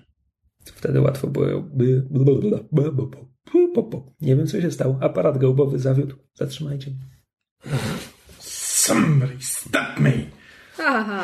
[0.66, 2.04] Wtedy łatwo byłoby.
[4.22, 4.98] Nie wiem, co się stało.
[5.02, 6.16] Aparat gałbowy zawiódł.
[6.34, 6.92] Zatrzymajcie.
[8.40, 10.12] Somebody stop me!
[10.80, 11.24] Aha.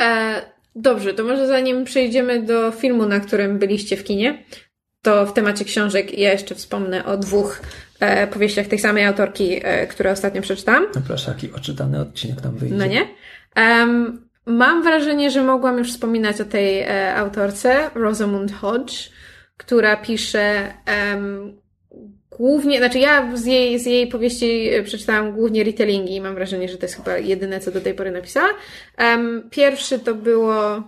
[0.00, 0.42] E,
[0.76, 4.44] dobrze, to może zanim przejdziemy do filmu, na którym byliście w kinie,
[5.02, 7.66] to w temacie książek ja jeszcze wspomnę o dwóch e,
[8.32, 10.86] powieściach tej samej autorki, e, które ostatnio przeczytałam.
[10.94, 12.76] No proszę, jaki oczytany odcinek tam wyjdzie.
[12.76, 13.08] No nie?
[13.56, 19.10] Um, mam wrażenie, że mogłam już wspominać o tej e, autorce, Rosamund Hodge,
[19.56, 21.56] która pisze em,
[22.30, 26.68] głównie, znaczy ja z jej, z jej powieści e, przeczytałam głównie retellingi i mam wrażenie,
[26.68, 28.48] że to jest chyba jedyne, co do tej pory napisała.
[28.96, 30.82] Em, pierwszy to było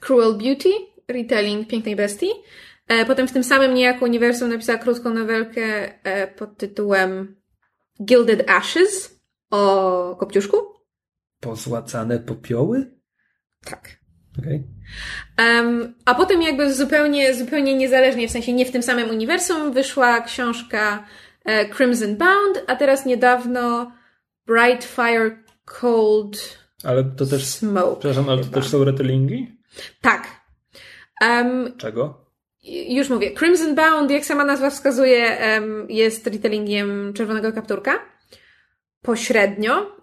[0.00, 0.68] Cruel Beauty,
[1.08, 2.28] retelling Pięknej Bestii.
[2.92, 5.62] E, potem w tym samym niejako uniwersum napisała krótką nowelkę
[6.04, 7.36] e, pod tytułem
[8.04, 9.20] Gilded Ashes
[9.50, 10.56] o Kopciuszku.
[11.40, 12.90] Pozłacane popioły?
[13.64, 13.98] Tak.
[14.38, 14.64] Okej.
[15.38, 20.20] Um, a potem jakby zupełnie, zupełnie niezależnie, w sensie nie w tym samym uniwersum, wyszła
[20.20, 21.06] książka
[21.44, 23.92] e, Crimson Bound, a teraz niedawno
[24.46, 27.46] Bright Fire Cold Ale to też...
[27.46, 28.00] Smoke.
[28.00, 28.60] Przepraszam, ale to chyba.
[28.60, 29.58] też są retellingi?
[30.00, 30.26] Tak.
[31.20, 32.21] Um, Czego?
[32.88, 35.38] Już mówię, Crimson Bound, jak sama nazwa wskazuje,
[35.88, 37.92] jest retellingiem Czerwonego Kapturka.
[39.02, 39.96] Pośrednio.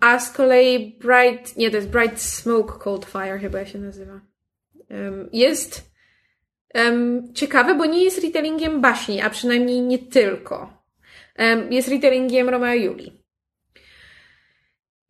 [0.00, 4.20] A z kolei Bright, nie, to jest Bright Smoke Cold Fire chyba się nazywa.
[5.32, 5.90] Jest
[7.34, 10.84] ciekawe, bo nie jest retellingiem baśni, a przynajmniej nie tylko.
[11.70, 13.22] Jest retellingiem Romeo i Julii.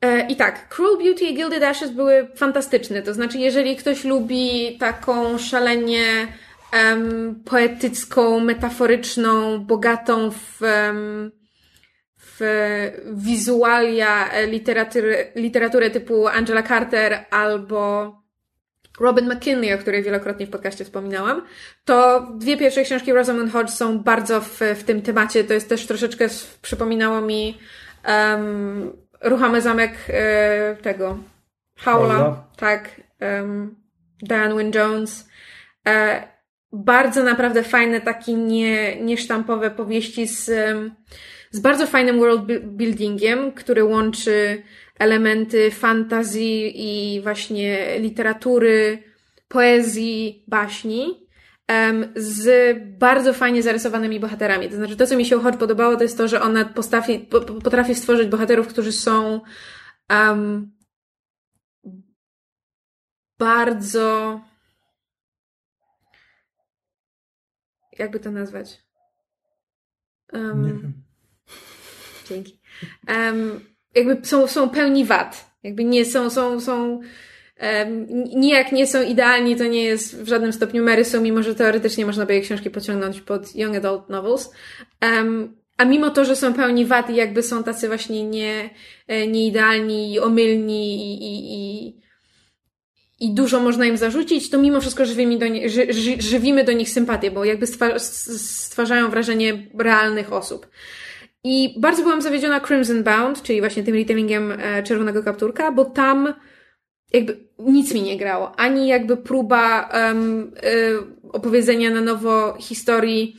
[0.01, 3.03] E, I tak, Cruel Beauty i Gilded Ashes były fantastyczne.
[3.03, 6.29] To znaczy, jeżeli ktoś lubi taką szalenie
[6.73, 11.33] em, poetycką, metaforyczną, bogatą w, em,
[12.16, 12.41] w
[13.12, 18.12] wizualia e, literatury, literaturę typu Angela Carter albo
[19.01, 21.43] Robin McKinley, o której wielokrotnie w podcaście wspominałam,
[21.85, 25.45] to dwie pierwsze książki Rosamund Hodge są bardzo w, w tym temacie.
[25.45, 26.29] To jest też troszeczkę
[26.62, 27.59] przypominało mi
[28.09, 31.19] um, Ruchamy zamek e, tego
[31.79, 33.77] Howla, tak, um,
[34.23, 35.29] Diane Wynne Jones.
[35.87, 36.38] E,
[36.73, 40.45] bardzo naprawdę fajne, takie nie, niesztampowe powieści z,
[41.51, 44.62] z bardzo fajnym world bu- buildingiem, który łączy
[44.99, 49.03] elementy fantazji i właśnie literatury,
[49.49, 51.29] poezji, baśni
[52.16, 54.69] z bardzo fajnie zarysowanymi bohaterami.
[54.69, 57.41] To znaczy, to, co mi się Hodge podobało, to jest to, że ona postawi, po,
[57.41, 59.41] po- potrafi stworzyć bohaterów, którzy są
[60.09, 60.71] em,
[63.39, 64.41] bardzo
[67.99, 68.83] jakby to nazwać?
[70.33, 70.93] Em, Nie wiem.
[72.29, 72.61] Dzięki.
[73.07, 73.61] Em,
[73.95, 75.51] jakby są, są pełni wad.
[75.63, 77.01] Jakby nie są, są, są
[77.61, 81.55] um, nijak nie są idealni, to nie jest w żadnym stopniu Mary Sue, mimo że
[81.55, 84.51] teoretycznie można by jej książki pociągnąć pod Young Adult Novels.
[85.01, 88.71] Em, a mimo to, że są pełni wad i jakby są tacy właśnie nie,
[89.07, 92.01] e, nieidealni i omylni i, i, i,
[93.21, 96.73] i dużo można im zarzucić, to mimo wszystko żywimy do, nie, ży, ży, żywimy do
[96.73, 97.66] nich sympatię, bo jakby
[98.39, 100.66] stwarzają wrażenie realnych osób.
[101.45, 106.35] I bardzo byłam zawiedziona Crimson Bound, czyli właśnie tym retellingiem e, Czerwonego Kapturka, bo tam
[107.12, 108.61] jakby nic mi nie grało.
[108.61, 110.73] Ani jakby próba em, e,
[111.33, 113.37] opowiedzenia na nowo historii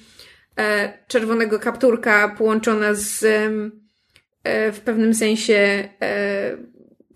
[0.57, 6.57] e, Czerwonego Kapturka połączona z e, w pewnym sensie e,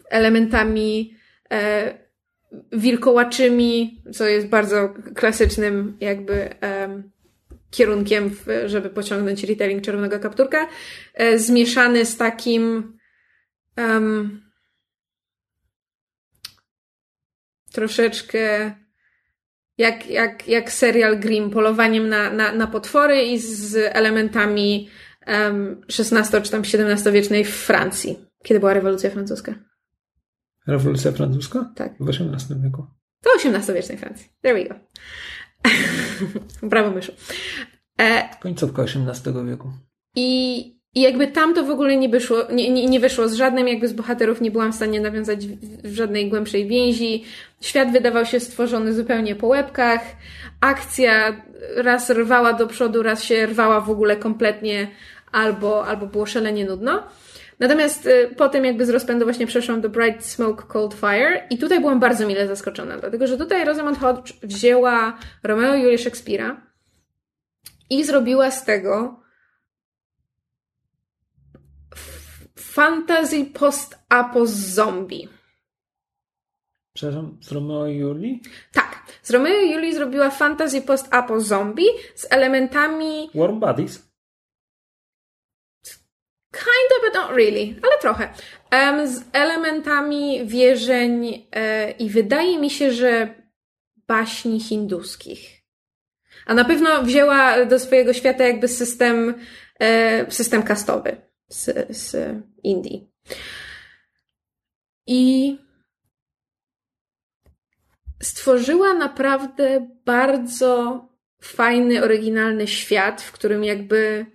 [0.10, 1.16] elementami
[1.52, 2.03] e,
[2.72, 7.12] wilkołaczymi, co jest bardzo klasycznym jakby em,
[7.72, 10.68] kierunkiem, w, żeby pociągnąć retelling Czerwonego Kapturka,
[11.14, 12.94] e, zmieszany z takim
[13.76, 14.42] em,
[17.72, 18.74] troszeczkę
[19.78, 24.90] jak, jak, jak serial Grimm, polowaniem na, na, na potwory i z elementami
[25.28, 29.54] um, XVI czy tam XVII-wiecznej Francji, kiedy była rewolucja francuska.
[30.68, 31.72] Rewolucja francuska?
[31.76, 31.94] Tak.
[32.00, 32.88] W XVIII wieku.
[33.24, 34.30] To XVIII-wiecznej Francji.
[34.42, 34.76] There we go.
[36.70, 37.12] Brawo, myszu.
[38.00, 39.72] E, Końcówka XVIII wieku.
[40.16, 40.60] I,
[40.96, 43.88] I jakby tam to w ogóle nie wyszło, nie, nie, nie wyszło z żadnym jakby
[43.88, 47.24] z bohaterów, nie byłam w stanie nawiązać w, w żadnej głębszej więzi.
[47.62, 50.02] Świat wydawał się stworzony zupełnie po łebkach.
[50.62, 51.44] Akcja
[51.76, 54.88] raz rwała do przodu, raz się rwała w ogóle kompletnie,
[55.32, 57.04] albo, albo było szalenie nudno.
[57.64, 61.80] Natomiast y, potem jakby z rozpędu właśnie przeszłam do Bright Smoke Cold Fire i tutaj
[61.80, 66.62] byłam bardzo mile zaskoczona, dlatego że tutaj Rosamund Hodge wzięła Romeo i Julię Szekspira
[67.90, 69.20] i zrobiła z tego
[72.60, 75.30] fantasy post-apo zombie.
[76.94, 78.42] Przepraszam, z Romeo i Julii?
[78.74, 84.13] Tak, z Romeo i Julii zrobiła fantasy post-apo zombie z elementami Warm Bodies?
[86.54, 88.30] Kind of, but not really, ale trochę.
[88.72, 93.36] Em, z elementami wierzeń e, i wydaje mi się, że
[94.08, 95.64] baśni hinduskich.
[96.46, 99.34] A na pewno wzięła do swojego świata jakby system,
[99.80, 102.16] e, system kastowy z, z
[102.64, 103.12] Indii.
[105.08, 105.58] I
[108.22, 111.02] stworzyła naprawdę bardzo
[111.42, 114.26] fajny, oryginalny świat, w którym jakby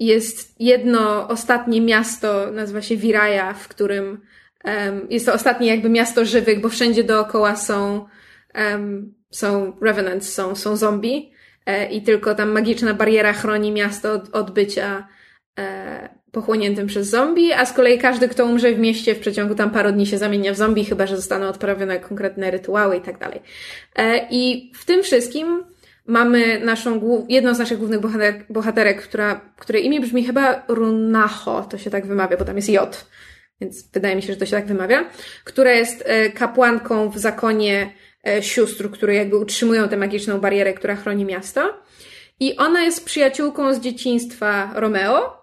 [0.00, 4.20] jest jedno ostatnie miasto, nazywa się Viraja, w którym
[4.64, 8.06] um, jest to ostatnie jakby miasto żywych, bo wszędzie dookoła są,
[8.54, 11.32] um, są revenants, są, są zombie
[11.66, 15.08] e, i tylko tam magiczna bariera chroni miasto od, od bycia
[15.58, 19.70] e, pochłoniętym przez zombie, a z kolei każdy, kto umrze w mieście w przeciągu tam
[19.70, 23.40] paru dni się zamienia w zombie, chyba że zostaną odprawione konkretne rytuały i tak dalej.
[23.96, 25.64] E, I w tym wszystkim
[26.06, 31.78] mamy naszą, jedną z naszych głównych bohaterek, bohaterek która, której imię brzmi chyba Runacho, to
[31.78, 33.06] się tak wymawia, bo tam jest J,
[33.60, 35.10] więc wydaje mi się, że to się tak wymawia,
[35.44, 37.92] która jest e, kapłanką w zakonie
[38.26, 41.82] e, sióstr, które jakby utrzymują tę magiczną barierę, która chroni miasto.
[42.40, 45.40] I ona jest przyjaciółką z dzieciństwa Romeo,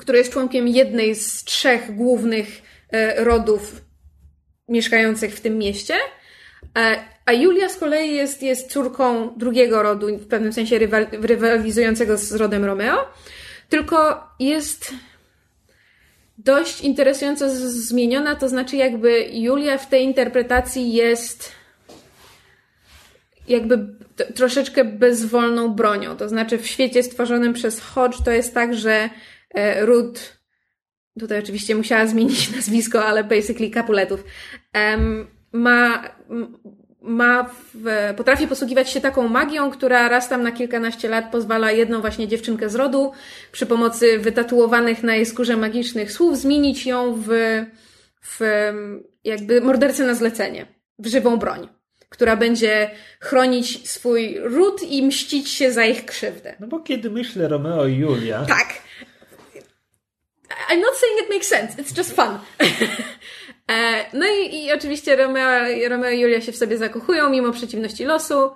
[0.00, 2.62] który jest członkiem jednej z trzech głównych
[2.92, 3.82] e, rodów
[4.68, 5.94] mieszkających w tym mieście.
[7.26, 10.78] A Julia z kolei jest, jest córką drugiego rodu, w pewnym sensie
[11.12, 13.08] rywalizującego z rodem Romeo,
[13.68, 14.94] tylko jest
[16.38, 21.52] dość interesująco zmieniona, to znaczy jakby Julia w tej interpretacji jest
[23.48, 23.86] jakby
[24.34, 26.16] troszeczkę bezwolną bronią.
[26.16, 29.10] To znaczy w świecie stworzonym przez Hodge to jest tak, że
[29.54, 30.20] e, Ruth,
[31.20, 34.24] tutaj oczywiście musiała zmienić nazwisko, ale basically Capuletów,
[35.52, 36.02] ma
[37.02, 42.00] ma w, potrafi posługiwać się taką magią, która raz tam na kilkanaście lat pozwala jedną
[42.00, 43.12] właśnie dziewczynkę z rodu
[43.52, 47.28] przy pomocy wytatuowanych na jej skórze magicznych słów zmienić ją w,
[48.22, 48.40] w
[49.24, 50.66] jakby mordercę na zlecenie,
[50.98, 51.68] w żywą broń,
[52.08, 52.90] która będzie
[53.20, 56.56] chronić swój ród i mścić się za ich krzywdę.
[56.60, 58.44] No bo kiedy myślę Romeo i Julia...
[58.44, 58.68] Tak.
[60.72, 62.38] I'm not saying it makes sense, it's just fun.
[63.70, 68.04] E, no i, i oczywiście Romeo, Romeo i Julia się w sobie zakochują mimo przeciwności
[68.04, 68.50] losu.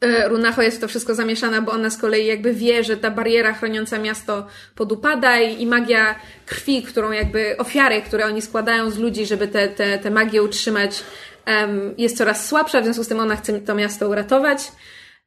[0.00, 3.10] E, Runacho jest w to wszystko zamieszana, bo ona z kolei jakby wie, że ta
[3.10, 6.14] bariera chroniąca miasto podupada i, i magia
[6.46, 11.04] krwi, którą jakby ofiary, które oni składają z ludzi, żeby te, te, te magię utrzymać,
[11.46, 14.72] um, jest coraz słabsza, w związku z tym ona chce to miasto uratować.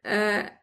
[0.06, 0.57] E,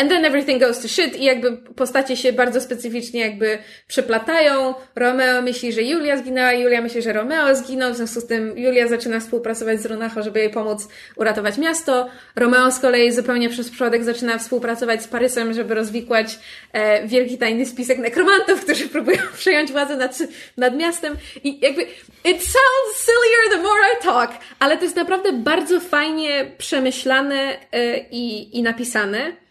[0.00, 4.74] And then everything goes to shit i jakby postacie się bardzo specyficznie jakby przeplatają.
[4.96, 8.88] Romeo myśli, że Julia zginęła, Julia myśli, że Romeo zginął, w związku z tym Julia
[8.88, 12.08] zaczyna współpracować z Ronacho, żeby jej pomóc uratować miasto.
[12.36, 16.38] Romeo z kolei zupełnie przez przypadek zaczyna współpracować z Parysem, żeby rozwikłać
[16.72, 20.18] e, wielki tajny spisek nekromantów, którzy próbują przejąć władzę nad,
[20.56, 21.16] nad miastem.
[21.44, 21.82] I jakby
[22.24, 27.98] it sounds sillier the more I talk, ale to jest naprawdę bardzo fajnie przemyślane e,
[28.10, 29.49] i, i napisane.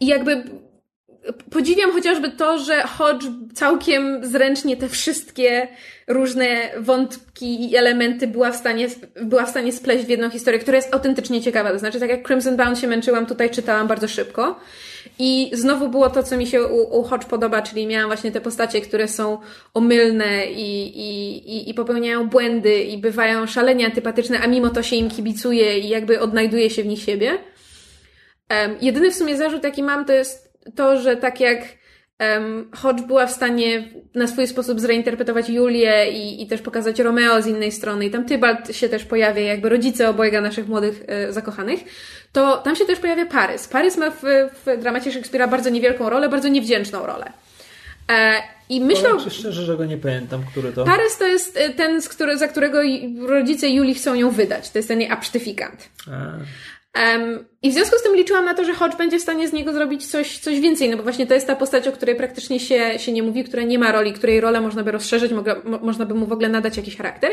[0.00, 0.44] I jakby
[1.50, 3.24] podziwiam chociażby to, że Hodge
[3.54, 5.68] całkiem zręcznie te wszystkie
[6.08, 8.88] różne wątki i elementy była w stanie,
[9.22, 11.72] była w stanie spleść w jedną historię, która jest autentycznie ciekawa.
[11.72, 14.60] To znaczy, tak jak Crimson Bound się męczyłam, tutaj czytałam bardzo szybko.
[15.18, 18.40] I znowu było to, co mi się u, u Hodge podoba, czyli miałam właśnie te
[18.40, 19.38] postacie, które są
[19.74, 24.96] omylne i, i, i, i popełniają błędy i bywają szalenie antypatyczne, a mimo to się
[24.96, 27.38] im kibicuje i jakby odnajduje się w nich siebie.
[28.50, 31.58] Um, jedyny w sumie zarzut, jaki mam, to jest to, że tak jak
[32.20, 37.42] um, Hodge była w stanie na swój sposób zreinterpretować Julię i, i też pokazać Romeo
[37.42, 41.32] z innej strony, i tam Tybalt się też pojawia, jakby rodzice obojga naszych młodych e,
[41.32, 41.80] zakochanych,
[42.32, 43.68] to tam się też pojawia Parys.
[43.68, 44.22] Parys ma w,
[44.66, 47.32] w dramacie Szekspira bardzo niewielką rolę, bardzo niewdzięczną rolę.
[48.10, 49.10] E, I myślę.
[49.10, 50.84] Powiem szczerze, że go nie pamiętam, który to.
[50.84, 52.78] Parys to jest e, ten, z który, za którego
[53.26, 54.70] rodzice Julii chcą ją wydać.
[54.70, 55.88] To jest ten jej absztyfikant.
[56.12, 56.32] A.
[56.96, 59.52] Um, I w związku z tym liczyłam na to, że Hodge będzie w stanie z
[59.52, 62.60] niego zrobić coś, coś więcej, no bo właśnie to jest ta postać, o której praktycznie
[62.60, 65.44] się, się nie mówi, która nie ma roli, której rolę można by rozszerzyć, mo
[65.82, 67.32] można by mu w ogóle nadać jakiś charakter.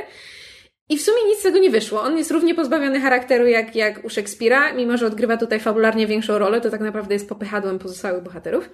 [0.89, 2.01] I w sumie nic z tego nie wyszło.
[2.01, 6.37] On jest równie pozbawiony charakteru jak, jak u Szekspira, mimo że odgrywa tutaj fabularnie większą
[6.37, 8.69] rolę, to tak naprawdę jest popychadłem pozostałych bohaterów.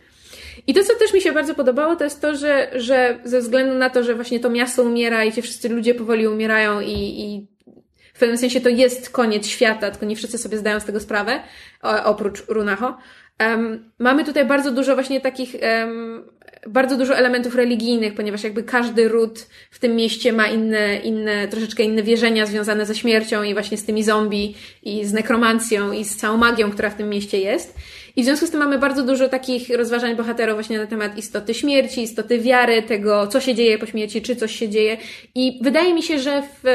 [0.68, 3.76] I to, co też mi się bardzo podobało, to jest to, że, że ze względu
[3.76, 7.48] na to, że właśnie to miasto umiera i ci wszyscy ludzie powoli umierają i, i
[8.20, 11.40] w pewnym sensie to jest koniec świata, tylko nie wszyscy sobie zdają z tego sprawę,
[12.06, 12.98] oprócz Runaho.
[13.40, 16.24] Um, mamy tutaj bardzo dużo właśnie takich, um,
[16.68, 21.84] bardzo dużo elementów religijnych, ponieważ jakby każdy ród w tym mieście ma inne, inne, troszeczkę
[21.84, 26.16] inne wierzenia związane ze śmiercią i właśnie z tymi zombie i z nekromancją i z
[26.16, 27.78] całą magią, która w tym mieście jest.
[28.16, 31.54] I w związku z tym mamy bardzo dużo takich rozważań bohaterów właśnie na temat istoty
[31.54, 34.98] śmierci, istoty wiary, tego, co się dzieje po śmierci, czy coś się dzieje.
[35.36, 36.68] I wydaje mi się, że w,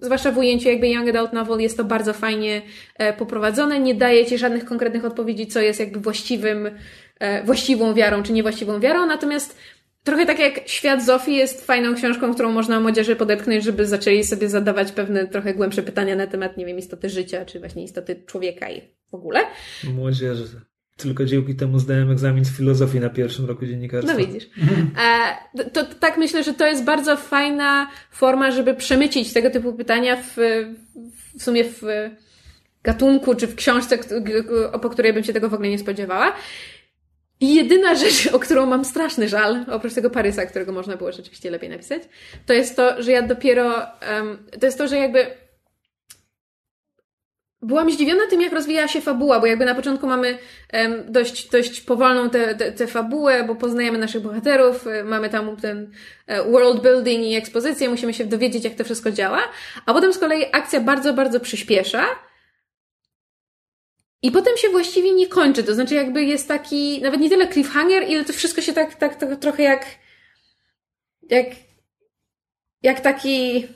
[0.00, 2.62] zwłaszcza w ujęciu jakby Young Adult Novel jest to bardzo fajnie
[2.98, 3.80] e, poprowadzone.
[3.80, 6.70] Nie daje ci żadnych konkretnych odpowiedzi, co jest jakby właściwym,
[7.18, 9.06] e, właściwą wiarą, czy niewłaściwą wiarą.
[9.06, 9.58] Natomiast
[10.04, 14.48] trochę tak jak Świat Zofii jest fajną książką, którą można młodzieży podepchnąć, żeby zaczęli sobie
[14.48, 18.70] zadawać pewne trochę głębsze pytania na temat, nie wiem, istoty życia, czy właśnie istoty człowieka
[18.70, 18.80] i
[19.10, 19.40] w ogóle.
[19.94, 20.38] Młodzież.
[20.96, 24.12] Tylko dzięki temu zdałem egzamin z filozofii na pierwszym roku dziennikarstwa.
[24.12, 24.44] No widzisz.
[25.54, 29.72] E, to, to tak myślę, że to jest bardzo fajna forma, żeby przemycić tego typu
[29.72, 30.36] pytania w,
[31.38, 31.82] w sumie w
[32.82, 33.98] gatunku, czy w książce,
[34.82, 36.32] po której bym się tego w ogóle nie spodziewała.
[37.40, 41.50] I jedyna rzecz, o którą mam straszny żal, oprócz tego Parysa, którego można było rzeczywiście
[41.50, 42.02] lepiej napisać,
[42.46, 43.86] to jest to, że ja dopiero,
[44.16, 45.26] um, to jest to, że jakby
[47.62, 50.38] byłam zdziwiona tym, jak rozwijała się fabuła, bo jakby na początku mamy
[50.72, 55.56] um, dość, dość powolną tę te, te, fabułę, bo poznajemy naszych bohaterów, y, mamy tam
[55.56, 55.90] ten
[56.26, 59.40] e, world building i ekspozycję, musimy się dowiedzieć, jak to wszystko działa,
[59.86, 62.04] a potem z kolei akcja bardzo, bardzo przyspiesza,
[64.22, 68.08] i potem się właściwie nie kończy, to znaczy jakby jest taki, nawet nie tyle cliffhanger,
[68.08, 69.86] ile to wszystko się tak, tak, tak trochę jak,
[71.30, 71.46] jak,
[72.82, 73.66] jak taki,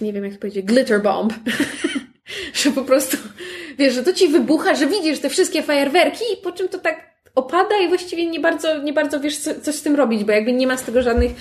[0.00, 1.32] nie wiem jak to powiedzieć, glitter bomb.
[2.54, 3.16] że po prostu,
[3.78, 7.08] wiesz, że to ci wybucha, że widzisz te wszystkie fajerwerki i po czym to tak
[7.34, 10.52] opada i właściwie nie bardzo, nie bardzo wiesz co, coś z tym robić, bo jakby
[10.52, 11.32] nie ma z tego żadnych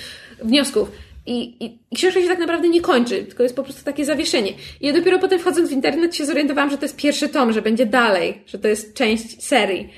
[0.43, 0.91] wniosków.
[1.27, 4.53] I, i, książka się tak naprawdę nie kończy, tylko jest po prostu takie zawieszenie.
[4.81, 7.61] I ja dopiero potem wchodząc w internet się zorientowałam, że to jest pierwszy tom, że
[7.61, 9.89] będzie dalej, że to jest część serii.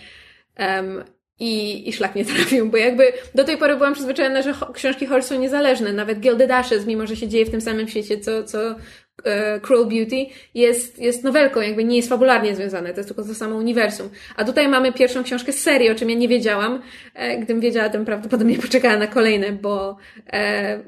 [0.59, 1.03] Um,
[1.39, 5.23] i, I szlak nie trafił, bo jakby do tej pory byłam przyzwyczajona, że książki horror
[5.23, 5.93] są niezależne.
[5.93, 8.75] Nawet Gilded Ashes, mimo że się dzieje w tym samym świecie, co, co
[9.23, 13.35] e, Cruel Beauty, jest, jest nowelką, jakby nie jest fabularnie związane, to jest tylko to
[13.35, 14.09] samo uniwersum.
[14.35, 16.81] A tutaj mamy pierwszą książkę z serii, o czym ja nie wiedziałam.
[17.15, 19.97] E, gdybym wiedziała, to prawdopodobnie poczekała na kolejne, bo
[20.33, 20.79] e,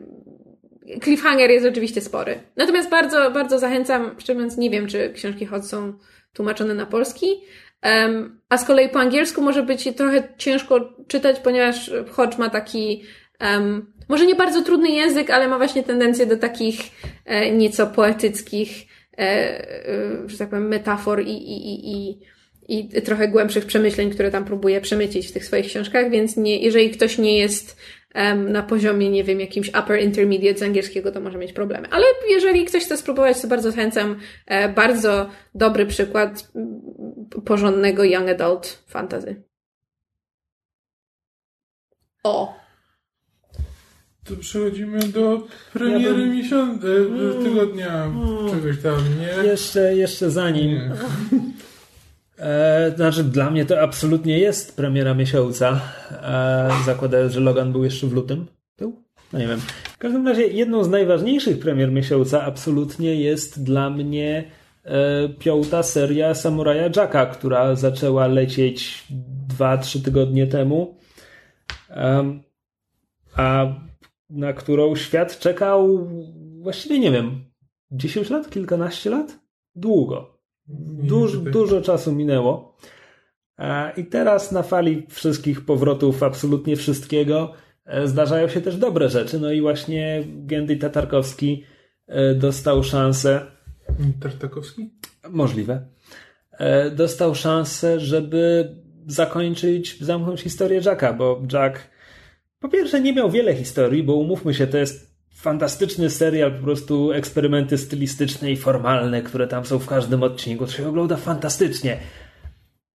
[1.03, 2.39] cliffhanger jest oczywiście spory.
[2.55, 5.93] Natomiast bardzo, bardzo zachęcam, szczerze mówiąc, nie wiem, czy książki Hot są
[6.33, 7.25] tłumaczone na polski,
[7.83, 13.03] um, a z kolei po angielsku może być trochę ciężko czytać, ponieważ Hodge ma taki
[13.41, 16.79] um, może nie bardzo trudny język, ale ma właśnie tendencję do takich
[17.25, 18.87] e, nieco poetyckich,
[19.17, 22.09] e, e, że tak powiem, metafor i, i, i,
[22.69, 26.57] i, i trochę głębszych przemyśleń, które tam próbuje przemycić w tych swoich książkach, więc nie,
[26.57, 27.77] jeżeli ktoś nie jest
[28.36, 31.88] na poziomie, nie wiem, jakimś upper intermediate z angielskiego, to może mieć problemy.
[31.91, 34.20] Ale jeżeli ktoś chce spróbować, to bardzo zachęcam.
[34.45, 36.51] E, bardzo dobry przykład
[37.45, 39.43] porządnego young adult fantasy.
[42.24, 42.62] O!
[44.24, 46.32] To przechodzimy do premiery ja bym...
[46.32, 48.49] miesiąca, e, tygodnia, mm.
[48.49, 49.49] czegoś tam, nie?
[49.49, 50.80] Jeszcze, jeszcze zanim.
[52.41, 55.81] E, znaczy, dla mnie to absolutnie jest premiera miesiąca.
[56.11, 58.47] E, zakładając, że Logan był jeszcze w lutym.
[58.77, 58.95] Był?
[59.33, 59.59] No nie wiem.
[59.83, 64.51] W każdym razie, jedną z najważniejszych premier miesiąca absolutnie jest dla mnie
[64.83, 69.03] e, piąta seria Samuraja Jacka, która zaczęła lecieć
[69.59, 70.97] 2-3 tygodnie temu.
[73.35, 73.65] a
[74.29, 76.09] na którą świat czekał
[76.61, 77.45] właściwie nie wiem,
[77.91, 79.39] 10 lat, kilkanaście lat?
[79.75, 80.30] Długo.
[81.03, 82.78] Dużo, dużo czasu minęło.
[83.97, 87.53] I teraz na fali wszystkich powrotów, absolutnie wszystkiego,
[87.86, 89.39] e, zdarzają się też dobre rzeczy.
[89.39, 91.63] No i właśnie Gendy Tatarkowski
[92.07, 93.45] e, dostał szansę.
[94.22, 94.89] Tartakowski?
[95.30, 95.88] Możliwe.
[96.51, 98.76] E, dostał szansę, żeby
[99.07, 101.89] zakończyć, zamknąć historię Jacka, bo Jack
[102.59, 105.11] po pierwsze nie miał wiele historii, bo umówmy się, to jest
[105.41, 110.65] fantastyczny serial, po prostu eksperymenty stylistyczne i formalne, które tam są w każdym odcinku.
[110.65, 111.97] To się ogląda fantastycznie.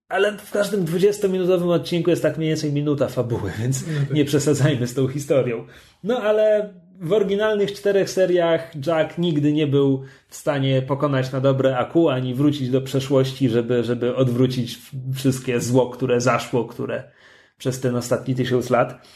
[0.08, 4.10] Ale w każdym 20-minutowym odcinku jest tak mniej więcej minuta fabuły, więc no tak.
[4.10, 5.66] nie przesadzajmy z tą historią.
[6.04, 11.78] No ale w oryginalnych czterech seriach Jack nigdy nie był w stanie pokonać na dobre
[11.78, 14.78] Aku, ani wrócić do przeszłości, żeby, żeby odwrócić
[15.14, 17.10] wszystkie zło, które zaszło, które
[17.58, 19.08] przez ten ostatni tysiąc lat.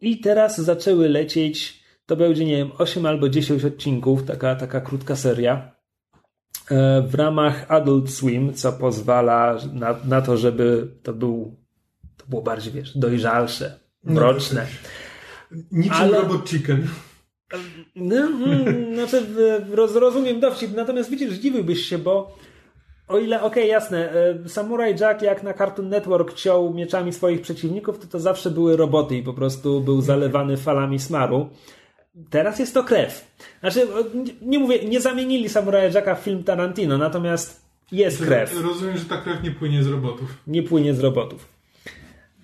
[0.00, 5.16] I teraz zaczęły lecieć to będzie, nie wiem, 8 albo 10 odcinków, taka, taka krótka
[5.16, 5.74] seria
[6.70, 11.64] e, w ramach Adult Swim, co pozwala na, na to, żeby to był
[12.16, 14.66] to było bardziej, wiesz, dojrzalsze, no, mroczne.
[15.50, 16.18] No, niczym Ale...
[16.18, 16.88] Robot Chicken.
[17.96, 19.26] No, mm, znaczy,
[19.94, 22.36] rozumiem dowcip, natomiast widzisz, zdziwiłbyś się, bo
[23.08, 27.40] o ile, okej, okay, jasne, e, Samurai Jack jak na Cartoon Network ciął mieczami swoich
[27.40, 31.50] przeciwników, to to zawsze były roboty i po prostu był zalewany falami smaru.
[32.30, 33.34] Teraz jest to krew.
[33.60, 33.86] Znaczy,
[34.42, 38.62] nie mówię, nie zamienili Samuraja Jacka w film Tarantino, natomiast jest krew.
[38.62, 40.38] Rozumiem, że ta krew nie płynie z robotów.
[40.46, 41.48] Nie płynie z robotów.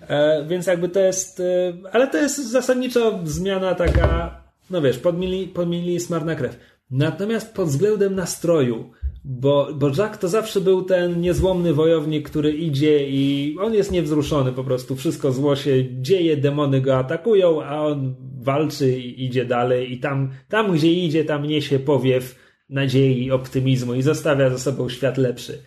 [0.09, 1.41] E, więc jakby to jest.
[1.41, 4.41] E, ale to jest zasadniczo zmiana taka.
[4.71, 6.57] No wiesz, podmienili, podmienili smar na krew.
[6.91, 8.91] Natomiast pod względem nastroju
[9.25, 14.53] Bo, bo Jack to zawsze był ten niezłomny wojownik, który idzie i on jest niewzruszony
[14.53, 14.97] po prostu.
[14.97, 19.93] Wszystko zło się dzieje, demony go atakują, a on walczy i idzie dalej.
[19.93, 22.37] I tam, tam gdzie idzie, tam niesie powiew
[22.71, 25.63] nadziei optymizmu i zostawia za sobą świat lepszy.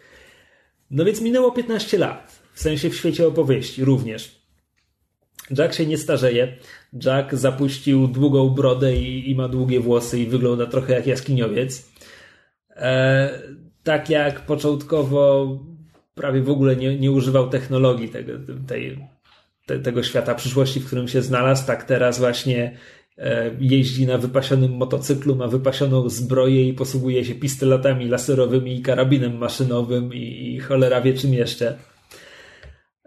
[0.91, 2.43] No więc minęło 15 lat.
[2.53, 4.43] W sensie w świecie opowieści również.
[5.57, 6.57] Jack się nie starzeje.
[7.05, 11.92] Jack zapuścił długą brodę i, i ma długie włosy i wygląda trochę jak jaskiniowiec.
[12.75, 13.29] E,
[13.83, 15.47] tak jak początkowo
[16.15, 18.33] prawie w ogóle nie, nie używał technologii tego,
[18.67, 18.99] tej,
[19.65, 22.77] te, tego świata przyszłości, w którym się znalazł, tak teraz właśnie
[23.17, 29.37] e, jeździ na wypasionym motocyklu, ma wypasioną zbroję i posługuje się pistoletami laserowymi i karabinem
[29.37, 31.77] maszynowym i, i cholera wie czym jeszcze.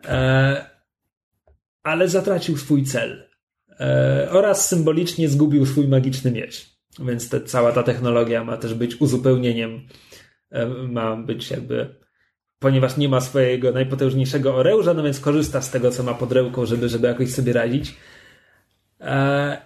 [0.04, 0.66] E,
[1.82, 3.26] ale zatracił swój cel.
[4.30, 6.75] Oraz symbolicznie zgubił swój magiczny miecz.
[6.98, 9.80] Więc te, cała ta technologia ma też być uzupełnieniem,
[10.50, 11.94] e, ma być jakby,
[12.58, 16.66] ponieważ nie ma swojego najpotężniejszego oręża, no więc korzysta z tego, co ma pod ręką,
[16.66, 17.94] żeby, żeby jakoś sobie radzić.
[19.00, 19.56] E,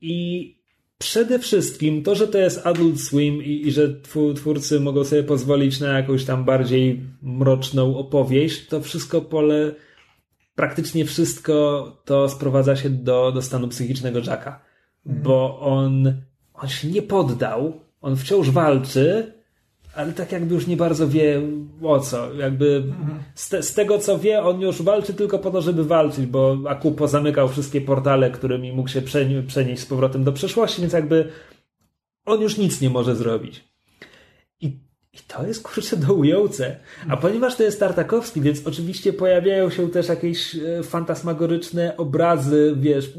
[0.00, 0.56] I
[0.98, 4.00] przede wszystkim to, że to jest Adult Swim i, i że
[4.36, 9.74] twórcy mogą sobie pozwolić na jakąś tam bardziej mroczną opowieść, to wszystko pole
[10.54, 14.60] praktycznie wszystko to sprowadza się do, do stanu psychicznego Jacka.
[15.06, 15.22] Mhm.
[15.22, 16.22] Bo on,
[16.62, 19.32] on się nie poddał, on wciąż walczy,
[19.94, 21.42] ale tak jakby już nie bardzo wie
[21.82, 22.34] o co.
[22.34, 22.84] Jakby
[23.34, 26.56] z, te, z, tego co wie, on już walczy tylko po to, żeby walczyć, bo
[26.68, 29.02] Aku pozamykał wszystkie portale, którymi mógł się
[29.46, 31.28] przenieść z powrotem do przeszłości, więc jakby
[32.26, 33.64] on już nic nie może zrobić.
[34.60, 34.78] I
[35.12, 36.76] i to jest kurczę dołujące.
[37.08, 43.12] A ponieważ to jest Tartakowski, więc oczywiście pojawiają się też jakieś e, fantasmagoryczne obrazy, wiesz,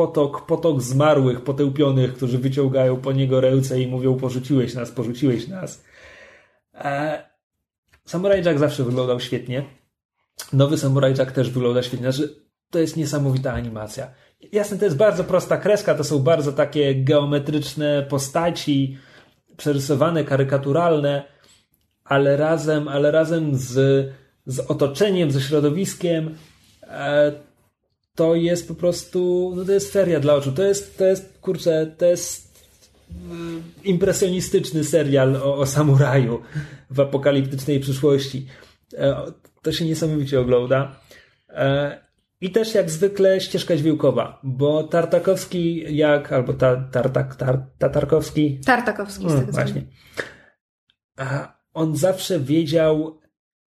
[0.00, 5.84] potok, potok zmarłych, potępionych, którzy wyciągają po niego ręce i mówią porzuciłeś nas, porzuciłeś nas.
[6.74, 7.22] E,
[8.04, 9.64] Samurai Jack zawsze wyglądał świetnie.
[10.52, 12.12] Nowy Samurai Jack też wygląda świetnie.
[12.12, 12.34] Znaczy,
[12.70, 14.10] to jest niesamowita animacja.
[14.52, 18.98] Jasne, to jest bardzo prosta kreska, to są bardzo takie geometryczne postaci,
[19.56, 21.24] przerysowane, karykaturalne,
[22.04, 23.72] ale razem, ale razem z,
[24.46, 26.34] z otoczeniem, ze środowiskiem,
[26.82, 27.32] e,
[28.14, 30.52] to jest po prostu, no to jest feria dla oczu.
[30.52, 32.64] To jest, to jest kurczę, to jest
[33.10, 33.14] e,
[33.84, 36.42] impresjonistyczny serial o, o samuraju
[36.90, 38.46] w apokaliptycznej przyszłości.
[38.94, 39.32] E,
[39.62, 41.00] to się niesamowicie ogląda.
[42.40, 48.60] I też jak zwykle ścieżka dźwiękowa, bo Tartakowski jak, albo ta, tartak, tar, Tatarkowski.
[48.66, 49.82] Tartakowski, z hmm, tego Właśnie.
[51.18, 53.20] A on zawsze wiedział,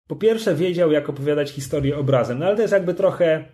[0.07, 3.45] po pierwsze wiedział jak opowiadać historię obrazem, no ale to jest jakby trochę,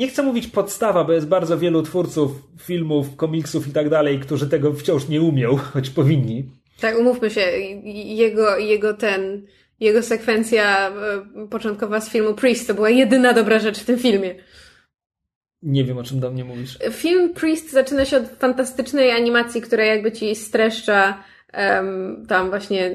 [0.00, 4.48] nie chcę mówić podstawa, bo jest bardzo wielu twórców filmów, komiksów i tak dalej, którzy
[4.48, 6.44] tego wciąż nie umiał, choć powinni.
[6.80, 7.40] Tak, umówmy się,
[8.04, 9.46] jego, jego ten
[9.80, 14.34] jego sekwencja e, początkowa z filmu Priest to była jedyna dobra rzecz w tym filmie.
[15.62, 16.78] Nie wiem, o czym do mnie mówisz.
[16.92, 21.24] Film Priest zaczyna się od fantastycznej animacji, która jakby ci streszcza
[21.58, 22.86] Um, tam właśnie.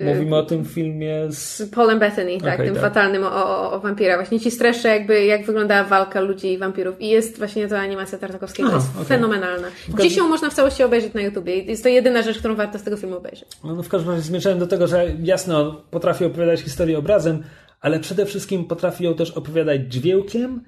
[0.00, 1.70] Y, Mówimy o tym filmie z.
[1.70, 2.82] Paulem Bethany, tak, okay, tym tak.
[2.82, 4.16] fatalnym o, o, o wampira.
[4.16, 7.00] Właśnie ci streszczę, jakby jak wyglądała walka ludzi i wampirów.
[7.00, 9.04] I jest właśnie ta animacja Tartakowskiego, Aha, jest okay.
[9.04, 9.68] fenomenalna.
[9.88, 11.56] Gdzieś ją można w całości obejrzeć na YouTubie.
[11.56, 13.48] Jest to jedyna rzecz, którą warto z tego filmu obejrzeć.
[13.64, 17.42] No, no w każdym razie zmierzałem do tego, że jasno, potrafi opowiadać historię obrazem,
[17.80, 20.64] ale przede wszystkim potrafi ją też opowiadać dźwiękiem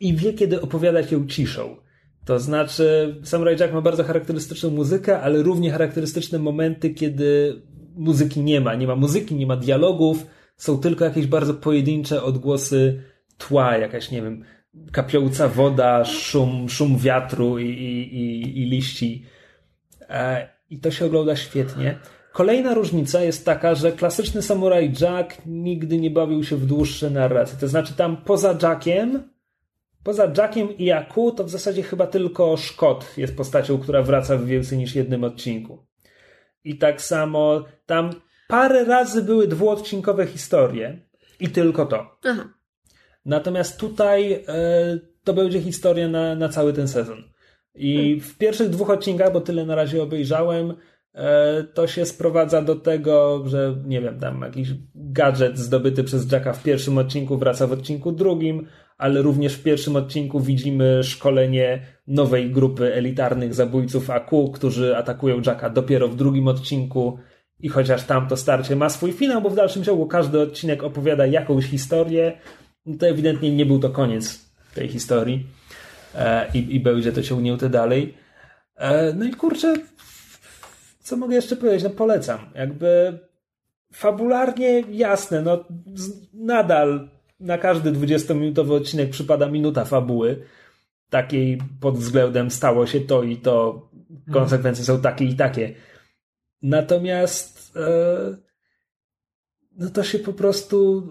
[0.00, 1.76] i wie, kiedy opowiadać ją ciszą.
[2.24, 7.62] To znaczy, Samurai Jack ma bardzo charakterystyczną muzykę, ale równie charakterystyczne momenty, kiedy
[7.96, 8.74] muzyki nie ma.
[8.74, 13.02] Nie ma muzyki, nie ma dialogów, są tylko jakieś bardzo pojedyncze odgłosy
[13.38, 14.44] tła, jakaś, nie wiem,
[14.92, 19.26] kapiąca woda, szum, szum wiatru i, i, i, i liści.
[20.08, 21.98] E, I to się ogląda świetnie.
[22.32, 27.58] Kolejna różnica jest taka, że klasyczny Samurai Jack nigdy nie bawił się w dłuższe narracje.
[27.60, 29.33] To znaczy tam poza Jackiem
[30.04, 34.46] Poza Jackiem i Jaku, to w zasadzie chyba tylko Szkot jest postacią, która wraca w
[34.46, 35.86] więcej niż jednym odcinku.
[36.64, 38.10] I tak samo tam
[38.48, 40.98] parę razy były dwuodcinkowe historie
[41.40, 42.18] i tylko to.
[42.24, 42.48] Aha.
[43.24, 44.42] Natomiast tutaj e,
[45.24, 47.24] to będzie historia na, na cały ten sezon.
[47.74, 48.20] I hmm.
[48.20, 50.74] w pierwszych dwóch odcinkach, bo tyle na razie obejrzałem,
[51.14, 56.52] e, to się sprowadza do tego, że nie wiem, tam jakiś gadżet zdobyty przez Jacka
[56.52, 58.66] w pierwszym odcinku wraca w odcinku drugim,
[58.98, 65.70] ale również w pierwszym odcinku widzimy szkolenie nowej grupy elitarnych zabójców AQ, którzy atakują Jacka
[65.70, 67.18] dopiero w drugim odcinku.
[67.60, 71.26] I chociaż tam to starcie ma swój finał, bo w dalszym ciągu każdy odcinek opowiada
[71.26, 72.38] jakąś historię,
[72.98, 75.46] to ewidentnie nie był to koniec tej historii
[76.14, 78.14] e, i, i będzie to ciągnięte dalej.
[78.76, 79.74] E, no i kurczę,
[81.00, 81.82] co mogę jeszcze powiedzieć?
[81.84, 82.38] No polecam.
[82.54, 83.18] Jakby
[83.92, 85.64] fabularnie jasne, no
[86.34, 87.08] nadal
[87.44, 90.44] na każdy 20-minutowy odcinek przypada minuta fabuły.
[91.10, 93.88] Takiej pod względem stało się to i to,
[94.32, 95.74] konsekwencje są takie i takie.
[96.62, 98.36] Natomiast e,
[99.76, 101.08] no to się po prostu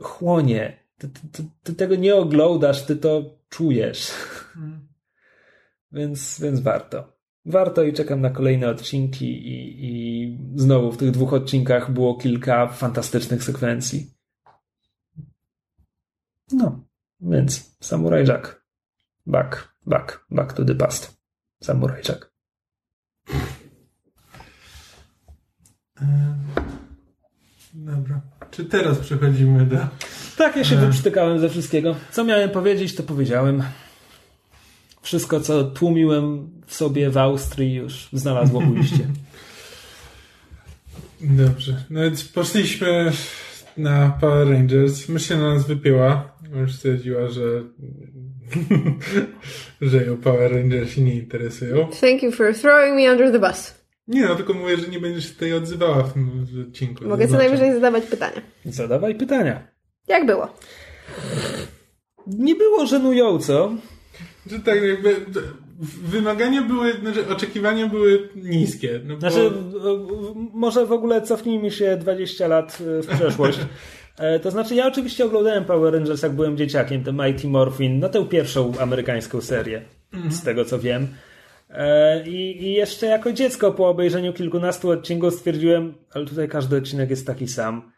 [0.00, 0.86] chłonie.
[0.98, 4.10] Ty, ty, ty, tego nie oglądasz, ty to czujesz.
[4.54, 4.88] Hmm.
[5.92, 7.16] więc, więc warto.
[7.44, 12.68] Warto i czekam na kolejne odcinki i, i znowu w tych dwóch odcinkach było kilka
[12.68, 14.15] fantastycznych sekwencji.
[16.52, 16.84] No,
[17.20, 18.66] więc Samurai Jack.
[19.26, 21.16] Back, back, back to the past.
[21.62, 22.32] Samurai Jack.
[27.74, 28.20] Dobra.
[28.50, 29.76] Czy teraz przechodzimy do...
[30.36, 30.78] Tak, ja się e...
[30.78, 31.96] wyprztykałem ze wszystkiego.
[32.10, 33.62] Co miałem powiedzieć, to powiedziałem.
[35.02, 39.08] Wszystko, co tłumiłem w sobie w Austrii już znalazło ujście.
[41.20, 41.84] Dobrze.
[41.90, 43.12] No więc poszliśmy
[43.76, 45.08] na Power Rangers.
[45.08, 46.35] Myślę, na nas wypięła.
[46.54, 47.42] Już stwierdziła, że
[49.90, 51.88] że ją Power Rangers się nie interesują.
[52.00, 53.86] Thank you for throwing me under the bus.
[54.08, 57.04] Nie, no tylko mówię, że nie będziesz się tutaj odzywała w tym odcinku.
[57.04, 58.42] Mogę co najwyżej zadawać pytania.
[58.64, 59.68] Zadawaj pytania.
[60.08, 60.54] Jak było?
[62.26, 63.74] Nie było żenująco.
[64.50, 65.16] Że tak jakby
[66.02, 69.00] wymagania były, znaczy oczekiwania były niskie.
[69.04, 69.20] No bo...
[69.20, 69.52] Znaczy,
[70.52, 73.58] może w ogóle cofnijmy się 20 lat e, w przeszłość.
[74.18, 78.08] E, to znaczy, ja oczywiście oglądałem Power Rangers, jak byłem dzieciakiem, tę Mighty Morphin, no
[78.08, 80.32] tę pierwszą amerykańską serię, mhm.
[80.32, 81.08] z tego co wiem.
[81.70, 87.10] E, I, I, jeszcze jako dziecko po obejrzeniu kilkunastu odcinków stwierdziłem, ale tutaj każdy odcinek
[87.10, 87.92] jest taki sam.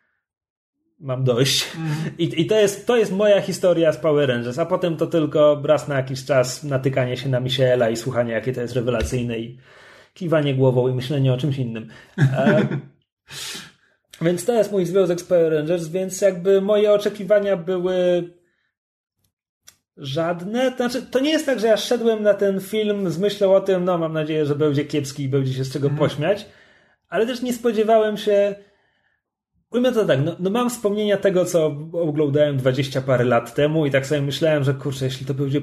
[1.00, 1.66] Mam dość.
[1.76, 2.16] Mhm.
[2.18, 5.62] I, I, to, jest, to jest moja historia z Power Rangers, a potem to tylko
[5.64, 9.58] raz na jakiś czas natykanie się na Michaela i słuchanie, jakie to jest rewelacyjne i
[10.14, 11.88] kiwanie głową i myślenie o czymś innym.
[14.22, 18.28] Więc to jest mój związek z Power Rangers, więc jakby moje oczekiwania były
[19.96, 20.72] żadne.
[20.76, 23.84] Znaczy, to nie jest tak, że ja szedłem na ten film z myślą o tym,
[23.84, 25.98] no mam nadzieję, że będzie kiepski i będzie się z czego mm.
[25.98, 26.46] pośmiać,
[27.08, 28.54] ale też nie spodziewałem się.
[29.70, 33.90] Ujmę to tak, no, no, mam wspomnienia tego, co oglądałem dwadzieścia parę lat temu i
[33.90, 35.60] tak sobie myślałem, że kurczę, jeśli to będzie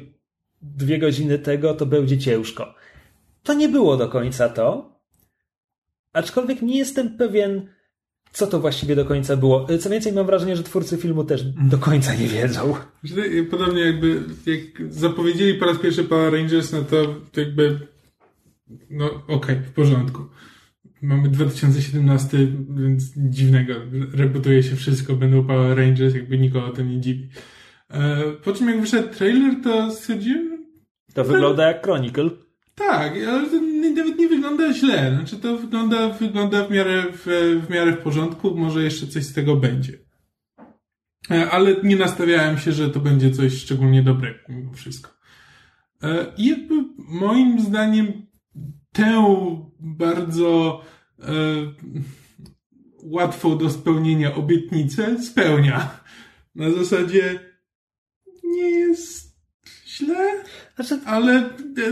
[0.61, 2.75] dwie godziny tego, to będzie ciężko.
[3.43, 4.95] To nie było do końca to,
[6.13, 7.67] aczkolwiek nie jestem pewien,
[8.35, 9.67] co to właściwie do końca było.
[9.79, 12.75] Co więcej, mam wrażenie, że twórcy filmu też do końca nie wiedzą.
[13.49, 17.79] Podobnie jakby, jak zapowiedzieli po raz pierwszy Power Rangers, no to jakby,
[18.89, 20.25] no okej, okay, w porządku.
[21.01, 22.37] Mamy 2017,
[22.69, 23.73] więc dziwnego.
[24.13, 27.29] Reputuje się wszystko, będą Power Rangers, jakby nikogo to nie dziwi.
[27.89, 30.65] E, po czym jak wyszedł trailer, to stwierdziłem...
[31.13, 32.29] To wygląda jak Chronicle.
[32.75, 33.61] Tak, ale to
[33.95, 35.15] nawet nie wygląda źle.
[35.15, 37.25] Znaczy to wygląda, wygląda w, miarę, w,
[37.67, 40.05] w miarę w porządku, może jeszcze coś z tego będzie.
[41.31, 45.11] E, ale nie nastawiałem się, że to będzie coś szczególnie dobrego mimo wszystko.
[46.03, 48.27] E, I jakby moim zdaniem
[48.91, 49.25] tę
[49.79, 50.81] bardzo
[51.19, 51.25] e,
[53.03, 55.99] łatwą do spełnienia obietnicę spełnia.
[56.55, 57.39] Na zasadzie
[58.43, 59.37] nie jest
[59.87, 60.43] źle,
[60.75, 61.49] znaczy, ale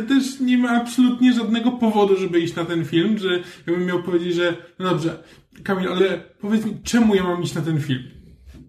[0.07, 4.03] też nie ma absolutnie żadnego powodu, żeby iść na ten film, że ja bym miał
[4.03, 5.23] powiedzieć, że no dobrze,
[5.63, 8.03] Kamil, ale powiedz mi, czemu ja mam iść na ten film?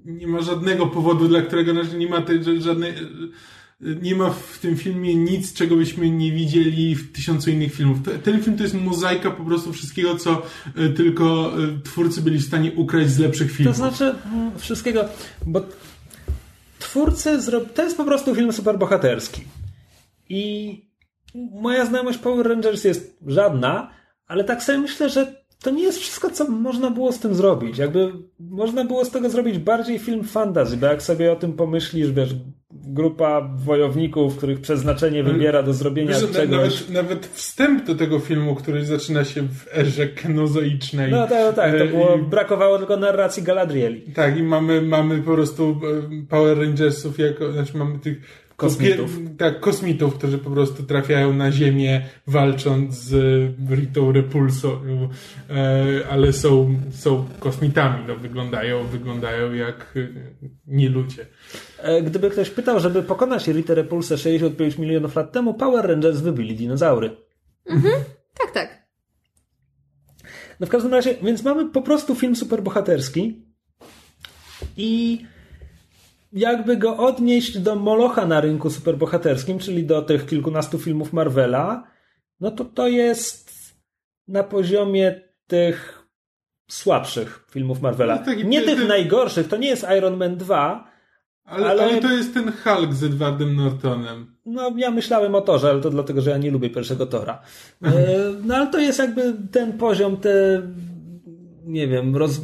[0.04, 2.94] Nie ma żadnego powodu, dla którego nie ma tej, żadnej,
[3.80, 7.98] nie ma w tym filmie nic, czego byśmy nie widzieli w tysiącu innych filmów.
[8.24, 10.42] Ten film to jest mozaika po prostu wszystkiego, co
[10.76, 13.76] e, tylko e, twórcy byli w stanie ukraść z lepszych filmów.
[13.76, 15.04] To znaczy mm, wszystkiego,
[15.46, 15.62] bo
[16.78, 19.42] twórcy zrobili, to jest po prostu film superbohaterski.
[20.28, 20.80] I
[21.34, 23.90] moja znajomość Power Rangers jest żadna,
[24.26, 27.78] ale tak sobie myślę, że to nie jest wszystko, co można było z tym zrobić.
[27.78, 32.12] Jakby można było z tego zrobić bardziej film fantasy, bo jak sobie o tym pomyślisz,
[32.12, 32.34] wiesz,
[32.70, 36.80] grupa wojowników, których przeznaczenie wybiera do zrobienia wiesz, czegoś.
[36.80, 41.10] Nawet, nawet wstęp do tego filmu, który zaczyna się w erze kenozoicznej.
[41.10, 42.22] No tak, no tak, to było, I...
[42.22, 44.12] brakowało tylko narracji Galadrieli.
[44.12, 45.80] Tak, i mamy, mamy po prostu
[46.22, 49.18] e, Power Rangersów jako, znaczy mamy tych Kosmitów.
[49.38, 53.12] Tak, kosmitów, którzy po prostu trafiają na Ziemię walcząc z
[53.70, 54.80] Ritą Repulsą,
[55.50, 60.08] e, ale są, są kosmitami, no, wyglądają, wyglądają jak e,
[60.66, 61.26] nie ludzie.
[61.78, 66.56] E, gdyby ktoś pytał, żeby pokonać Ritę Repulsę 65 milionów lat temu, Power Rangers wybili
[66.56, 67.10] dinozaury.
[67.66, 67.94] Mhm,
[68.38, 68.84] tak, tak.
[70.60, 73.46] No w każdym razie, więc mamy po prostu film superbohaterski
[74.76, 75.20] i
[76.34, 81.84] jakby go odnieść do Molocha na rynku superbohaterskim, czyli do tych kilkunastu filmów Marvela,
[82.40, 83.54] no to to jest
[84.28, 86.04] na poziomie tych
[86.70, 88.16] słabszych filmów Marvela.
[88.16, 90.90] No, taki- nie ty- tych ty- najgorszych, to nie jest Iron Man 2.
[91.44, 92.00] Ale, Ale- ale...
[92.00, 94.36] to jest ten Hulk z Edwardem Nortonem.
[94.46, 97.42] No, ja myślałem o Torze, ale to dlatego, że ja nie lubię pierwszego Tora.
[97.82, 97.90] E,
[98.44, 100.62] no, ale to jest jakby ten poziom, te,
[101.64, 102.40] nie wiem, roz...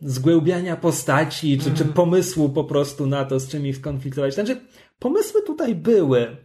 [0.00, 4.34] zgłębiania postaci, czy, czy pomysłu po prostu na to, z czym ich skonfliktować.
[4.34, 4.60] Znaczy,
[4.98, 6.36] pomysły tutaj były.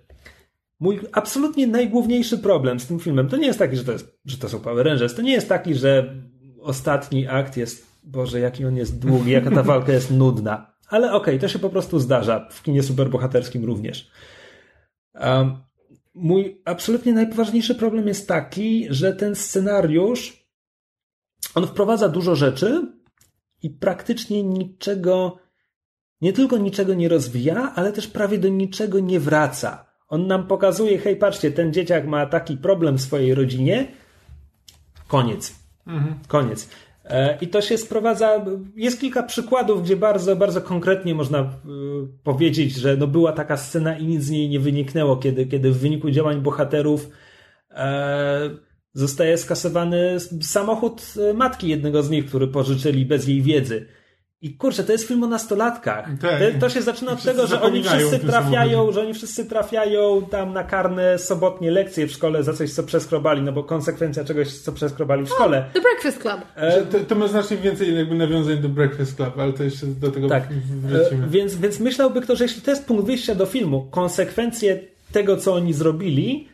[0.80, 4.38] Mój absolutnie najgłówniejszy problem z tym filmem to nie jest taki, że to, jest, że
[4.38, 5.16] to są Power Rangers.
[5.16, 6.16] To nie jest taki, że
[6.62, 10.76] ostatni akt jest, Boże, jaki on jest długi, jaka ta walka jest nudna.
[10.88, 12.48] Ale okej, to się po prostu zdarza.
[12.52, 14.12] W kinie superbohaterskim również.
[15.14, 15.58] Um,
[16.14, 20.46] mój absolutnie najpoważniejszy problem jest taki, że ten scenariusz
[21.56, 22.92] on wprowadza dużo rzeczy
[23.66, 25.38] i praktycznie niczego,
[26.22, 29.86] nie tylko niczego nie rozwija, ale też prawie do niczego nie wraca.
[30.08, 33.88] On nam pokazuje, hej, patrzcie, ten dzieciak ma taki problem w swojej rodzinie.
[35.08, 35.56] Koniec.
[36.28, 36.70] Koniec.
[37.06, 38.46] E, I to się sprowadza.
[38.76, 41.46] Jest kilka przykładów, gdzie bardzo, bardzo konkretnie można y,
[42.24, 45.78] powiedzieć, że no była taka scena i nic z niej nie wyniknęło, kiedy, kiedy w
[45.78, 47.10] wyniku działań bohaterów
[47.72, 48.50] e,
[48.96, 53.86] zostaje skasowany samochód e, matki jednego z nich, który pożyczyli bez jej wiedzy.
[54.42, 56.10] I kurczę, to jest film o nastolatkach.
[56.22, 56.42] Tak.
[56.60, 60.54] To, się zaczyna od tego, że oni wszyscy o trafiają, że oni wszyscy trafiają tam
[60.54, 64.72] na karne sobotnie lekcje w szkole za coś, co przeskrobali, no bo konsekwencja czegoś, co
[64.72, 65.70] przeskrobali w szkole.
[65.74, 66.42] The Breakfast Club.
[66.56, 70.12] E, To, to ma znacznie więcej jakby nawiązań do Breakfast Club, ale to jeszcze do
[70.12, 70.54] tego Tak.
[70.70, 71.26] wrócimy.
[71.26, 74.80] E, Więc, więc myślałby ktoś, że jeśli to jest punkt wyjścia do filmu, konsekwencje
[75.12, 76.48] tego, co oni zrobili,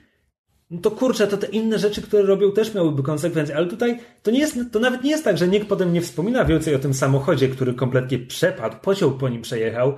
[0.72, 3.56] no to kurczę, to te inne rzeczy, które robią, też miałyby konsekwencje.
[3.56, 6.45] Ale tutaj to nie jest, to nawet nie jest tak, że nikt potem nie wspomina
[6.45, 9.95] więcej o tym samochodzie, który kompletnie przepadł, pociąg po nim przejechał.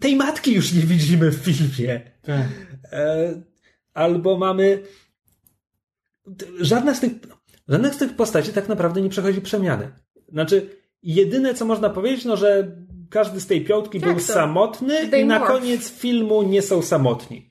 [0.00, 2.00] Tej matki już nie widzimy w filmie.
[2.22, 2.46] Tak.
[2.92, 3.42] E,
[3.94, 4.82] albo mamy.
[6.60, 7.12] Żadna z tych.
[7.68, 9.92] Żadna z tych postaci tak naprawdę nie przechodzi przemiany.
[10.28, 10.70] Znaczy,
[11.02, 12.76] jedyne co można powiedzieć, no że
[13.10, 14.32] każdy z tej piątki Jak był to?
[14.32, 15.52] samotny They i na morph.
[15.52, 17.48] koniec filmu nie są samotni.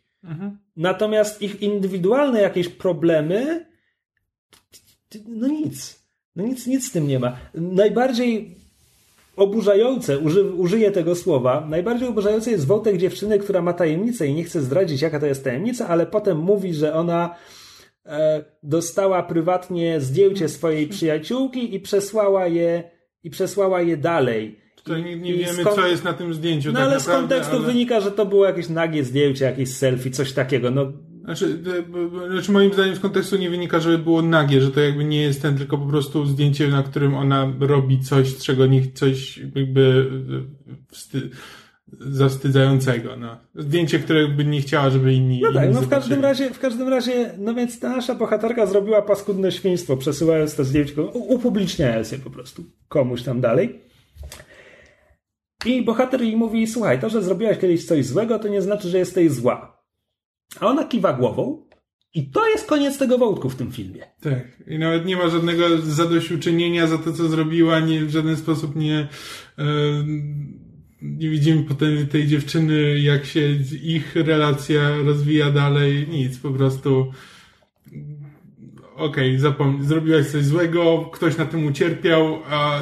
[0.77, 3.65] Natomiast ich indywidualne jakieś problemy.
[5.27, 6.03] No nic.
[6.35, 7.37] No nic, nic z tym nie ma.
[7.53, 8.55] Najbardziej
[9.35, 14.43] oburzające, uży, użyję tego słowa, najbardziej oburzające jest wątek dziewczyny, która ma tajemnicę i nie
[14.43, 17.35] chce zdradzić, jaka to jest tajemnica, ale potem mówi, że ona
[18.05, 22.83] e, dostała prywatnie zdjęcie swojej przyjaciółki i przesłała je,
[23.23, 24.59] i przesłała je dalej.
[24.95, 26.71] Nie, wiemy, skąd- co jest na tym zdjęciu.
[26.71, 27.65] No tak ale z naprawdę, kontekstu ale...
[27.65, 30.71] wynika, że to było jakieś nagie zdjęcie, jakieś selfie, coś takiego.
[30.71, 30.91] No,
[31.27, 31.59] Znaczy,
[32.27, 35.21] e, znaczy, moim zdaniem z kontekstu nie wynika, żeby było nagie, że to jakby nie
[35.21, 40.09] jest ten, tylko po prostu zdjęcie, na którym ona robi coś, czego nie, coś jakby
[40.69, 41.29] e, wsty,
[41.99, 43.17] zawstydzającego.
[43.17, 43.37] No.
[43.55, 45.41] Zdjęcie, które by nie chciała, żeby inni.
[45.41, 46.43] No tak, inni no w każdym zobaczyli.
[46.43, 51.01] razie, w każdym razie, no więc ta nasza bohaterka zrobiła paskudne świństwo, przesyłając to zdjęcie,
[51.13, 53.86] upubliczniając je po prostu komuś tam dalej.
[55.67, 58.97] I bohater jej mówi, słuchaj, to, że zrobiłaś kiedyś coś złego, to nie znaczy, że
[58.97, 59.83] jesteś zła.
[60.59, 61.67] A ona kiwa głową
[62.13, 64.03] i to jest koniec tego wątku w tym filmie.
[64.21, 64.63] Tak.
[64.67, 69.07] I nawet nie ma żadnego zadośćuczynienia za to, co zrobiła, nie, w żaden sposób nie,
[71.01, 73.49] nie widzimy potem tej dziewczyny, jak się
[73.83, 77.11] ich relacja rozwija dalej, nic, po prostu
[78.97, 82.81] okej, zapomnij, zrobiłaś coś złego, ktoś na tym ucierpiał, a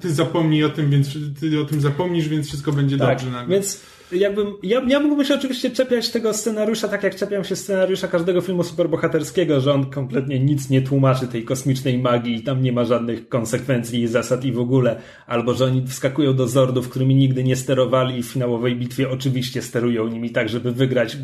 [0.00, 1.08] ty zapomnij o tym, więc
[1.40, 3.54] ty o tym zapomnisz, więc wszystko będzie Tak, dobrze nagle.
[3.54, 3.80] więc
[4.12, 8.40] jakbym, ja, ja mógłbym się oczywiście czepiać tego scenariusza, tak jak czepiam się scenariusza każdego
[8.40, 12.84] filmu superbohaterskiego, że on kompletnie nic nie tłumaczy tej kosmicznej magii i tam nie ma
[12.84, 17.44] żadnych konsekwencji i zasad i w ogóle, albo że oni wskakują do Zordów, którymi nigdy
[17.44, 21.16] nie sterowali i w finałowej bitwie oczywiście sterują nimi tak, żeby wygrać,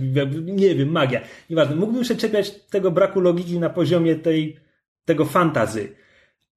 [0.45, 1.21] nie wiem, magia,
[1.51, 1.77] nieważne.
[1.77, 4.57] Mógłbym się czepiać tego braku logiki na poziomie tej,
[5.05, 5.89] tego fantazy,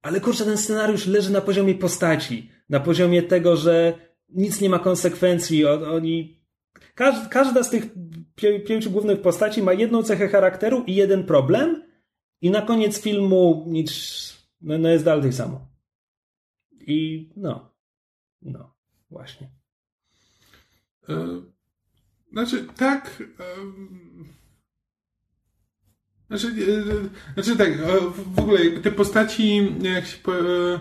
[0.02, 4.80] ale kurczę, ten scenariusz leży na poziomie postaci, na poziomie tego, że nic nie ma
[4.80, 5.66] konsekwencji.
[5.66, 6.38] Oni.
[7.30, 7.86] Każda, z tych
[8.36, 11.84] pię- pięciu głównych postaci ma jedną cechę charakteru i jeden problem,
[12.42, 13.92] i na koniec filmu nic.
[14.62, 15.68] No, no jest dalej tak samo.
[16.88, 17.72] I no.
[18.42, 18.76] No,
[19.10, 19.50] właśnie.
[21.10, 21.42] E,
[22.32, 23.24] Znaczy, tak.
[23.40, 24.26] em,
[26.28, 30.80] Znaczy, e, znaczy tak, e, w- ogóle te postaci, jak się e,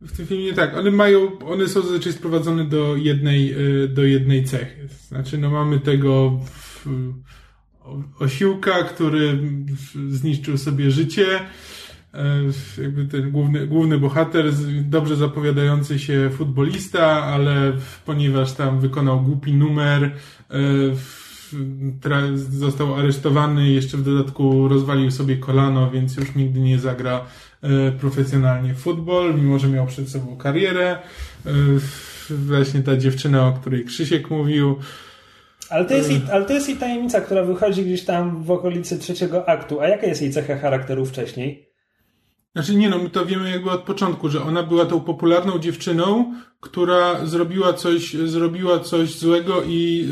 [0.00, 4.44] w tym filmie, tak, one mają, one są zazwyczaj sprowadzone do jednej, e, do jednej
[4.44, 4.88] cechy.
[5.08, 6.40] Znaczy, no mamy tego
[8.18, 9.38] osiłka, który
[10.08, 11.40] zniszczył sobie życie,
[12.14, 12.42] e,
[12.82, 14.52] jakby ten główny, główny bohater,
[14.82, 17.72] dobrze zapowiadający się futbolista, ale
[18.06, 20.60] ponieważ tam wykonał głupi numer, e,
[22.34, 27.26] został aresztowany, jeszcze w dodatku rozwalił sobie kolano, więc już nigdy nie zagra
[28.00, 30.98] profesjonalnie w futbol, mimo że miał przed sobą karierę.
[31.46, 31.50] E,
[32.30, 34.76] właśnie ta dziewczyna, o której Krzysiek mówił.
[35.70, 38.98] Ale to, jest i, ale to jest i tajemnica, która wychodzi gdzieś tam w okolicy
[38.98, 39.80] trzeciego aktu.
[39.80, 41.70] A jaka jest jej cecha charakteru wcześniej?
[42.52, 46.34] Znaczy nie no, my to wiemy jakby od początku, że ona była tą popularną dziewczyną,
[46.60, 50.08] która zrobiła coś, zrobiła coś złego i,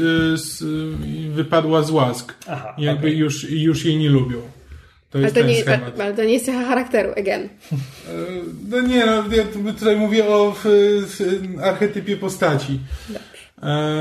[0.62, 2.34] y, wypadła z łask.
[2.48, 3.18] Aha, jakby okay.
[3.18, 4.38] już, już jej nie lubią.
[5.10, 7.42] To ale, to nie, to, ale to nie jest cecha charakteru, again.
[7.44, 7.48] E,
[8.68, 10.64] no nie, no, ja tutaj mówię o w,
[11.06, 12.80] w archetypie postaci.
[13.62, 13.96] E,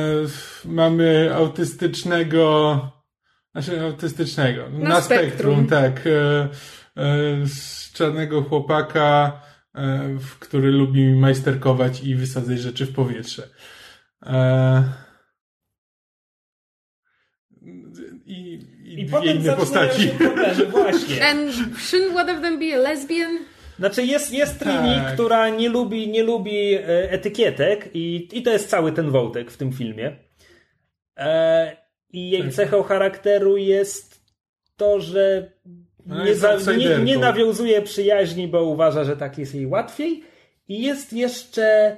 [0.65, 2.79] mamy autystycznego,
[3.51, 5.29] znaczy autystycznego, na, na spektrum.
[5.29, 6.07] spektrum, tak.
[6.07, 6.49] E,
[7.03, 7.45] e,
[7.93, 9.41] czarnego chłopaka,
[9.75, 13.47] e, który lubi majsterkować i wysadzać rzeczy w powietrze.
[14.25, 15.06] E,
[18.98, 20.07] I, I potem inne postaci.
[20.07, 21.28] Problemy, właśnie.
[21.30, 23.38] And shouldn't one of them be a lesbian?
[23.80, 25.14] Znaczy jest, jest Trini, tak.
[25.14, 29.57] która nie lubi, nie lubi e, etykietek i, i to jest cały ten wątek w
[29.57, 30.15] tym filmie.
[32.14, 32.53] I jej tak.
[32.53, 34.22] cechą charakteru jest
[34.78, 35.52] to, że
[36.06, 40.24] no nie, za, nie, nie nawiązuje przyjaźni, bo uważa, że tak jest jej łatwiej.
[40.68, 41.98] I jest jeszcze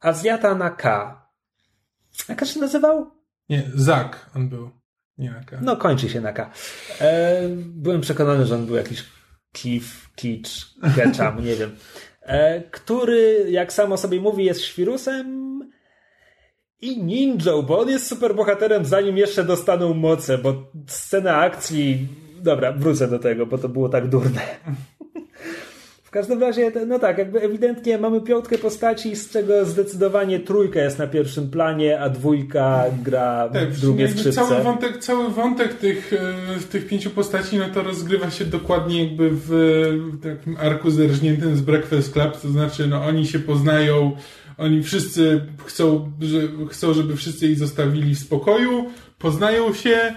[0.00, 1.16] Azjata na K.
[2.28, 3.10] Jak się nazywał?
[3.48, 4.77] Nie, Zak on był.
[5.18, 5.58] Nie na K.
[5.62, 6.50] No, kończy się na K.
[7.00, 9.04] E, byłem przekonany, że on był jakiś
[9.52, 10.66] Cliff, Kitsch,
[10.96, 11.76] Ketchum, nie wiem.
[12.22, 15.38] E, który, jak samo sobie mówi, jest świrusem
[16.80, 22.08] i ninją, bo on jest superbohaterem zanim jeszcze dostaną moce, bo scena akcji
[22.42, 24.40] dobra, wrócę do tego, bo to było tak durne.
[26.08, 30.98] W każdym razie, no tak, jakby ewidentnie mamy piątkę postaci, z czego zdecydowanie trójka jest
[30.98, 34.32] na pierwszym planie, a dwójka gra tak, w drugie skrzypce.
[34.32, 39.30] Cały wątek, cały wątek tych, e, tych pięciu postaci, no to rozgrywa się dokładnie jakby
[39.30, 39.48] w,
[40.12, 44.16] w takim arku zerżniętym z Breakfast Club, to znaczy, no oni się poznają,
[44.58, 46.40] oni wszyscy chcą, że,
[46.70, 50.14] chcą żeby wszyscy ich zostawili w spokoju, poznają się,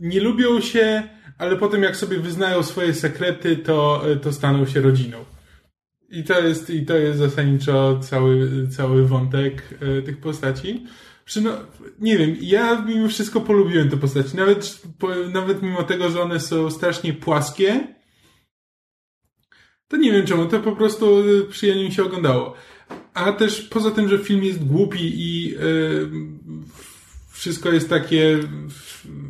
[0.00, 1.02] nie lubią się,
[1.38, 5.24] ale potem jak sobie wyznają swoje sekrety, to, to staną się rodziną.
[6.10, 10.86] I to jest, i to jest zasadniczo cały, cały wątek e, tych postaci.
[11.42, 11.52] No,
[12.00, 14.36] nie wiem, ja mimo wszystko polubiłem te postaci.
[14.36, 14.82] Nawet,
[15.32, 17.94] nawet mimo tego, że one są strasznie płaskie,
[19.88, 22.54] to nie wiem czemu, to po prostu przyjemnie mi się oglądało.
[23.14, 26.10] A też poza tym, że film jest głupi i yy,
[27.36, 28.38] wszystko jest takie,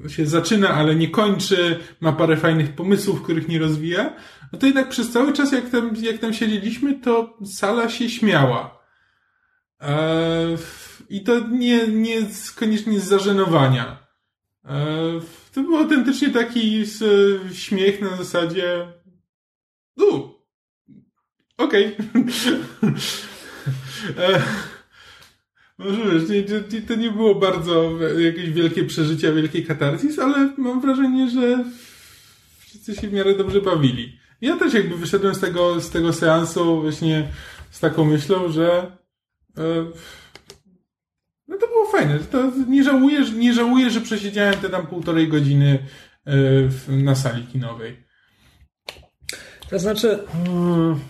[0.08, 4.16] się zaczyna, ale nie kończy, ma parę fajnych pomysłów, których nie rozwija,
[4.52, 8.78] no to jednak przez cały czas, jak tam, jak tam siedzieliśmy, to sala się śmiała.
[9.80, 10.56] Eee,
[11.08, 12.16] I to nie, nie
[12.56, 14.06] koniecznie z zażenowania.
[14.64, 15.20] Eee,
[15.54, 16.84] to był autentycznie taki
[17.52, 18.92] śmiech na zasadzie
[19.96, 20.20] u,
[21.56, 21.96] okej.
[21.96, 22.94] Okay.
[25.78, 26.28] może wiesz,
[26.72, 31.64] nie, to nie było bardzo jakieś wielkie przeżycia, wielkie katarzis, ale mam wrażenie, że
[32.58, 34.18] wszyscy się w miarę dobrze bawili.
[34.40, 37.28] Ja też jakby wyszedłem z tego, z tego seansu właśnie
[37.70, 38.96] z taką myślą, że
[39.58, 39.62] e,
[41.48, 42.18] no to było fajne.
[42.18, 45.78] To nie żałuję, nie żałuję, że przesiedziałem te tam półtorej godziny
[46.26, 46.32] e,
[46.88, 48.06] na sali kinowej.
[49.70, 51.00] To znaczy, hmm,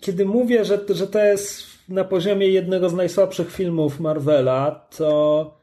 [0.00, 5.60] kiedy mówię, że, że to jest na poziomie jednego z najsłabszych filmów Marvela, to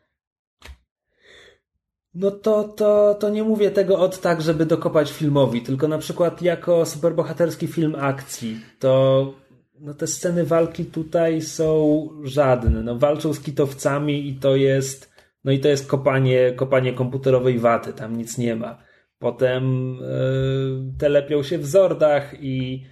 [2.13, 6.41] no to, to, to nie mówię tego od tak, żeby dokopać filmowi, tylko na przykład
[6.41, 9.33] jako superbohaterski film akcji, to
[9.79, 12.83] no te sceny walki tutaj są żadne.
[12.83, 17.93] No, walczą z kitowcami i to jest no i to jest kopanie, kopanie komputerowej waty,
[17.93, 18.77] tam nic nie ma.
[19.19, 22.85] Potem yy, telepią się w zordach i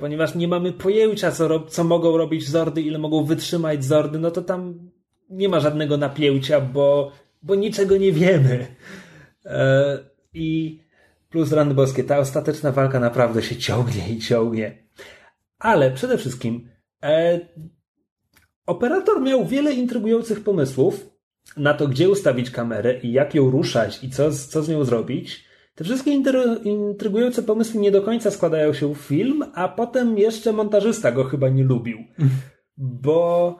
[0.00, 4.42] ponieważ nie mamy pojęcia, co, co mogą robić Zordy, ile mogą wytrzymać Zordy, no to
[4.42, 4.90] tam
[5.30, 7.12] nie ma żadnego napięcia, bo,
[7.42, 8.66] bo niczego nie wiemy.
[9.46, 9.98] E,
[10.34, 10.80] I
[11.30, 14.78] plus rany boskie, ta ostateczna walka naprawdę się ciągnie i ciągnie.
[15.58, 16.68] Ale przede wszystkim
[17.02, 17.40] e,
[18.66, 21.10] operator miał wiele intrygujących pomysłów
[21.56, 25.49] na to, gdzie ustawić kamerę i jak ją ruszać i co, co z nią zrobić.
[25.80, 26.12] Te wszystkie
[26.64, 31.48] intrygujące pomysły nie do końca składają się w film, a potem jeszcze montażysta go chyba
[31.48, 31.98] nie lubił.
[32.76, 33.58] Bo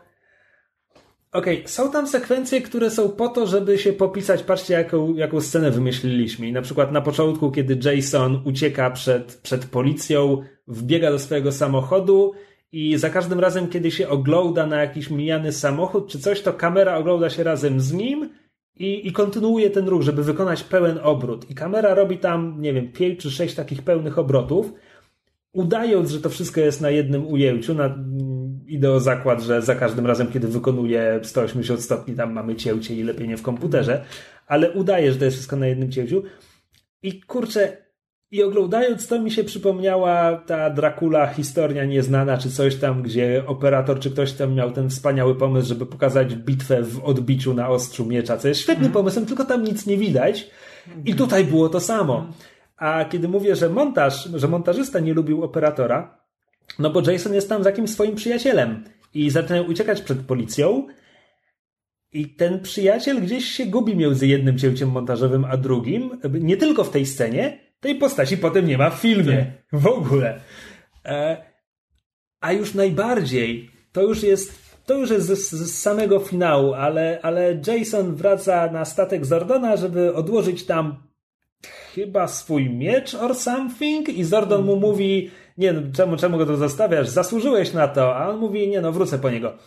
[1.33, 5.41] Okej, okay, są tam sekwencje, które są po to, żeby się popisać, patrzcie jaką, jaką
[5.41, 6.49] scenę wymyśliliśmy.
[6.49, 12.33] I na przykład na początku, kiedy Jason ucieka przed, przed policją, wbiega do swojego samochodu
[12.73, 16.97] i za każdym razem, kiedy się ogląda na jakiś mijany samochód czy coś, to kamera
[16.97, 18.31] ogląda się razem z nim
[18.81, 21.51] i, i kontynuuje ten ruch, żeby wykonać pełen obrót.
[21.51, 24.73] I kamera robi tam, nie wiem, pięć czy sześć takich pełnych obrotów,
[25.53, 27.75] udając, że to wszystko jest na jednym ujęciu.
[27.75, 27.99] Na,
[28.67, 33.03] idę o zakład, że za każdym razem, kiedy wykonuje 180 stopni, tam mamy cięcie i
[33.03, 34.05] lepiej nie w komputerze,
[34.47, 36.23] ale udaje, że to jest wszystko na jednym cięciu.
[37.03, 37.77] I kurczę,
[38.31, 44.01] i oglądając to mi się przypomniała ta Dracula historia nieznana, czy coś tam, gdzie operator,
[44.01, 48.39] czy ktoś tam miał ten wspaniały pomysł, żeby pokazać bitwę w odbiciu na ostrzu miecza,
[48.39, 48.93] co jest świetnym mhm.
[48.93, 50.51] pomysłem, tylko tam nic nie widać.
[51.05, 52.33] I tutaj było to samo.
[52.77, 56.21] A kiedy mówię, że montaż, że montażysta nie lubił operatora,
[56.79, 58.85] no bo Jason jest tam z jakimś swoim przyjacielem
[59.15, 60.87] i zaczynają uciekać przed policją.
[62.13, 66.11] I ten przyjaciel gdzieś się gubi między jednym cięciem montażowym a drugim.
[66.41, 69.53] Nie tylko w tej scenie, tej postaci potem nie ma w filmie.
[69.73, 70.41] W ogóle.
[71.05, 71.45] E,
[72.41, 77.61] a już najbardziej, to już jest, to już jest z, z samego finału, ale, ale
[77.67, 81.11] Jason wraca na statek Zordona, żeby odłożyć tam
[81.95, 86.57] chyba swój miecz or something i Zordon mu mówi, nie no, czemu, czemu go to
[86.57, 87.09] zostawiasz?
[87.09, 88.17] Zasłużyłeś na to.
[88.17, 89.59] A on mówi, nie no, wrócę po niego.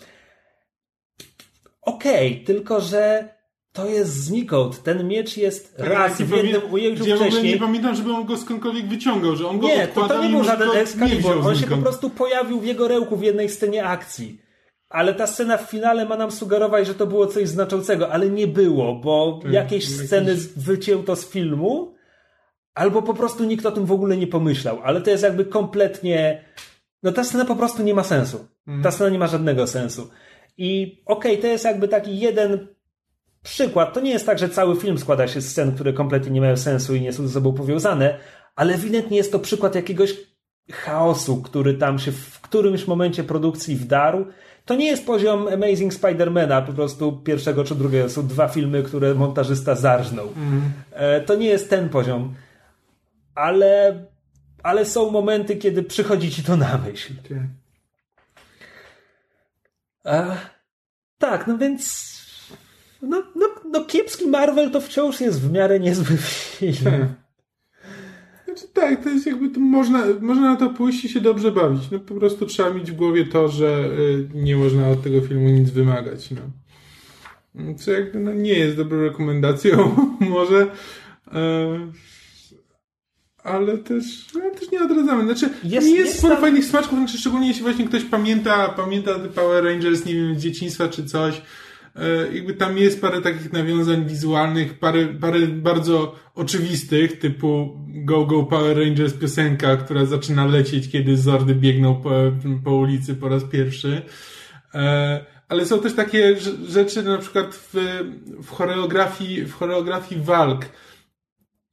[1.81, 3.29] Okej, okay, tylko że
[3.73, 4.83] to jest znikąd.
[4.83, 7.53] Ten miecz jest tak, raz w jednym ujęciu ja wcześniej.
[7.53, 10.43] nie pamiętam, żeby on go skądkolwiek wyciągał, że on go Nie, to, to nie był
[10.43, 11.47] żaden Excalibur.
[11.47, 14.41] On się po prostu pojawił w jego rełku w jednej scenie akcji.
[14.89, 18.47] Ale ta scena w finale ma nam sugerować, że to było coś znaczącego, ale nie
[18.47, 20.47] było, bo tak, jakieś sceny jakiś...
[20.47, 21.95] wycięto z filmu,
[22.73, 24.79] albo po prostu nikt o tym w ogóle nie pomyślał.
[24.83, 26.43] Ale to jest jakby kompletnie.
[27.03, 28.47] No ta scena po prostu nie ma sensu.
[28.83, 30.09] Ta scena nie ma żadnego sensu.
[30.57, 32.67] I okej, okay, to jest jakby taki jeden
[33.43, 33.93] przykład.
[33.93, 36.57] To nie jest tak, że cały film składa się z scen, które kompletnie nie mają
[36.57, 38.17] sensu i nie są ze sobą powiązane,
[38.55, 40.15] ale ewidentnie jest to przykład jakiegoś
[40.71, 44.25] chaosu, który tam się w którymś momencie produkcji wdarł.
[44.65, 48.09] To nie jest poziom Amazing Spider-Mana, po prostu pierwszego czy drugiego.
[48.09, 50.29] Są dwa filmy, które montażysta zarżnął.
[50.37, 50.71] Mm.
[51.25, 52.35] To nie jest ten poziom.
[53.35, 54.05] Ale,
[54.63, 57.13] ale są momenty, kiedy przychodzi ci to na myśl.
[60.05, 60.35] A,
[61.17, 62.12] tak, no więc
[63.03, 66.73] no, no, no kiepski Marvel to wciąż jest w miarę niezły film.
[66.83, 67.23] Tak.
[68.45, 71.91] Znaczy, tak, to jest jakby, to można, można na to pójść i się dobrze bawić.
[71.91, 75.49] No po prostu trzeba mieć w głowie to, że y, nie można od tego filmu
[75.49, 76.29] nic wymagać.
[76.31, 76.41] No.
[77.75, 80.61] Co jakby no, nie jest dobrą rekomendacją, może.
[80.61, 81.33] Y,
[83.43, 84.03] ale też,
[84.35, 85.23] ale też nie odradzamy.
[85.23, 86.41] Znaczy, jest, jest, jest sporo tam...
[86.41, 90.87] fajnych smaczków, znaczy, szczególnie jeśli właśnie ktoś pamięta, pamięta Power Rangers, nie wiem, z dzieciństwa
[90.87, 91.41] czy coś, E,
[92.33, 98.77] jakby tam jest parę takich nawiązań wizualnych, parę, parę bardzo oczywistych, typu Go Go Power
[98.77, 102.09] Rangers piosenka, która zaczyna lecieć, kiedy Zordy biegną po,
[102.63, 104.01] po ulicy po raz pierwszy.
[104.73, 106.35] E, ale są też takie
[106.67, 107.73] rzeczy, na przykład w,
[108.43, 110.65] w choreografii, w choreografii walk.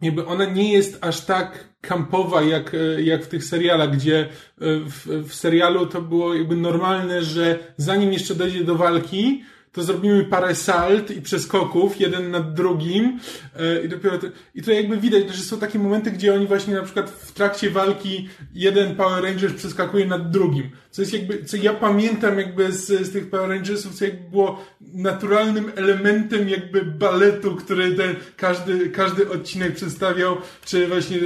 [0.03, 4.29] Jakby ona nie jest aż tak kampowa jak, jak w tych serialach, gdzie
[4.59, 9.43] w, w serialu to było jakby normalne, że zanim jeszcze dojdzie do walki,
[9.73, 13.21] to zrobimy parę salt i przeskoków, jeden nad drugim
[13.57, 16.75] e, i dopiero to, i to jakby widać, że są takie momenty, gdzie oni właśnie
[16.75, 20.71] na przykład w trakcie walki jeden Power Ranger przeskakuje nad drugim.
[20.91, 24.65] Co jest jakby, co ja pamiętam jakby z, z tych Power Rangersów, co jakby było
[24.81, 31.19] naturalnym elementem jakby baletu, który ten, każdy, każdy odcinek przedstawiał, czy właśnie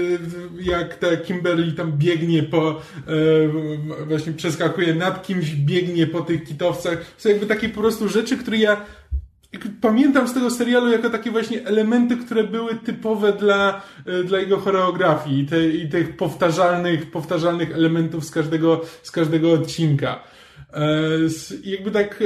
[0.60, 6.98] jak ta Kimberly tam biegnie po, e, właśnie przeskakuje nad kimś, biegnie po tych kitowcach.
[7.18, 8.84] Są jakby takie po prostu rzeczy, które ja
[9.80, 14.56] pamiętam z tego serialu jako takie właśnie elementy, które były typowe dla, e, dla jego
[14.56, 20.24] choreografii i, te, i tych powtarzalnych, powtarzalnych elementów z każdego, z każdego odcinka.
[20.72, 20.88] E,
[21.64, 22.24] jakby tak e,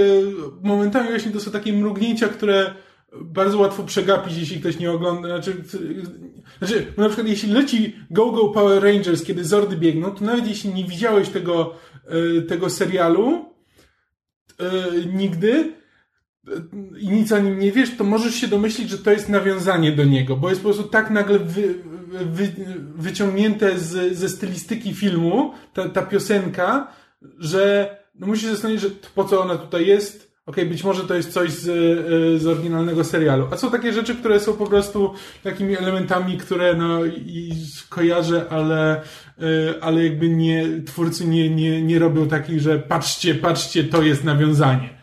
[0.62, 2.74] momentami właśnie to są takie mrugnięcia, które
[3.20, 5.28] bardzo łatwo przegapić, jeśli ktoś nie ogląda.
[5.28, 5.52] Znaczy,
[6.58, 10.74] znaczy na przykład jeśli leci Go Go Power Rangers, kiedy Zordy biegną, to nawet jeśli
[10.74, 11.74] nie widziałeś tego,
[12.48, 13.54] tego serialu
[15.14, 15.72] nigdy,
[16.98, 20.04] i nic o nim nie wiesz, to możesz się domyślić, że to jest nawiązanie do
[20.04, 21.74] niego, bo jest po prostu tak nagle wy,
[22.32, 22.50] wy,
[22.96, 26.92] wyciągnięte z, ze stylistyki filmu, ta, ta piosenka,
[27.38, 30.28] że no musisz zastanowić, że po co ona tutaj jest.
[30.46, 31.64] Okej, okay, być może to jest coś z,
[32.42, 33.48] z oryginalnego serialu.
[33.52, 37.52] A są takie rzeczy, które są po prostu takimi elementami, które no i
[37.88, 39.02] kojarzę, ale,
[39.80, 44.97] ale jakby nie, twórcy nie, nie, nie robią takich, że patrzcie, patrzcie, to jest nawiązanie.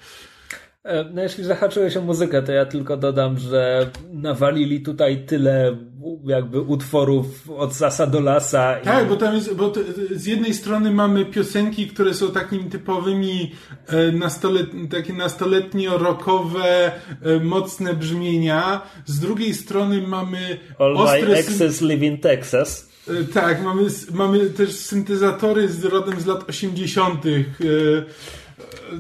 [0.86, 5.78] E, no jeśli zahaczyłeś o muzykę, to ja tylko dodam, że nawalili tutaj tyle
[6.26, 8.76] jakby utworów od sasa do lasa.
[8.84, 9.10] Tak, i...
[9.10, 9.80] bo tam jest, bo to,
[10.12, 13.52] z jednej strony mamy piosenki, które są takimi typowymi
[13.88, 16.92] e, nastolet, takie nastoletnio-rockowe,
[17.22, 18.82] e, mocne brzmienia.
[19.06, 21.28] Z drugiej strony mamy All ostre...
[21.28, 22.90] My exes live in Texas.
[23.08, 23.84] E, tak, mamy,
[24.14, 27.26] mamy też syntezatory z rodem z lat 80.
[27.26, 27.30] E,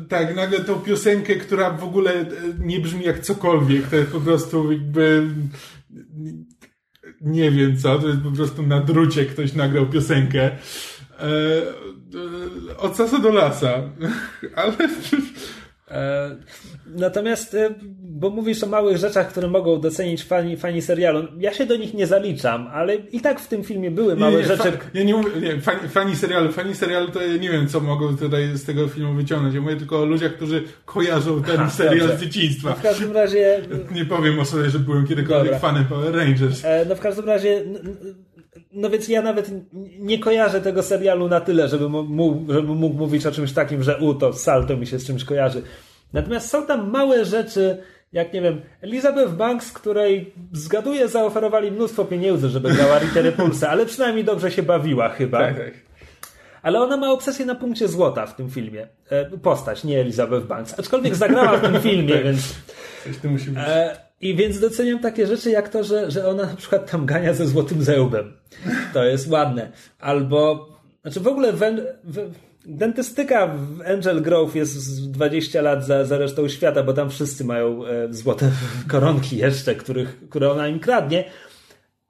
[0.10, 2.28] tak, nagle tą piosenkę, która w ogóle e,
[2.60, 5.28] nie brzmi jak cokolwiek, to jest po prostu jakby
[7.22, 10.52] nie wiem co, to jest po prostu na drucie ktoś nagrał piosenkę.
[12.78, 13.84] od sasa do lasa.
[14.56, 14.74] Ale
[15.88, 16.36] E,
[16.88, 17.70] natomiast, e,
[18.16, 21.28] bo mówisz o małych rzeczach, które mogą docenić fani, fani serialu.
[21.38, 24.38] Ja się do nich nie zaliczam, ale i tak w tym filmie były małe nie,
[24.38, 24.72] nie, rzeczy.
[24.72, 27.80] Fa, ja nie mówię, nie, fani, fani, serialu, fani serialu to ja nie wiem, co
[27.80, 29.56] mogą tutaj z tego filmu wyciągnąć.
[29.56, 32.18] Ja mówię tylko o ludziach, którzy kojarzą ten Aha, serial dobrze.
[32.18, 32.70] z dzieciństwa.
[32.70, 33.62] No w każdym razie.
[33.92, 35.60] Nie powiem o sobie, że byłem kiedykolwiek Dobra.
[35.60, 36.66] fanem Power Rangers.
[36.66, 37.64] E, no w każdym razie
[38.72, 39.52] no więc ja nawet
[40.00, 43.98] nie kojarzę tego serialu na tyle, żeby mógł, żeby mógł mówić o czymś takim, że
[43.98, 45.62] u, to salto mi się z czymś kojarzy.
[46.14, 47.78] Natomiast są tam małe rzeczy,
[48.14, 53.86] jak nie wiem, Elizabeth Banks, której zgaduję, zaoferowali mnóstwo pieniędzy, żeby grała Rita Repulsa, ale
[53.86, 55.40] przynajmniej dobrze się bawiła chyba.
[55.40, 55.74] Tak, tak.
[56.62, 58.88] Ale ona ma obsesję na punkcie złota w tym filmie.
[59.10, 60.80] E, postać, nie Elizabeth Banks.
[60.80, 62.24] Aczkolwiek zagrała w tym filmie, tak.
[62.24, 62.56] więc.
[63.04, 63.64] Coś to musi być.
[63.68, 67.34] E, i więc doceniam takie rzeczy jak to, że, że ona na przykład tam gania
[67.34, 68.34] ze złotym zełbem.
[68.94, 69.72] To jest ładne.
[70.00, 70.70] Albo,
[71.02, 71.60] znaczy w ogóle w,
[72.04, 72.32] w,
[72.66, 77.86] dentystyka w Angel Grove jest 20 lat za, za resztą świata, bo tam wszyscy mają
[77.86, 78.52] e, złote
[78.92, 81.24] koronki jeszcze, których, które ona im kradnie.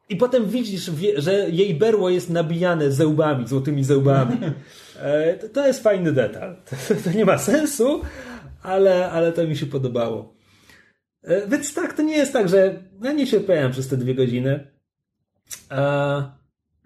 [0.10, 4.38] I potem widzisz, że jej berło jest nabijane zełbami, złotymi zełbami.
[5.00, 6.56] E, to, jest fajny detal.
[7.04, 8.02] To, nie ma sensu,
[8.64, 10.34] ale, ale to mi się podobało.
[11.24, 14.68] E, więc tak, to nie jest tak, że ja nie cierpiałem przez te dwie godziny.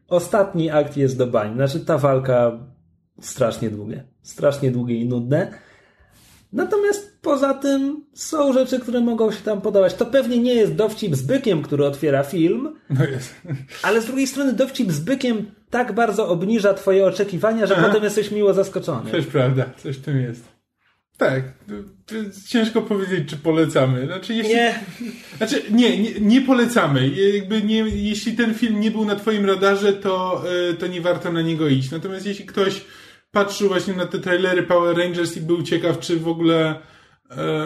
[0.08, 1.54] Ostatni akt jest do bań.
[1.54, 2.60] Znaczy ta walka
[3.22, 4.04] strasznie długie.
[4.22, 5.54] Strasznie długie i nudne.
[6.54, 9.94] Natomiast poza tym są rzeczy, które mogą się tam podobać.
[9.94, 12.76] To pewnie nie jest dowcip z bykiem, który otwiera film.
[12.90, 13.36] No jest.
[13.84, 17.88] Ale z drugiej strony dowcip z bykiem tak bardzo obniża twoje oczekiwania, że Aha.
[17.88, 19.12] potem jesteś miło zaskoczony.
[19.12, 20.60] To jest prawda, coś w tym jest.
[21.18, 21.44] Tak.
[22.48, 24.06] Ciężko powiedzieć, czy polecamy.
[24.06, 24.54] Znaczy, jeśli...
[24.54, 24.80] Nie.
[25.38, 27.10] Znaczy, nie, nie, nie polecamy.
[27.10, 31.32] Jakby nie, jeśli ten film nie był na twoim radarze, to, e, to nie warto
[31.32, 31.91] na niego iść.
[31.91, 32.82] Natomiast jeśli ktoś
[33.31, 36.80] patrzył właśnie na te trailery Power Rangers i był ciekaw, czy w ogóle
[37.31, 37.65] e,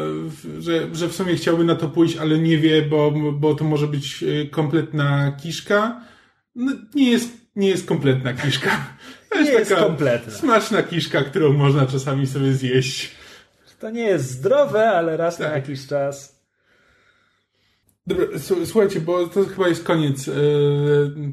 [0.59, 3.87] że, że w sumie chciałby na to pójść, ale nie wie, bo, bo to może
[3.87, 6.01] być e, kompletna kiszka.
[6.55, 8.71] No, nie jest, nie jest kompletna kiszka.
[9.29, 10.33] To jest, nie jest taka kompletna.
[10.33, 13.11] smaczna kiszka, którą można czasami sobie zjeść.
[13.79, 15.47] To nie jest zdrowe, ale raz tak.
[15.47, 16.43] na jakiś czas.
[18.07, 18.25] Dobra,
[18.65, 20.33] słuchajcie, bo to chyba jest koniec yy,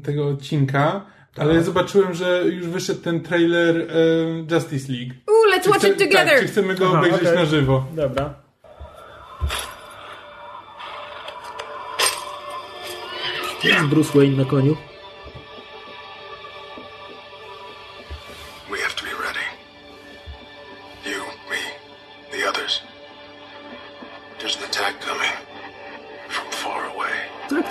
[0.03, 1.05] tego odcinka.
[1.33, 1.45] Tak.
[1.45, 5.13] Ale zobaczyłem, że już wyszedł ten trailer yy, Justice League.
[5.29, 6.25] Ooh, let's watch it together!
[6.25, 7.35] Tak, czy chcemy go Aha, obejrzeć okay.
[7.35, 7.85] na żywo?
[7.93, 8.33] Dobra.
[13.63, 14.77] Jest Bruce Wayne na koniu.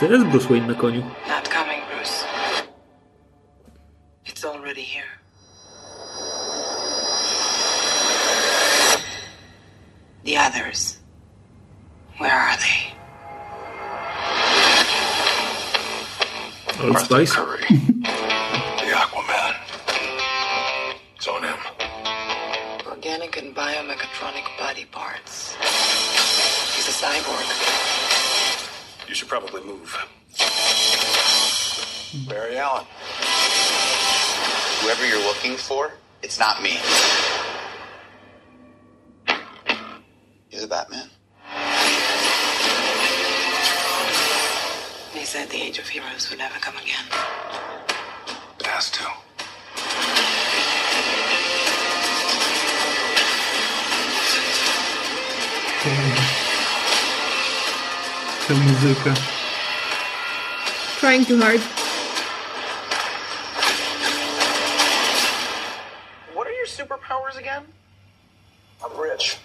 [0.00, 1.02] Teraz Bruce Wayne na koniu.
[17.12, 17.64] Old Curry.
[17.68, 19.56] the Aquaman.
[21.16, 21.58] It's on him.
[22.86, 25.56] Organic and biomechatronic body parts.
[26.76, 27.48] He's a cyborg.
[29.08, 29.90] You should probably move.
[32.28, 32.86] Barry Allen.
[34.82, 35.92] Whoever you're looking for,
[36.22, 36.78] it's not me.
[40.50, 41.10] You're the Batman.
[45.30, 47.04] Said the age of heroes would never come again.
[48.58, 49.04] It has to.
[58.44, 59.14] ta muzyka.
[60.98, 61.60] Trying too hard.
[66.34, 67.62] What are your superpowers again?
[68.84, 69.38] I'm rich.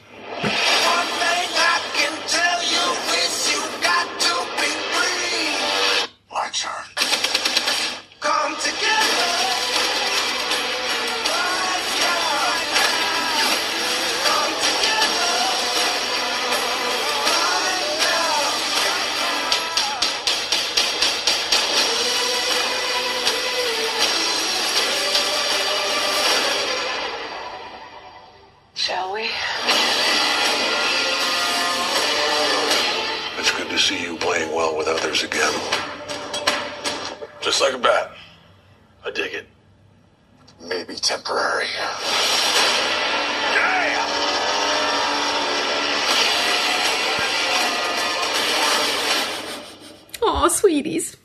[50.69, 51.17] Sweeties.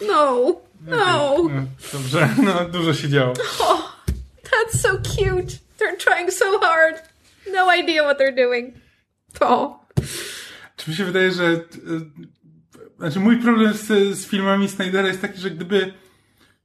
[0.00, 1.36] No, no.
[1.48, 3.32] No, dobrze, no dużo się działo.
[4.42, 5.58] That's so cute.
[5.78, 7.02] They're trying so hard.
[7.52, 8.74] No idea what they're doing.
[9.40, 9.80] O.
[10.76, 11.44] Czy mi się wydaje, że...
[11.44, 11.60] y,
[12.98, 13.86] Znaczy mój problem z,
[14.18, 15.92] z filmami Snydera jest taki, że gdyby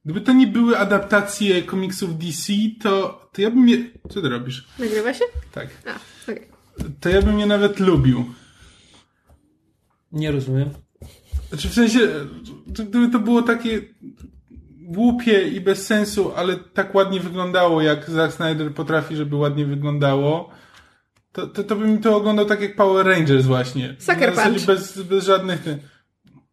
[0.04, 2.52] gdyby to nie były adaptacje komiksów DC,
[2.82, 3.78] to, to ja bym je...
[4.10, 4.64] Co ty robisz?
[4.78, 5.24] Nagrywa się?
[5.52, 5.68] Tak.
[5.86, 6.48] A, okej.
[7.00, 8.34] To ja bym je nawet lubił.
[10.12, 10.70] Nie rozumiem.
[11.48, 12.00] Znaczy w sensie,
[12.66, 13.80] gdyby to było takie
[14.84, 20.50] głupie i bez sensu, ale tak ładnie wyglądało, jak Zack Snyder potrafi, żeby ładnie wyglądało,
[21.32, 23.96] to, to, to bym to oglądał tak jak Power Rangers właśnie.
[23.98, 24.66] Sucker Punch.
[24.66, 25.62] Bez, bez żadnych...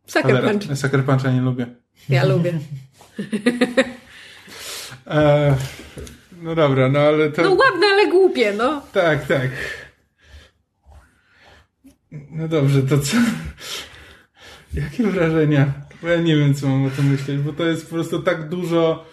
[0.07, 0.77] Sucker Cholera, Punch.
[0.77, 1.67] Sucker Puncha nie lubię.
[2.09, 2.53] Ja lubię.
[5.07, 5.55] E,
[6.41, 7.41] no dobra, no ale to...
[7.41, 8.81] No ładne, ale głupie, no.
[8.93, 9.49] Tak, tak.
[12.11, 13.17] No dobrze, to co?
[14.73, 15.73] Jakie wrażenia?
[16.01, 18.49] Bo ja nie wiem, co mam o tym myśleć, bo to jest po prostu tak
[18.49, 19.05] dużo,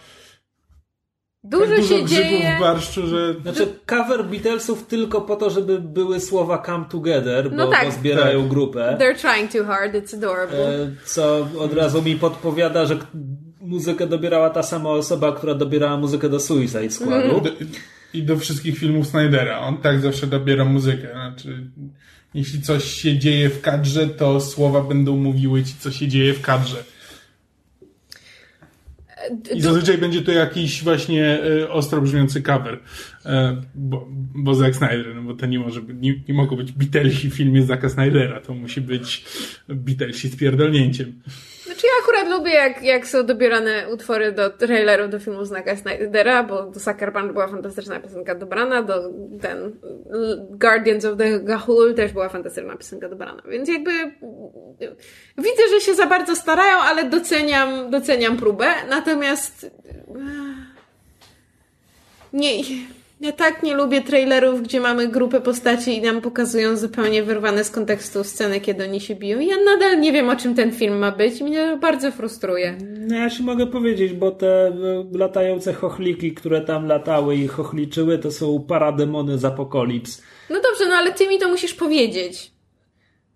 [1.45, 2.57] Dużo, tak dużo się grzybów dzieje.
[2.57, 3.35] w barszczu, że...
[3.43, 7.85] Znaczy, cover Beatlesów tylko po to, żeby były słowa come together, bo, No tak.
[7.85, 8.49] bo zbierają Tak.
[8.49, 8.97] grupę.
[9.01, 10.83] They're trying too hard, it's adorable.
[10.85, 12.99] E, Co od razu mi podpowiada, że
[13.61, 17.41] muzykę dobierała ta sama osoba, która dobierała muzykę do Suicide Squadu.
[17.41, 17.51] Do,
[18.15, 19.59] I do wszystkich filmów Snydera.
[19.61, 21.09] On tak zawsze dobiera muzykę.
[21.13, 21.71] Znaczy,
[22.39, 26.41] jeśli coś się dzieje w kadrze, to słowa będą mówiły ci, co się dzieje w
[26.41, 26.85] kadrze.
[29.55, 32.79] I zazwyczaj będzie to jakiś właśnie e, ostro brzmiący cover.
[33.27, 36.73] E, bo, bo Zack Snyder, no bo to nie może być, nie, nie mogą być
[36.73, 38.41] Beatlesi w filmie Zacka Snydera.
[38.41, 39.25] To musi być
[39.69, 41.23] Beatlesi z pierdolnięciem.
[41.79, 46.43] Znaczy ja akurat lubię, jak, jak są dobierane utwory do traileru do filmu Znaka Snydera,
[46.43, 49.11] bo do Sucker Punch była fantastyczna piosenka dobrana, do
[49.41, 49.77] ten
[50.51, 53.43] Guardians of the Gahul też była fantastyczna piosenka dobrana.
[53.49, 53.91] Więc jakby
[55.39, 58.67] widzę, że się za bardzo starają, ale doceniam, doceniam próbę.
[58.89, 59.71] Natomiast
[62.33, 62.63] nie,
[63.21, 67.71] ja tak nie lubię trailerów, gdzie mamy grupę postaci i nam pokazują zupełnie wyrwane z
[67.71, 69.41] kontekstu sceny, kiedy oni się biją.
[69.41, 72.79] Ja nadal nie wiem, o czym ten film ma być i mnie to bardzo frustruje.
[72.99, 74.73] No ja ci mogę powiedzieć, bo te e,
[75.13, 80.23] latające chochliki, które tam latały i chochliczyły, to są parademony z Apokalips.
[80.51, 82.53] No dobrze, no ale ty mi to musisz powiedzieć.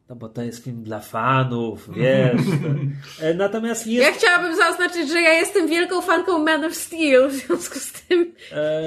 [0.09, 2.43] No bo to jest film dla fanów, wiesz.
[3.21, 4.07] E, Natomiast jest...
[4.07, 8.33] Ja chciałabym zaznaczyć, że ja jestem wielką fanką Man of Steel, w związku z tym
[8.53, 8.83] E,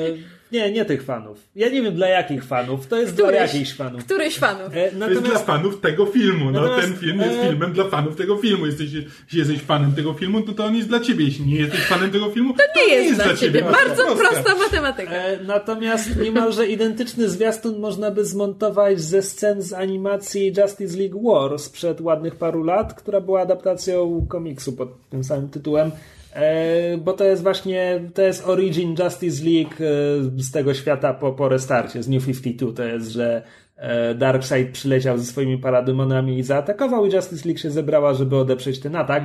[0.56, 1.38] nie, nie tych fanów.
[1.56, 2.88] Ja nie wiem dla jakich fanów.
[2.88, 3.54] To jest dla Któryś.
[3.54, 4.06] jakichś fanów.
[4.06, 4.68] któryś fanów.
[4.68, 6.52] E, To jest dla natomiast fanów tego filmu.
[6.52, 8.66] No, Natomiast, ten film jest e, filmem dla fanów tego filmu.
[8.66, 11.26] Jesteś, jeśli jesteś fanem tego filmu, to to on jest dla ciebie.
[11.26, 13.62] Jeśli nie jesteś fanem tego filmu, to, Nie jest dla ciebie.
[13.62, 14.30] Bardzo Prosta.
[14.30, 15.12] prosta matematyka.
[15.12, 21.60] E, Natomiast niemalże identyczny zwiastun można by zmontować ze scen z animacji Justice League War
[21.60, 25.92] sprzed ładnych paru lat, która była adaptacją komiksu pod tym samym tytułem.
[26.36, 31.34] E, Bo to jest właśnie, to jest origin Justice League e, z tego świata po,
[31.34, 32.74] po restarcie, z New 52.
[32.74, 33.44] To jest, że
[33.76, 38.80] e, Darkseid przyleciał ze swoimi parademonami i zaatakował i Justice League się zebrała, żeby odeprzeć
[38.80, 39.24] ten atak.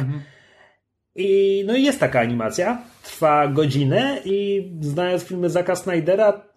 [1.14, 6.50] I no i jest taka animacja, trwa godzinę i znając filmy Zaka Snydera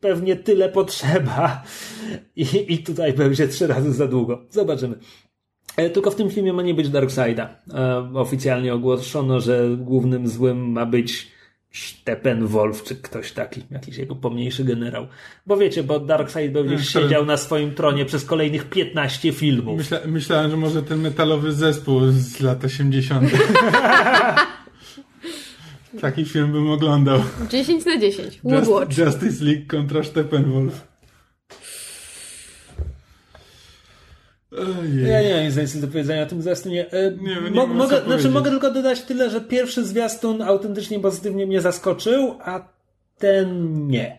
[0.00, 1.62] pewnie tyle potrzeba
[2.36, 4.46] i, i tutaj będzie trzy razy za długo.
[4.50, 4.94] Zobaczymy.
[5.76, 7.48] E, Tylko w tym filmie ma nie być Darkseida.
[7.74, 11.32] E, Oficjalnie ogłoszono, że głównym złym ma być
[11.72, 15.06] Steppenwolf, czy ktoś taki, jakiś jego pomniejszy generał.
[15.46, 19.78] Bo wiecie, bo Darkseid będzie Hmm, siedział na swoim tronie przez kolejnych 15 filmów.
[19.78, 23.30] Myśla, myślałem, że może ten metalowy zespół z lat 80.
[26.00, 27.20] Taki film bym oglądał.
[27.50, 28.40] 10 na 10.
[28.44, 28.98] Just.
[28.98, 30.91] Justice League kontra Steppenwolf.
[34.58, 35.06] Ojej.
[35.06, 36.90] Ja nie mam nic więcej do powiedzenia o tym zwiastunie.
[36.90, 41.46] E, Nie, nie mo- mogę, znaczy, mogę tylko dodać tyle, że pierwszy zwiastun autentycznie pozytywnie
[41.46, 42.68] mnie zaskoczył, a
[43.18, 44.18] ten nie.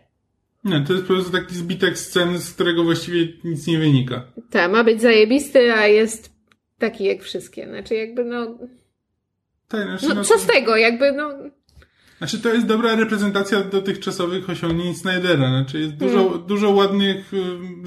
[0.63, 4.23] Nie, to jest po prostu taki zbitek scen, z którego właściwie nic nie wynika.
[4.49, 6.33] Tak, ma być zajebisty, a jest
[6.79, 7.67] taki jak wszystkie.
[7.67, 8.57] Znaczy jakby no...
[9.67, 10.77] Tak, znaczy, No no, co z tego?
[10.77, 11.29] Jakby no...
[12.17, 15.47] Znaczy to jest dobra reprezentacja dotychczasowych osiągnięć Snydera.
[15.47, 17.37] Znaczy jest dużo, dużo ładnych y,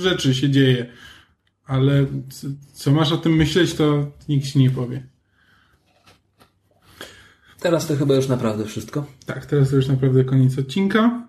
[0.01, 0.87] rzeczy się dzieje.
[1.67, 2.07] Ale
[2.73, 5.07] co masz o tym myśleć, to nikt ci nie powie.
[7.61, 9.07] Teraz to chyba już naprawdę wszystko.
[9.27, 11.29] Tak, teraz to już naprawdę koniec odcinka.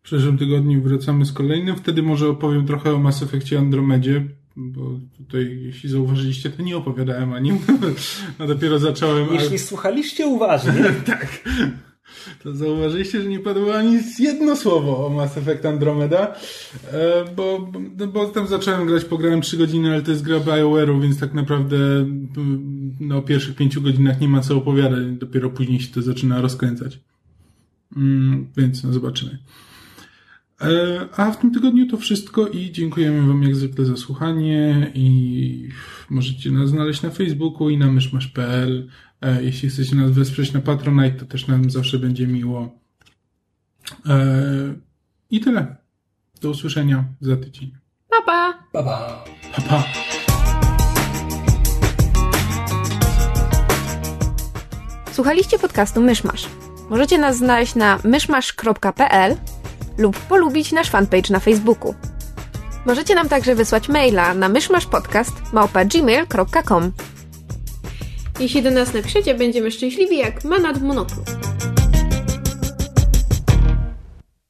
[0.00, 1.76] W przyszłym tygodniu wracamy z kolejnym.
[1.76, 4.24] Wtedy może opowiem trochę o Mass Effectie Andromedzie,
[4.56, 7.58] bo tutaj, jeśli zauważyliście, to nie opowiadałem o nim,
[8.38, 9.28] a dopiero zacząłem.
[9.32, 9.58] Jeśli ale...
[9.58, 10.84] słuchaliście uważnie.
[11.06, 11.44] tak.
[12.42, 16.34] To zauważyliście, że nie padło ani jedno słowo o Mass Effect Andromeda,
[16.92, 17.72] e, bo,
[18.12, 21.76] bo tam zacząłem grać, pograłem 3 godziny, ale to jest gra BioWare'u, więc tak naprawdę
[23.00, 27.00] no, o pierwszych 5 godzinach nie ma co opowiadać, dopiero później się to zaczyna rozkręcać.
[27.96, 29.38] Mm, więc no, zobaczymy.
[30.62, 35.68] E, a w tym tygodniu to wszystko i dziękujemy Wam jak zwykle za słuchanie i
[36.10, 38.88] możecie nas znaleźć na Facebooku i na myszmasz.pl.
[39.22, 42.68] E, jeśli chcecie nas wesprzeć na Patronite, to też nam zawsze będzie miło.
[44.06, 44.18] E,
[45.30, 45.76] I tyle.
[46.40, 47.72] Do usłyszenia za tydzień.
[48.08, 48.58] Pa, pa.
[48.72, 49.24] Pa, pa.
[49.56, 49.84] pa, pa.
[55.12, 56.48] Słuchaliście podcastu Myszmasz.
[56.90, 59.36] Możecie nas znaleźć na myszmasz.pl
[59.98, 61.94] lub polubić nasz fanpage na Facebooku.
[62.86, 66.92] Możecie nam także wysłać maila na myszmaszpodcast.gmail.com
[68.42, 71.22] Jeśli do nas napiszecie, będziemy szczęśliwi jak manat w monoklu.